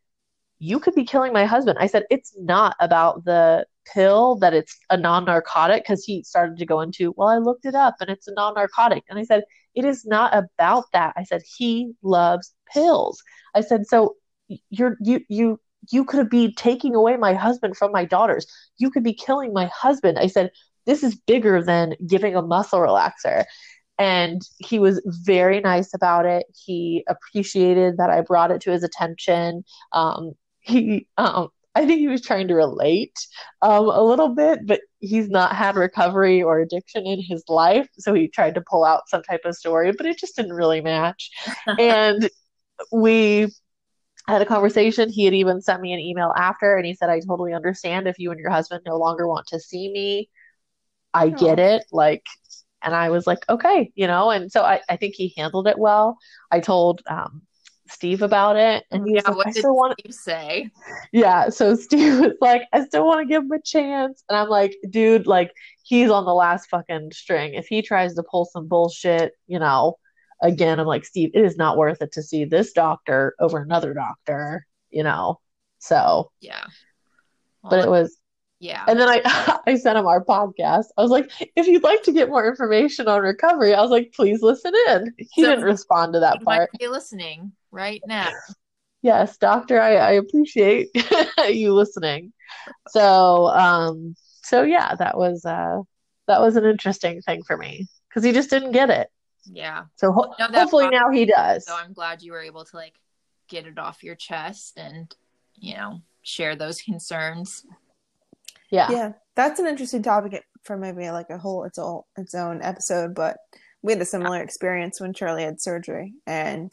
you 0.59 0.79
could 0.79 0.95
be 0.95 1.05
killing 1.05 1.33
my 1.33 1.47
husband. 1.47 1.79
I 1.81 1.87
said, 1.87 2.05
it's 2.11 2.35
not 2.39 2.77
about 2.81 3.25
the 3.25 3.67
pill 3.87 4.37
that 4.37 4.55
it's 4.55 4.79
a 4.91 4.97
non-narcotic 4.97 5.83
because 5.83 6.05
he 6.05 6.23
started 6.23 6.59
to 6.59 6.67
go 6.67 6.81
into 6.81 7.13
well 7.17 7.29
i 7.29 7.39
looked 7.39 7.65
it 7.65 7.75
up 7.75 7.97
and 8.01 8.11
it's 8.11 8.29
a 8.29 8.35
non-narcotic. 8.35 9.05
And 9.09 9.19
i 9.19 9.25
said 9.25 9.43
it 9.75 9.85
is 9.85 10.05
not 10.05 10.33
about 10.35 10.85
that. 10.93 11.15
I 11.17 11.25
said 11.25 11.43
he 11.57 11.93
loves 12.03 12.55
pills. 12.73 13.23
I 13.55 13.61
said 13.61 13.87
so 13.87 14.17
you're 14.71 14.97
you 15.01 15.21
you 15.29 15.61
you 15.91 16.05
could 16.05 16.29
be 16.29 16.53
taking 16.55 16.95
away 16.95 17.17
my 17.17 17.35
husband 17.35 17.77
from 17.77 17.93
my 17.93 18.05
daughters. 18.05 18.47
You 18.79 18.91
could 18.91 19.05
be 19.05 19.15
killing 19.15 19.53
my 19.53 19.67
husband. 19.67 20.19
I 20.19 20.27
said 20.27 20.51
this 20.87 21.03
is 21.03 21.15
bigger 21.27 21.63
than 21.63 21.95
giving 22.07 22.35
a 22.35 22.43
muscle 22.43 22.81
relaxer. 22.81 23.45
And 23.99 24.41
he 24.59 24.79
was 24.79 25.03
very 25.25 25.61
nice 25.61 25.93
about 25.95 26.25
it. 26.25 26.47
He 26.55 27.05
appreciated 27.07 27.99
that 27.99 28.11
i 28.11 28.23
brought 28.23 28.51
it 28.51 28.63
to 28.63 28.71
his 28.71 28.83
attention. 28.83 29.65
Um, 29.93 30.33
he 30.61 31.07
um, 31.17 31.49
I 31.75 31.87
think 31.87 32.01
he 32.01 32.09
was 32.09 32.23
trying 32.23 32.49
to 32.49 32.55
relate 32.55 33.17
um, 33.63 33.89
a 33.89 34.03
little 34.03 34.35
bit, 34.35 34.67
but 34.67 34.81
he's 34.99 35.29
not 35.29 35.55
had 35.55 35.77
recovery 35.77 36.43
or 36.43 36.59
addiction 36.59 37.07
in 37.07 37.23
his 37.23 37.45
life. 37.49 37.89
So 37.99 38.13
he 38.13 38.29
tried 38.29 38.57
to 38.57 38.63
pull 38.69 38.85
out 38.85 39.09
some 39.09 39.23
type 39.23 39.43
of 39.45 39.55
story, 39.55 39.93
but 39.93 40.07
it 40.07 40.19
just 40.19 40.37
didn't 40.37 40.53
really 40.53 40.81
match. 40.81 41.31
and 41.79 42.29
we 42.93 43.49
had 44.27 44.43
a 44.43 44.47
conversation. 44.47 45.11
He 45.11 45.25
had 45.25 45.35
even 45.35 45.61
sent 45.61 45.81
me 45.81 45.93
an 45.93 46.01
email 46.01 46.33
after, 46.37 46.77
and 46.77 46.85
he 46.87 46.95
said, 46.95 47.09
I 47.09 47.21
totally 47.21 47.55
understand 47.55 48.09
if 48.09 48.19
you 48.19 48.31
and 48.31 48.41
your 48.41 48.51
husband 48.51 48.83
no 48.85 48.97
longer 48.97 49.29
want 49.29 49.47
to 49.49 49.61
see 49.61 49.93
me. 49.93 50.29
I 51.15 51.29
get 51.29 51.59
it. 51.59 51.85
Like, 51.93 52.25
and 52.83 52.95
I 52.95 53.11
was 53.11 53.27
like, 53.27 53.49
okay, 53.49 53.93
you 53.95 54.07
know, 54.07 54.31
and 54.31 54.51
so 54.51 54.63
I, 54.63 54.81
I 54.89 54.97
think 54.97 55.15
he 55.15 55.35
handled 55.37 55.67
it 55.67 55.79
well. 55.79 56.19
I 56.51 56.61
told 56.61 57.03
um, 57.09 57.43
Steve 57.91 58.23
about 58.23 58.57
it, 58.57 58.85
and 58.91 59.07
yeah, 59.07 59.29
like, 59.29 59.49
"I 59.49 59.51
still 59.51 59.75
want 59.75 59.99
to 59.99 60.13
say." 60.13 60.71
Yeah, 61.13 61.49
so 61.49 61.75
Steve 61.75 62.21
was 62.21 62.33
like, 62.41 62.63
"I 62.73 62.85
still 62.85 63.07
want 63.07 63.21
to 63.21 63.27
give 63.27 63.43
him 63.43 63.53
a 63.53 63.61
chance," 63.61 64.23
and 64.29 64.39
I'm 64.39 64.49
like, 64.49 64.77
"Dude, 64.89 65.27
like 65.27 65.53
he's 65.83 66.11
on 66.11 66.25
the 66.25 66.35
last 66.35 66.69
fucking 66.71 67.13
string. 67.13 67.55
If 67.55 67.67
he 67.67 67.83
tries 67.83 68.15
to 68.15 68.23
pull 68.23 68.45
some 68.45 68.69
bullshit, 68.69 69.33
you 69.47 69.59
know." 69.59 69.97
Again, 70.43 70.81
I'm 70.81 70.87
like, 70.87 71.05
Steve, 71.05 71.33
it 71.35 71.45
is 71.45 71.59
not 71.59 71.77
worth 71.77 72.01
it 72.01 72.13
to 72.13 72.23
see 72.23 72.47
this 72.47 72.73
doctor 72.73 73.35
over 73.39 73.61
another 73.61 73.93
doctor, 73.93 74.67
you 74.89 75.03
know. 75.03 75.39
So 75.81 76.31
yeah, 76.41 76.65
well, 77.63 77.71
but 77.71 77.85
it 77.85 77.91
was 77.91 78.17
yeah. 78.59 78.85
And 78.87 79.01
then 79.01 79.09
I 79.09 79.23
I 79.67 79.75
sent 79.77 79.99
him 79.99 80.07
our 80.07 80.25
podcast. 80.25 80.87
I 80.97 81.03
was 81.03 81.11
like, 81.11 81.31
if 81.57 81.67
you'd 81.67 81.83
like 81.83 82.03
to 82.05 82.13
get 82.13 82.29
more 82.29 82.49
information 82.49 83.09
on 83.09 83.23
recovery, 83.23 83.75
I 83.75 83.81
was 83.81 83.91
like, 83.91 84.13
please 84.15 84.43
listen 84.43 84.73
in. 84.89 85.15
He 85.19 85.43
so 85.43 85.51
didn't 85.51 85.65
respond 85.65 86.13
to 86.13 86.21
that 86.21 86.43
part. 86.43 86.71
be 86.79 86.89
listening 86.89 87.53
right 87.71 88.03
now. 88.07 88.31
Yes, 89.03 89.37
doctor, 89.39 89.81
I, 89.81 89.97
I 89.97 90.11
appreciate 90.13 90.89
you 91.49 91.73
listening. 91.75 92.33
So 92.89 93.49
um 93.49 94.15
so 94.43 94.63
yeah, 94.63 94.95
that 94.97 95.17
was 95.17 95.45
uh 95.45 95.81
that 96.27 96.41
was 96.41 96.57
an 96.57 96.65
interesting 96.65 97.23
thing 97.23 97.43
for 97.47 97.57
me 97.57 97.89
because 98.09 98.25
he 98.25 98.33
just 98.33 98.51
didn't 98.51 98.73
get 98.73 98.91
it. 98.91 99.09
Yeah. 99.47 99.85
So 99.97 100.13
ho- 100.13 100.35
no, 100.39 100.47
hopefully 100.53 100.89
now 100.91 101.11
he 101.11 101.25
does. 101.25 101.67
So 101.67 101.75
I'm 101.75 101.93
glad 101.93 102.23
you 102.23 102.33
were 102.33 102.43
able 102.43 102.65
to 102.65 102.77
like 102.77 102.95
get 103.49 103.67
it 103.67 103.79
off 103.79 104.03
your 104.03 104.15
chest 104.15 104.77
and 104.77 105.13
you 105.57 105.75
know 105.75 106.03
share 106.23 106.55
those 106.55 106.83
concerns 106.83 107.65
yeah. 108.71 108.91
Yeah. 108.91 109.13
That's 109.37 109.61
an 109.61 109.67
interesting 109.67 110.03
topic 110.03 110.45
for 110.63 110.77
maybe 110.77 111.11
like 111.11 111.31
a 111.31 111.39
whole 111.39 111.65
its 111.65 111.79
own 111.79 112.03
its 112.17 112.35
own 112.35 112.63
episode, 112.63 113.15
but 113.15 113.39
we 113.83 113.93
had 113.93 114.03
a 114.03 114.07
similar 114.07 114.43
experience 114.43 115.01
when 115.01 115.13
Charlie 115.13 115.45
had 115.45 115.61
surgery 115.61 116.15
and 116.27 116.73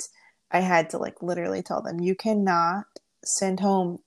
I 0.51 0.59
had 0.59 0.89
to 0.91 0.97
like 0.97 1.21
literally 1.21 1.61
tell 1.61 1.81
them 1.81 1.99
you 1.99 2.15
cannot 2.15 2.85
send 3.23 3.59
home 3.59 3.99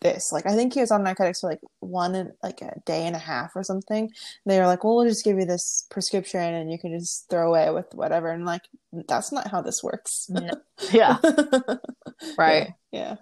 this. 0.00 0.32
Like 0.32 0.46
I 0.46 0.54
think 0.54 0.74
he 0.74 0.80
was 0.80 0.90
on 0.90 1.02
narcotics 1.02 1.40
for 1.40 1.48
like 1.48 1.60
one 1.80 2.32
like 2.42 2.60
a 2.60 2.80
day 2.84 3.06
and 3.06 3.16
a 3.16 3.20
half 3.20 3.52
or 3.54 3.62
something. 3.62 4.10
They 4.44 4.58
were 4.58 4.66
like, 4.66 4.84
"Well, 4.84 4.96
we'll 4.96 5.08
just 5.08 5.24
give 5.24 5.38
you 5.38 5.44
this 5.44 5.86
prescription 5.90 6.40
and 6.40 6.70
you 6.70 6.78
can 6.78 6.98
just 6.98 7.28
throw 7.30 7.48
away 7.48 7.70
with 7.70 7.86
whatever." 7.94 8.30
And 8.30 8.44
like 8.44 8.62
that's 9.08 9.32
not 9.32 9.48
how 9.48 9.62
this 9.62 9.82
works. 9.82 10.30
yeah. 10.92 11.18
right. 12.38 12.72
Yeah. 12.92 13.16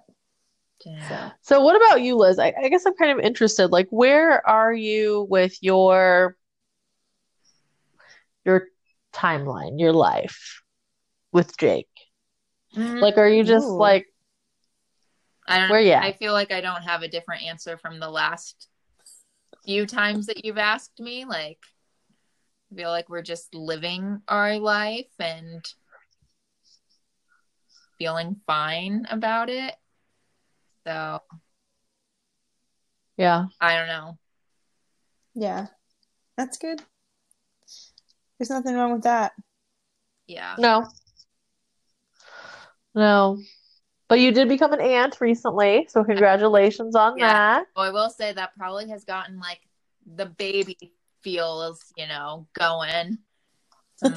So. 1.09 1.31
so 1.41 1.61
what 1.63 1.77
about 1.77 2.03
you, 2.03 2.15
Liz? 2.17 2.39
I, 2.39 2.53
I 2.63 2.69
guess 2.69 2.85
I'm 2.85 2.95
kind 2.95 3.19
of 3.19 3.25
interested. 3.25 3.69
Like, 3.69 3.89
where 3.89 4.47
are 4.47 4.73
you 4.73 5.27
with 5.31 5.57
your 5.63 6.37
your 8.45 8.67
timeline, 9.15 9.81
your 9.81 9.95
life 9.95 10.61
with 11.33 11.57
Jake? 11.57 11.89
Mm-hmm. 12.75 13.01
Like, 13.01 13.19
are 13.19 13.29
you 13.29 13.45
just 13.45 13.69
Ooh. 13.69 13.79
like 13.79 14.07
I 15.47 15.61
don't 15.61 15.71
where? 15.71 15.81
Yeah, 15.81 16.01
I 16.01 16.13
feel 16.13 16.33
like 16.33 16.53
I 16.53 16.61
don't 16.61 16.83
have 16.83 17.03
a 17.03 17.09
different 17.09 17.45
answer 17.45 17.77
from 17.79 18.01
the 18.01 18.11
last 18.11 18.69
few 19.65 19.87
times 19.87 20.27
that 20.27 20.45
you've 20.45 20.59
asked 20.59 20.99
me. 20.99 21.25
Like, 21.25 21.59
I 22.73 22.77
feel 22.77 22.91
like 22.91 23.09
we're 23.09 23.23
just 23.23 23.55
living 23.55 24.23
our 24.27 24.59
life 24.59 25.11
and 25.19 25.65
feeling 27.99 28.41
fine 28.47 29.07
about 29.11 29.51
it. 29.51 29.75
So, 30.87 31.21
yeah, 33.17 33.47
I 33.61 33.77
don't 33.77 33.89
know. 33.89 34.19
Yeah, 35.35 35.67
that's 36.37 36.59
good. 36.59 36.83
There's 38.39 38.51
nothing 38.51 38.75
wrong 38.75 38.93
with 38.93 39.03
that. 39.03 39.33
Yeah. 40.27 40.57
No. 40.59 40.89
No. 42.95 43.39
But 44.09 44.21
you 44.21 44.33
did 44.33 44.49
become 44.49 44.73
an 44.73 44.81
aunt 44.81 45.21
recently, 45.21 45.87
so 45.89 46.05
congratulations 46.05 46.95
on 46.95 47.19
yeah. 47.19 47.33
that. 47.33 47.67
Well, 47.75 47.87
I 47.87 47.91
will 47.91 48.11
say 48.11 48.33
that 48.33 48.57
probably 48.57 48.89
has 48.91 49.05
gotten 49.05 49.41
like 49.41 49.61
the 50.07 50.27
baby 50.27 50.93
feels, 51.23 51.93
you 51.97 52.07
know, 52.07 52.47
going. 52.53 53.19
so 53.97 54.13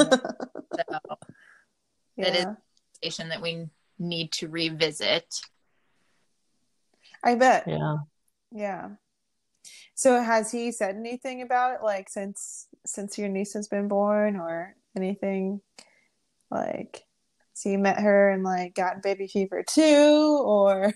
yeah. 2.17 2.29
that 2.29 2.35
is 2.35 2.45
a 2.45 2.57
station 2.93 3.29
that 3.29 3.41
we 3.41 3.67
need 3.97 4.31
to 4.33 4.49
revisit. 4.49 5.41
I 7.23 7.35
bet. 7.35 7.63
Yeah. 7.67 7.97
Yeah. 8.51 8.89
So 9.95 10.21
has 10.21 10.51
he 10.51 10.71
said 10.71 10.95
anything 10.95 11.41
about 11.41 11.75
it 11.75 11.83
like 11.83 12.09
since 12.09 12.67
since 12.85 13.17
your 13.17 13.29
niece 13.29 13.53
has 13.53 13.67
been 13.67 13.87
born 13.87 14.35
or 14.35 14.75
anything 14.95 15.61
like 16.51 17.06
so 17.57 17.69
you 17.69 17.79
met 17.79 17.99
her 17.99 18.29
and 18.29 18.43
like 18.43 18.75
got 18.75 19.01
baby 19.01 19.25
fever 19.25 19.63
too 19.67 20.43
or 20.45 20.93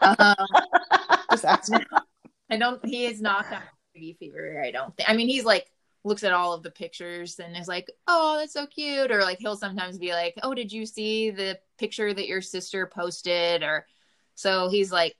um, 0.00 0.36
just 1.32 1.44
asking. 1.44 1.80
I 2.48 2.56
don't 2.56 2.84
he 2.86 3.06
is 3.06 3.20
not 3.20 3.50
got 3.50 3.62
baby 3.92 4.16
fever, 4.16 4.62
I 4.64 4.70
don't 4.70 4.96
think. 4.96 5.10
I 5.10 5.16
mean 5.16 5.26
he's 5.26 5.44
like 5.44 5.66
looks 6.04 6.22
at 6.22 6.32
all 6.32 6.52
of 6.52 6.62
the 6.62 6.70
pictures 6.70 7.40
and 7.40 7.56
is 7.56 7.66
like, 7.66 7.90
"Oh, 8.06 8.36
that's 8.38 8.52
so 8.52 8.64
cute," 8.64 9.10
or 9.10 9.22
like 9.22 9.38
he'll 9.40 9.56
sometimes 9.56 9.98
be 9.98 10.12
like, 10.12 10.34
"Oh, 10.44 10.54
did 10.54 10.70
you 10.70 10.86
see 10.86 11.30
the 11.32 11.58
picture 11.78 12.14
that 12.14 12.28
your 12.28 12.42
sister 12.42 12.86
posted?" 12.86 13.64
or 13.64 13.84
so 14.36 14.68
he's 14.68 14.92
like 14.92 15.16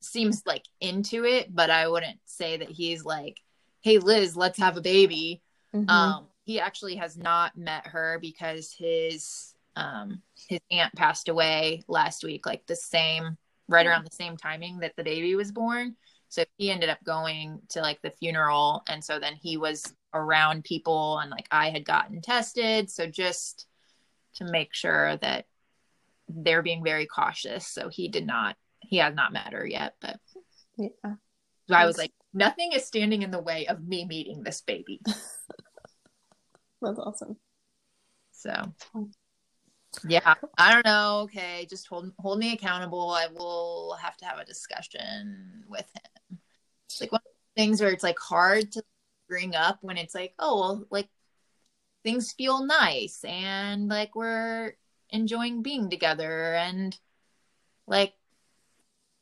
seems 0.00 0.44
like 0.46 0.64
into 0.80 1.26
it, 1.26 1.54
but 1.54 1.68
I 1.68 1.88
wouldn't 1.88 2.20
say 2.24 2.56
that 2.56 2.70
he's 2.70 3.04
like, 3.04 3.36
"Hey 3.82 3.98
Liz, 3.98 4.34
let's 4.34 4.58
have 4.58 4.78
a 4.78 4.82
baby." 4.82 5.42
Mm-hmm. 5.74 5.90
Um, 5.90 6.28
he 6.48 6.58
actually 6.58 6.96
has 6.96 7.18
not 7.18 7.58
met 7.58 7.86
her 7.86 8.18
because 8.22 8.72
his 8.72 9.54
um 9.76 10.22
his 10.48 10.60
aunt 10.70 10.94
passed 10.94 11.28
away 11.28 11.84
last 11.88 12.24
week, 12.24 12.46
like 12.46 12.66
the 12.66 12.74
same 12.74 13.36
right 13.68 13.86
around 13.86 14.06
the 14.06 14.16
same 14.16 14.34
timing 14.34 14.78
that 14.78 14.96
the 14.96 15.04
baby 15.04 15.34
was 15.34 15.52
born. 15.52 15.94
So 16.30 16.44
he 16.56 16.70
ended 16.70 16.88
up 16.88 17.04
going 17.04 17.60
to 17.68 17.82
like 17.82 18.00
the 18.00 18.12
funeral. 18.12 18.82
And 18.88 19.04
so 19.04 19.20
then 19.20 19.34
he 19.34 19.58
was 19.58 19.94
around 20.14 20.64
people 20.64 21.18
and 21.18 21.30
like 21.30 21.46
I 21.50 21.68
had 21.68 21.84
gotten 21.84 22.22
tested. 22.22 22.90
So 22.90 23.06
just 23.06 23.66
to 24.36 24.46
make 24.50 24.72
sure 24.72 25.18
that 25.18 25.44
they're 26.30 26.62
being 26.62 26.82
very 26.82 27.04
cautious. 27.04 27.66
So 27.66 27.90
he 27.90 28.08
did 28.08 28.26
not, 28.26 28.56
he 28.80 28.96
has 28.96 29.14
not 29.14 29.34
met 29.34 29.52
her 29.52 29.66
yet. 29.66 29.96
But 30.00 30.18
Yeah. 30.78 30.88
so 31.04 31.74
I 31.74 31.84
was 31.84 31.98
like, 31.98 32.12
nothing 32.32 32.72
is 32.72 32.86
standing 32.86 33.20
in 33.20 33.30
the 33.30 33.42
way 33.42 33.66
of 33.66 33.86
me 33.86 34.06
meeting 34.06 34.42
this 34.42 34.62
baby. 34.62 35.02
That's 36.80 36.98
awesome. 36.98 37.36
So 38.32 38.72
yeah, 40.06 40.34
I 40.56 40.72
don't 40.72 40.84
know. 40.84 41.20
Okay, 41.24 41.66
just 41.68 41.86
hold 41.86 42.12
hold 42.18 42.38
me 42.38 42.52
accountable. 42.52 43.10
I 43.10 43.26
will 43.26 43.96
have 44.00 44.16
to 44.18 44.24
have 44.26 44.38
a 44.38 44.44
discussion 44.44 45.64
with 45.68 45.86
him. 45.94 46.38
It's 46.88 47.00
like 47.00 47.12
one 47.12 47.20
of 47.24 47.32
the 47.32 47.62
things 47.62 47.80
where 47.80 47.90
it's 47.90 48.04
like 48.04 48.18
hard 48.18 48.72
to 48.72 48.82
bring 49.28 49.54
up 49.54 49.78
when 49.82 49.96
it's 49.96 50.14
like, 50.14 50.34
oh, 50.38 50.60
well, 50.60 50.84
like 50.90 51.08
things 52.04 52.32
feel 52.32 52.64
nice 52.64 53.24
and 53.24 53.88
like 53.88 54.14
we're 54.14 54.74
enjoying 55.10 55.62
being 55.62 55.90
together 55.90 56.54
and 56.54 56.96
like 57.86 58.14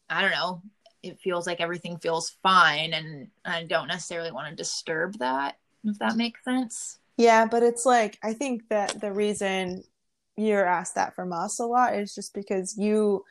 I 0.09 0.21
don't 0.21 0.31
know, 0.31 0.63
it 1.03 1.19
feels 1.21 1.47
like 1.47 1.61
everything 1.61 1.99
feels 1.99 2.37
fine 2.43 2.93
and 2.93 3.29
I 3.45 3.65
don't 3.65 3.89
necessarily 3.89 4.31
want 4.31 4.51
to 4.51 4.57
disturb 4.57 5.19
that, 5.19 5.59
if 5.85 5.99
that 5.99 6.17
makes 6.17 6.45
sense. 6.45 6.99
Yeah, 7.17 7.47
but 7.47 7.63
it's 7.63 7.87
like 7.87 8.19
I 8.23 8.33
think 8.33 8.69
that 8.69 9.01
the 9.01 9.13
reason 9.13 9.85
you're 10.37 10.67
asked 10.67 10.97
that 10.97 11.15
from 11.15 11.33
us 11.33 11.59
a 11.59 11.65
lot 11.65 11.95
is 11.95 12.15
just 12.15 12.35
because 12.35 12.77
you 12.79 13.25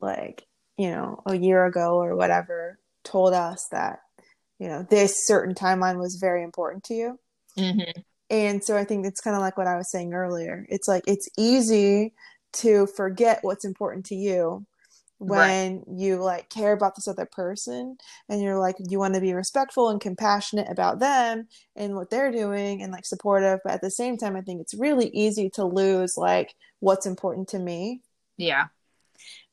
like, 0.00 0.46
you 0.76 0.90
know, 0.90 1.22
a 1.26 1.34
year 1.34 1.64
ago 1.64 1.96
or 1.96 2.16
whatever 2.16 2.78
told 3.02 3.32
us 3.32 3.68
that, 3.70 4.00
you 4.58 4.68
know, 4.68 4.86
this 4.88 5.26
certain 5.26 5.54
timeline 5.54 5.98
was 5.98 6.16
very 6.16 6.42
important 6.42 6.84
to 6.84 6.94
you. 6.94 7.18
Mm-hmm. 7.58 8.00
And 8.30 8.62
so 8.64 8.76
I 8.76 8.84
think 8.84 9.06
it's 9.06 9.20
kind 9.20 9.36
of 9.36 9.42
like 9.42 9.56
what 9.56 9.66
I 9.66 9.76
was 9.76 9.90
saying 9.90 10.12
earlier. 10.12 10.66
It's 10.68 10.88
like 10.88 11.04
it's 11.06 11.28
easy 11.38 12.12
to 12.54 12.86
forget 12.86 13.38
what's 13.42 13.64
important 13.64 14.06
to 14.06 14.14
you 14.14 14.66
when 15.28 15.82
you 15.96 16.16
like 16.22 16.48
care 16.50 16.72
about 16.72 16.94
this 16.94 17.08
other 17.08 17.26
person 17.26 17.96
and 18.28 18.42
you're 18.42 18.58
like 18.58 18.76
you 18.78 18.98
want 18.98 19.14
to 19.14 19.20
be 19.20 19.32
respectful 19.32 19.88
and 19.90 20.00
compassionate 20.00 20.68
about 20.70 20.98
them 20.98 21.48
and 21.76 21.94
what 21.94 22.10
they're 22.10 22.32
doing 22.32 22.82
and 22.82 22.92
like 22.92 23.06
supportive 23.06 23.60
but 23.64 23.72
at 23.74 23.80
the 23.80 23.90
same 23.90 24.16
time 24.16 24.36
i 24.36 24.40
think 24.40 24.60
it's 24.60 24.74
really 24.74 25.08
easy 25.08 25.48
to 25.50 25.64
lose 25.64 26.16
like 26.16 26.54
what's 26.80 27.06
important 27.06 27.48
to 27.48 27.58
me. 27.58 28.00
Yeah. 28.36 28.66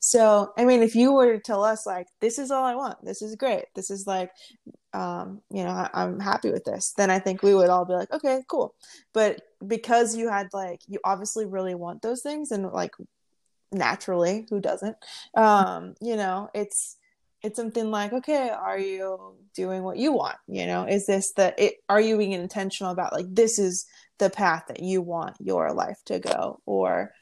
so 0.00 0.52
i 0.58 0.64
mean 0.64 0.82
if 0.82 0.94
you 0.94 1.12
were 1.12 1.32
to 1.32 1.40
tell 1.40 1.62
us 1.64 1.86
like 1.86 2.08
this 2.20 2.38
is 2.38 2.50
all 2.50 2.64
i 2.64 2.74
want. 2.74 3.02
This 3.04 3.22
is 3.22 3.36
great. 3.36 3.64
This 3.74 3.90
is 3.90 4.06
like 4.06 4.30
um 4.94 5.40
you 5.50 5.64
know 5.64 5.70
I- 5.70 5.90
i'm 5.94 6.20
happy 6.20 6.50
with 6.50 6.64
this 6.64 6.92
then 6.98 7.10
i 7.10 7.18
think 7.18 7.42
we 7.42 7.54
would 7.54 7.70
all 7.70 7.86
be 7.86 7.94
like 7.94 8.12
okay 8.12 8.42
cool. 8.48 8.74
But 9.14 9.40
because 9.66 10.14
you 10.16 10.28
had 10.28 10.48
like 10.52 10.80
you 10.86 10.98
obviously 11.04 11.46
really 11.46 11.74
want 11.74 12.02
those 12.02 12.20
things 12.20 12.50
and 12.50 12.70
like 12.70 12.92
naturally 13.72 14.46
who 14.50 14.60
doesn't 14.60 14.96
um 15.36 15.94
you 16.00 16.16
know 16.16 16.48
it's 16.54 16.96
it's 17.42 17.56
something 17.56 17.90
like 17.90 18.12
okay 18.12 18.50
are 18.50 18.78
you 18.78 19.34
doing 19.54 19.82
what 19.82 19.96
you 19.96 20.12
want 20.12 20.36
you 20.46 20.66
know 20.66 20.84
is 20.84 21.06
this 21.06 21.32
the 21.32 21.54
it, 21.62 21.74
are 21.88 22.00
you 22.00 22.16
being 22.16 22.32
intentional 22.32 22.92
about 22.92 23.12
like 23.12 23.26
this 23.28 23.58
is 23.58 23.86
the 24.18 24.30
path 24.30 24.64
that 24.68 24.80
you 24.80 25.02
want 25.02 25.36
your 25.40 25.72
life 25.72 25.98
to 26.04 26.18
go 26.18 26.60
or 26.66 27.12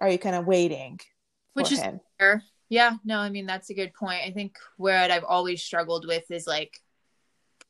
are 0.00 0.08
you 0.08 0.18
kind 0.18 0.36
of 0.36 0.46
waiting 0.46 0.98
Which 1.54 1.68
for 1.68 1.74
is 1.74 1.80
him 1.80 2.00
fair. 2.18 2.42
Yeah, 2.68 2.96
no, 3.04 3.18
I 3.18 3.30
mean 3.30 3.46
that's 3.46 3.70
a 3.70 3.74
good 3.74 3.94
point. 3.94 4.22
I 4.24 4.32
think 4.32 4.56
what 4.76 5.10
I've 5.10 5.24
always 5.24 5.62
struggled 5.62 6.06
with 6.06 6.28
is 6.30 6.46
like 6.46 6.80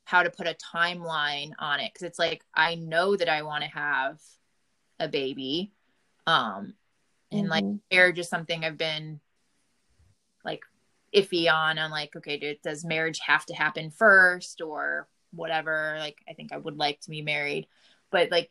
how 0.05 0.23
to 0.23 0.31
put 0.31 0.47
a 0.47 0.57
timeline 0.75 1.51
on 1.59 1.81
it 1.81 1.93
because 1.93 2.07
it's 2.07 2.19
like 2.19 2.43
I 2.55 2.77
know 2.77 3.17
that 3.17 3.29
I 3.29 3.43
want 3.43 3.65
to 3.65 3.71
have 3.71 4.19
a 4.99 5.09
baby, 5.09 5.73
um, 6.27 6.75
and 7.33 7.49
like 7.49 7.65
Mhm. 7.65 7.81
marriage 7.91 8.19
is 8.19 8.29
something 8.29 8.65
I've 8.65 8.79
been 8.79 9.21
like 10.45 10.63
iffy 11.15 11.53
on. 11.53 11.79
I'm 11.79 11.91
like, 11.91 12.15
okay, 12.17 12.37
dude, 12.39 12.63
does 12.63 12.85
marriage 12.85 13.19
have 13.21 13.45
to 13.47 13.55
happen 13.55 13.91
first 13.91 14.61
or 14.61 15.09
whatever? 15.33 15.97
Like, 15.99 16.19
I 16.29 16.35
think 16.35 16.53
I 16.53 16.59
would 16.59 16.77
like 16.77 17.01
to 17.03 17.11
be 17.11 17.23
married, 17.23 17.67
but 18.11 18.31
like 18.31 18.51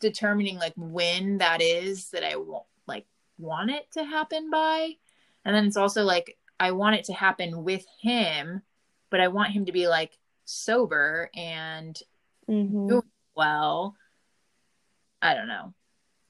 determining 0.00 0.58
like 0.58 0.74
when 0.76 1.38
that 1.38 1.62
is 1.62 2.10
that 2.10 2.24
I 2.24 2.36
won't 2.36 2.66
like 2.86 3.06
want 3.38 3.70
it 3.70 3.90
to 3.92 4.04
happen 4.04 4.50
by. 4.50 4.96
And 5.44 5.54
then 5.54 5.66
it's 5.66 5.76
also 5.76 6.02
like 6.04 6.36
I 6.58 6.72
want 6.72 6.96
it 6.96 7.04
to 7.04 7.12
happen 7.12 7.64
with 7.64 7.84
him, 8.00 8.62
but 9.10 9.20
I 9.20 9.28
want 9.28 9.52
him 9.52 9.66
to 9.66 9.72
be 9.72 9.88
like 9.88 10.18
sober 10.44 11.30
and 11.34 11.98
Mhm. 12.48 13.02
well. 13.34 13.96
I 15.20 15.34
don't 15.34 15.48
know. 15.48 15.72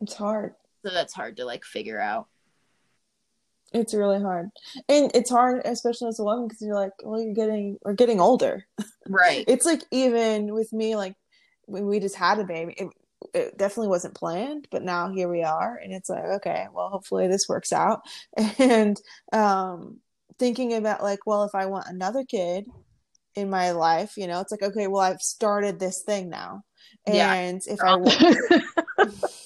it's 0.00 0.14
hard 0.14 0.54
So 0.84 0.92
that's 0.92 1.12
hard 1.14 1.36
to 1.38 1.44
like 1.44 1.64
figure 1.64 2.00
out. 2.00 2.26
it's 3.72 3.94
really 3.94 4.20
hard 4.20 4.50
and 4.88 5.10
it's 5.14 5.30
hard 5.30 5.62
especially 5.64 6.08
as 6.08 6.18
a 6.20 6.24
woman 6.24 6.46
because 6.46 6.60
you're 6.60 6.74
like 6.74 6.92
well 7.02 7.18
you're 7.22 7.32
getting 7.34 7.78
we're 7.84 7.94
getting 7.94 8.20
older 8.20 8.66
Right. 9.08 9.44
it's 9.48 9.64
like 9.64 9.82
even 9.90 10.52
with 10.52 10.70
me 10.74 10.94
like 10.94 11.14
when 11.64 11.86
we 11.86 11.98
just 11.98 12.14
had 12.16 12.38
a 12.38 12.44
baby 12.44 12.74
it, 12.76 12.88
it 13.32 13.56
definitely 13.56 13.88
wasn't 13.88 14.14
planned 14.14 14.68
but 14.70 14.82
now 14.82 15.10
here 15.10 15.26
we 15.28 15.42
are 15.42 15.80
and 15.82 15.90
it's 15.92 16.10
like 16.10 16.24
okay 16.38 16.66
well 16.74 16.90
hopefully 16.90 17.28
this 17.28 17.48
works 17.48 17.72
out 17.72 18.02
and 18.58 19.00
um 19.32 20.00
thinking 20.38 20.74
about 20.74 21.02
like 21.02 21.20
well 21.24 21.44
if 21.44 21.54
i 21.54 21.64
want 21.64 21.86
another 21.88 22.24
kid 22.24 22.66
in 23.34 23.48
my 23.48 23.70
life 23.70 24.18
you 24.18 24.26
know 24.26 24.40
it's 24.40 24.52
like 24.52 24.62
okay 24.62 24.86
well 24.86 25.00
i've 25.00 25.22
started 25.22 25.78
this 25.80 26.02
thing 26.02 26.28
now 26.28 26.62
Yeah. 27.06 27.32
and 27.32 27.62
if 27.66 27.80
i 27.82 27.96
wa- 27.96 28.12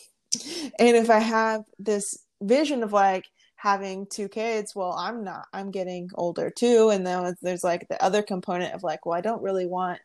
and 0.78 0.96
if 0.96 1.10
i 1.10 1.18
have 1.18 1.62
this 1.78 2.18
vision 2.42 2.82
of 2.82 2.92
like 2.92 3.24
having 3.56 4.06
two 4.06 4.28
kids 4.28 4.74
well 4.74 4.92
i'm 4.92 5.24
not 5.24 5.46
i'm 5.52 5.70
getting 5.70 6.08
older 6.14 6.50
too. 6.50 6.90
And 6.90 7.06
then 7.06 7.34
there's 7.42 7.64
like 7.64 7.88
the 7.88 8.02
other 8.02 8.22
component 8.22 8.74
of 8.74 8.82
like 8.82 9.06
well 9.06 9.18
i 9.18 9.22
don't 9.22 9.42
really 9.42 9.66
want 9.66 9.98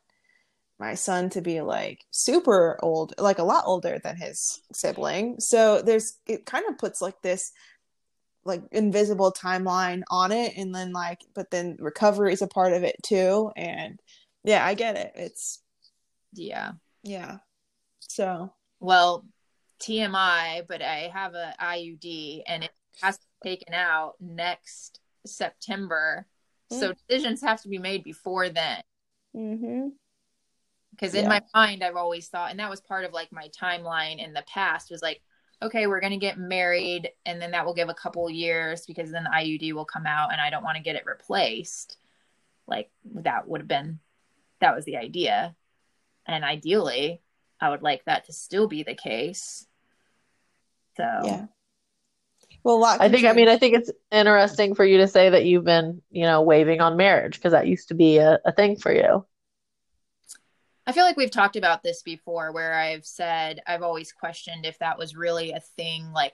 my 0.79 0.95
son 0.95 1.29
to 1.29 1.41
be 1.41 1.61
like 1.61 2.03
super 2.09 2.79
old 2.81 3.13
like 3.19 3.37
a 3.37 3.43
lot 3.43 3.65
older 3.67 3.99
than 4.03 4.17
his 4.17 4.61
sibling. 4.73 5.39
So 5.39 5.81
there's 5.81 6.17
it 6.25 6.45
kind 6.45 6.65
of 6.67 6.79
puts 6.79 7.01
like 7.01 7.21
this 7.21 7.51
like 8.45 8.63
invisible 8.71 9.31
timeline 9.31 10.01
on 10.09 10.31
it. 10.31 10.53
And 10.57 10.73
then 10.73 10.91
like 10.91 11.21
but 11.35 11.51
then 11.51 11.77
recovery 11.79 12.33
is 12.33 12.41
a 12.41 12.47
part 12.47 12.73
of 12.73 12.83
it 12.83 12.95
too. 13.03 13.51
And 13.55 13.99
yeah 14.43 14.65
i 14.65 14.73
get 14.73 14.97
it. 14.97 15.11
It's 15.15 15.61
yeah. 16.33 16.71
yeah. 17.03 17.37
So 17.99 18.51
Well, 18.79 19.25
TMI, 19.81 20.67
but 20.67 20.81
I 20.81 21.09
have 21.13 21.33
a 21.35 21.53
IUD 21.61 22.43
and 22.47 22.63
it 22.63 22.71
has 23.01 23.17
to 23.17 23.25
be 23.43 23.49
taken 23.49 23.73
out 23.73 24.15
next 24.19 24.99
September. 25.25 26.25
So 26.69 26.93
decisions 26.93 27.41
have 27.41 27.61
to 27.63 27.67
be 27.69 27.79
made 27.79 28.03
before 28.03 28.47
then. 28.49 28.81
mm-hmm. 29.35 29.89
because 30.91 31.13
in 31.15 31.23
Yeah. 31.23 31.29
my 31.29 31.41
mind 31.53 31.83
i've 31.83 31.95
always 31.95 32.27
thought 32.27 32.51
and 32.51 32.59
that 32.59 32.69
was 32.69 32.81
part 32.81 33.05
of 33.05 33.13
like 33.13 33.31
my 33.31 33.47
timeline 33.49 34.23
in 34.23 34.33
the 34.33 34.43
past 34.43 34.91
was 34.91 35.01
like 35.01 35.21
okay 35.61 35.87
we're 35.87 36.01
going 36.01 36.11
to 36.11 36.17
get 36.17 36.37
married 36.37 37.09
and 37.25 37.41
then 37.41 37.51
that 37.51 37.65
will 37.65 37.73
give 37.73 37.87
a 37.89 37.93
couple 37.93 38.29
years 38.29 38.85
because 38.85 39.09
then 39.11 39.23
the 39.23 39.29
iud 39.29 39.73
will 39.73 39.85
come 39.85 40.05
out 40.05 40.31
and 40.33 40.41
i 40.41 40.49
don't 40.49 40.63
want 40.63 40.75
to 40.77 40.83
get 40.83 40.95
it 40.97 41.05
replaced 41.05 41.97
like 42.67 42.89
that 43.05 43.47
would 43.47 43.61
have 43.61 43.67
been 43.69 43.99
that 44.59 44.75
was 44.75 44.83
the 44.85 44.97
idea 44.97 45.55
and 46.25 46.43
ideally 46.43 47.21
i 47.61 47.69
would 47.69 47.81
like 47.83 48.03
that 48.05 48.25
to 48.25 48.33
still 48.33 48.67
be 48.67 48.83
the 48.83 48.95
case 48.95 49.65
so 50.97 51.03
yeah 51.25 51.45
well 52.63 52.75
a 52.75 52.77
lot 52.77 53.01
I 53.01 53.05
can 53.05 53.13
think, 53.13 53.25
I 53.27 53.33
mean. 53.33 53.47
I 53.49 53.57
think 53.57 53.75
it's 53.75 53.91
interesting 54.11 54.75
for 54.75 54.85
you 54.85 54.97
to 54.99 55.07
say 55.07 55.29
that 55.29 55.45
you've 55.45 55.63
been, 55.63 56.01
you 56.11 56.23
know, 56.25 56.43
waving 56.43 56.79
on 56.79 56.95
marriage 56.95 57.35
because 57.35 57.53
that 57.53 57.65
used 57.65 57.87
to 57.87 57.95
be 57.95 58.17
a, 58.17 58.39
a 58.45 58.51
thing 58.51 58.75
for 58.75 58.93
you. 58.93 59.25
I 60.85 60.91
feel 60.91 61.03
like 61.03 61.17
we've 61.17 61.31
talked 61.31 61.55
about 61.55 61.81
this 61.83 62.01
before 62.03 62.51
where 62.51 62.73
I've 62.73 63.05
said 63.05 63.61
I've 63.65 63.81
always 63.81 64.11
questioned 64.11 64.65
if 64.65 64.77
that 64.79 64.97
was 64.99 65.15
really 65.15 65.51
a 65.51 65.59
thing 65.77 66.11
like 66.11 66.33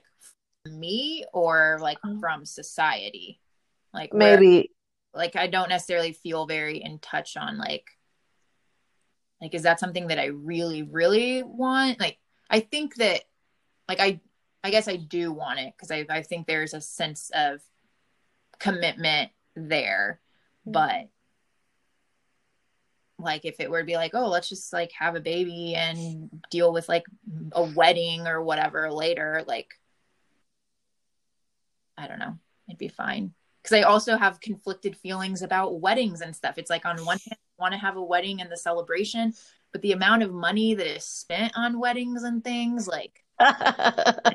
from 0.64 0.78
me 0.78 1.24
or 1.32 1.78
like 1.80 1.98
Mhm. 2.04 2.20
from 2.20 2.44
society. 2.44 3.40
Like 3.94 4.12
where- 4.12 4.38
Maybe, 4.38 4.72
like 5.14 5.34
I 5.36 5.46
don't 5.46 5.68
necessarily 5.70 6.12
feel 6.12 6.46
very 6.46 6.82
in 6.82 6.98
touch 6.98 7.36
on 7.38 7.56
like 7.58 7.86
like 9.40 9.54
is 9.54 9.62
that 9.62 9.80
something 9.80 10.08
that 10.08 10.18
I 10.18 10.26
really 10.26 10.82
really 10.82 11.42
want? 11.42 12.00
Like 12.00 12.18
I 12.50 12.60
think 12.60 12.96
that 12.96 13.22
like 13.88 14.00
I 14.00 14.20
I 14.68 14.70
guess 14.70 14.86
I 14.86 14.96
do 14.96 15.32
want 15.32 15.60
it 15.60 15.72
because 15.76 15.90
I 15.90 16.04
I 16.08 16.22
think 16.22 16.46
there's 16.46 16.74
a 16.74 16.80
sense 16.80 17.30
of 17.34 17.60
commitment 18.58 19.30
there, 19.56 20.20
mm-hmm. 20.66 20.72
but 20.72 21.08
like 23.18 23.44
if 23.44 23.58
it 23.58 23.70
were 23.70 23.80
to 23.80 23.86
be 23.86 23.96
like 23.96 24.14
oh 24.14 24.28
let's 24.28 24.48
just 24.48 24.72
like 24.72 24.92
have 24.92 25.16
a 25.16 25.20
baby 25.20 25.74
and 25.74 26.30
deal 26.50 26.72
with 26.72 26.88
like 26.88 27.02
a 27.50 27.64
wedding 27.64 28.28
or 28.28 28.40
whatever 28.40 28.92
later 28.92 29.42
like 29.48 29.74
i 31.98 32.06
don't 32.06 32.20
know. 32.20 32.38
It'd 32.68 32.78
be 32.78 32.88
fine. 32.88 33.34
Because 33.62 33.76
I 33.76 33.82
also 33.82 34.16
have 34.16 34.40
conflicted 34.40 34.96
feelings 34.96 35.42
about 35.42 35.80
weddings 35.80 36.20
and 36.20 36.34
stuff. 36.34 36.58
It's 36.58 36.70
like 36.70 36.86
on 36.86 37.04
one 37.04 37.18
hand, 37.18 37.38
I 37.58 37.62
want 37.62 37.72
to 37.72 37.78
have 37.78 37.96
a 37.96 38.02
wedding 38.02 38.40
and 38.40 38.50
the 38.50 38.56
celebration, 38.56 39.34
but 39.72 39.82
the 39.82 39.92
amount 39.92 40.22
of 40.22 40.32
money 40.32 40.74
that 40.74 40.86
is 40.86 41.04
spent 41.04 41.52
on 41.56 41.80
weddings 41.80 42.22
and 42.22 42.42
things, 42.42 42.86
like 42.86 43.24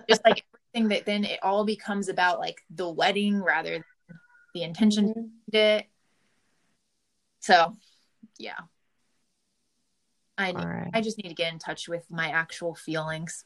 just 0.10 0.24
like 0.26 0.44
everything 0.74 0.90
that 0.90 1.06
then 1.06 1.24
it 1.26 1.40
all 1.44 1.66
becomes 1.66 2.10
about 2.10 2.40
like 2.40 2.58
the 2.70 2.90
wedding 2.90 3.42
rather 3.42 3.72
than 3.72 3.84
the 4.54 4.64
intention 4.64 5.10
mm-hmm. 5.10 5.56
it. 5.56 5.86
So, 7.40 7.76
yeah. 8.38 8.60
I 10.38 10.52
right. 10.52 10.90
I 10.94 11.02
just 11.02 11.18
need 11.18 11.30
to 11.30 11.36
get 11.36 11.54
in 11.54 11.60
touch 11.60 11.88
with 11.88 12.10
my 12.10 12.30
actual 12.30 12.74
feelings. 12.74 13.46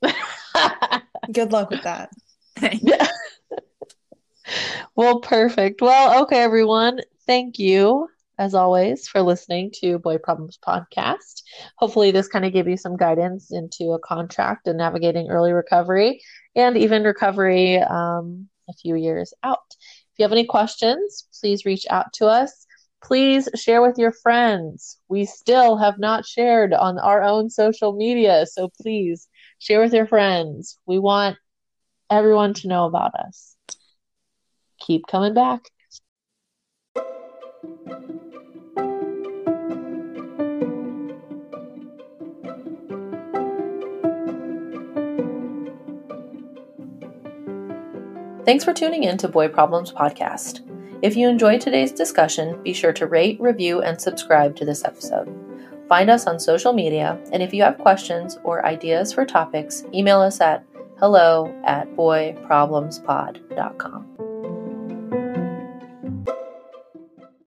Good 1.32 1.52
luck 1.52 1.70
with 1.70 1.82
that. 1.82 2.10
well, 4.94 5.20
perfect. 5.20 5.80
Well, 5.80 6.22
okay, 6.22 6.38
everyone. 6.38 7.00
Thank 7.26 7.58
you, 7.58 8.08
as 8.38 8.54
always, 8.54 9.06
for 9.08 9.22
listening 9.22 9.70
to 9.80 9.98
Boy 9.98 10.18
Problems 10.18 10.58
Podcast. 10.66 11.42
Hopefully, 11.78 12.10
this 12.10 12.28
kind 12.28 12.44
of 12.44 12.52
gave 12.52 12.68
you 12.68 12.76
some 12.76 12.96
guidance 12.96 13.52
into 13.52 13.92
a 13.92 13.98
contract 13.98 14.66
and 14.66 14.78
navigating 14.78 15.30
early 15.30 15.52
recovery 15.52 16.20
and 16.56 16.76
even 16.76 17.04
recovery 17.04 17.78
um, 17.78 18.48
a 18.68 18.72
few 18.72 18.96
years 18.96 19.32
out. 19.42 19.58
If 19.70 20.18
you 20.18 20.24
have 20.24 20.32
any 20.32 20.46
questions, 20.46 21.28
please 21.40 21.64
reach 21.64 21.86
out 21.90 22.12
to 22.14 22.26
us. 22.26 22.66
Please 23.02 23.48
share 23.54 23.82
with 23.82 23.98
your 23.98 24.12
friends. 24.12 24.98
We 25.08 25.26
still 25.26 25.76
have 25.76 25.98
not 25.98 26.24
shared 26.24 26.72
on 26.72 26.98
our 26.98 27.22
own 27.22 27.50
social 27.50 27.92
media, 27.92 28.46
so 28.46 28.70
please 28.80 29.28
share 29.58 29.80
with 29.80 29.92
your 29.92 30.06
friends. 30.06 30.78
We 30.86 30.98
want 30.98 31.36
everyone 32.10 32.54
to 32.54 32.68
know 32.68 32.86
about 32.86 33.14
us. 33.14 33.56
Keep 34.80 35.06
coming 35.06 35.34
back. 35.34 35.62
Thanks 48.44 48.64
for 48.64 48.74
tuning 48.74 49.04
in 49.04 49.16
to 49.18 49.28
Boy 49.28 49.48
Problems 49.48 49.90
Podcast. 49.90 50.60
If 51.00 51.16
you 51.16 51.28
enjoyed 51.28 51.62
today's 51.62 51.92
discussion, 51.92 52.62
be 52.62 52.74
sure 52.74 52.92
to 52.92 53.06
rate, 53.06 53.40
review, 53.40 53.80
and 53.80 54.00
subscribe 54.00 54.54
to 54.56 54.64
this 54.64 54.84
episode. 54.84 55.32
Find 55.88 56.10
us 56.10 56.26
on 56.26 56.38
social 56.38 56.74
media, 56.74 57.18
and 57.32 57.42
if 57.42 57.54
you 57.54 57.62
have 57.62 57.78
questions 57.78 58.38
or 58.44 58.66
ideas 58.66 59.12
for 59.12 59.24
topics, 59.24 59.84
email 59.94 60.20
us 60.20 60.40
at 60.40 60.64
hello 60.98 61.54
at 61.64 61.88
boyproblemspod.com. 61.96 64.33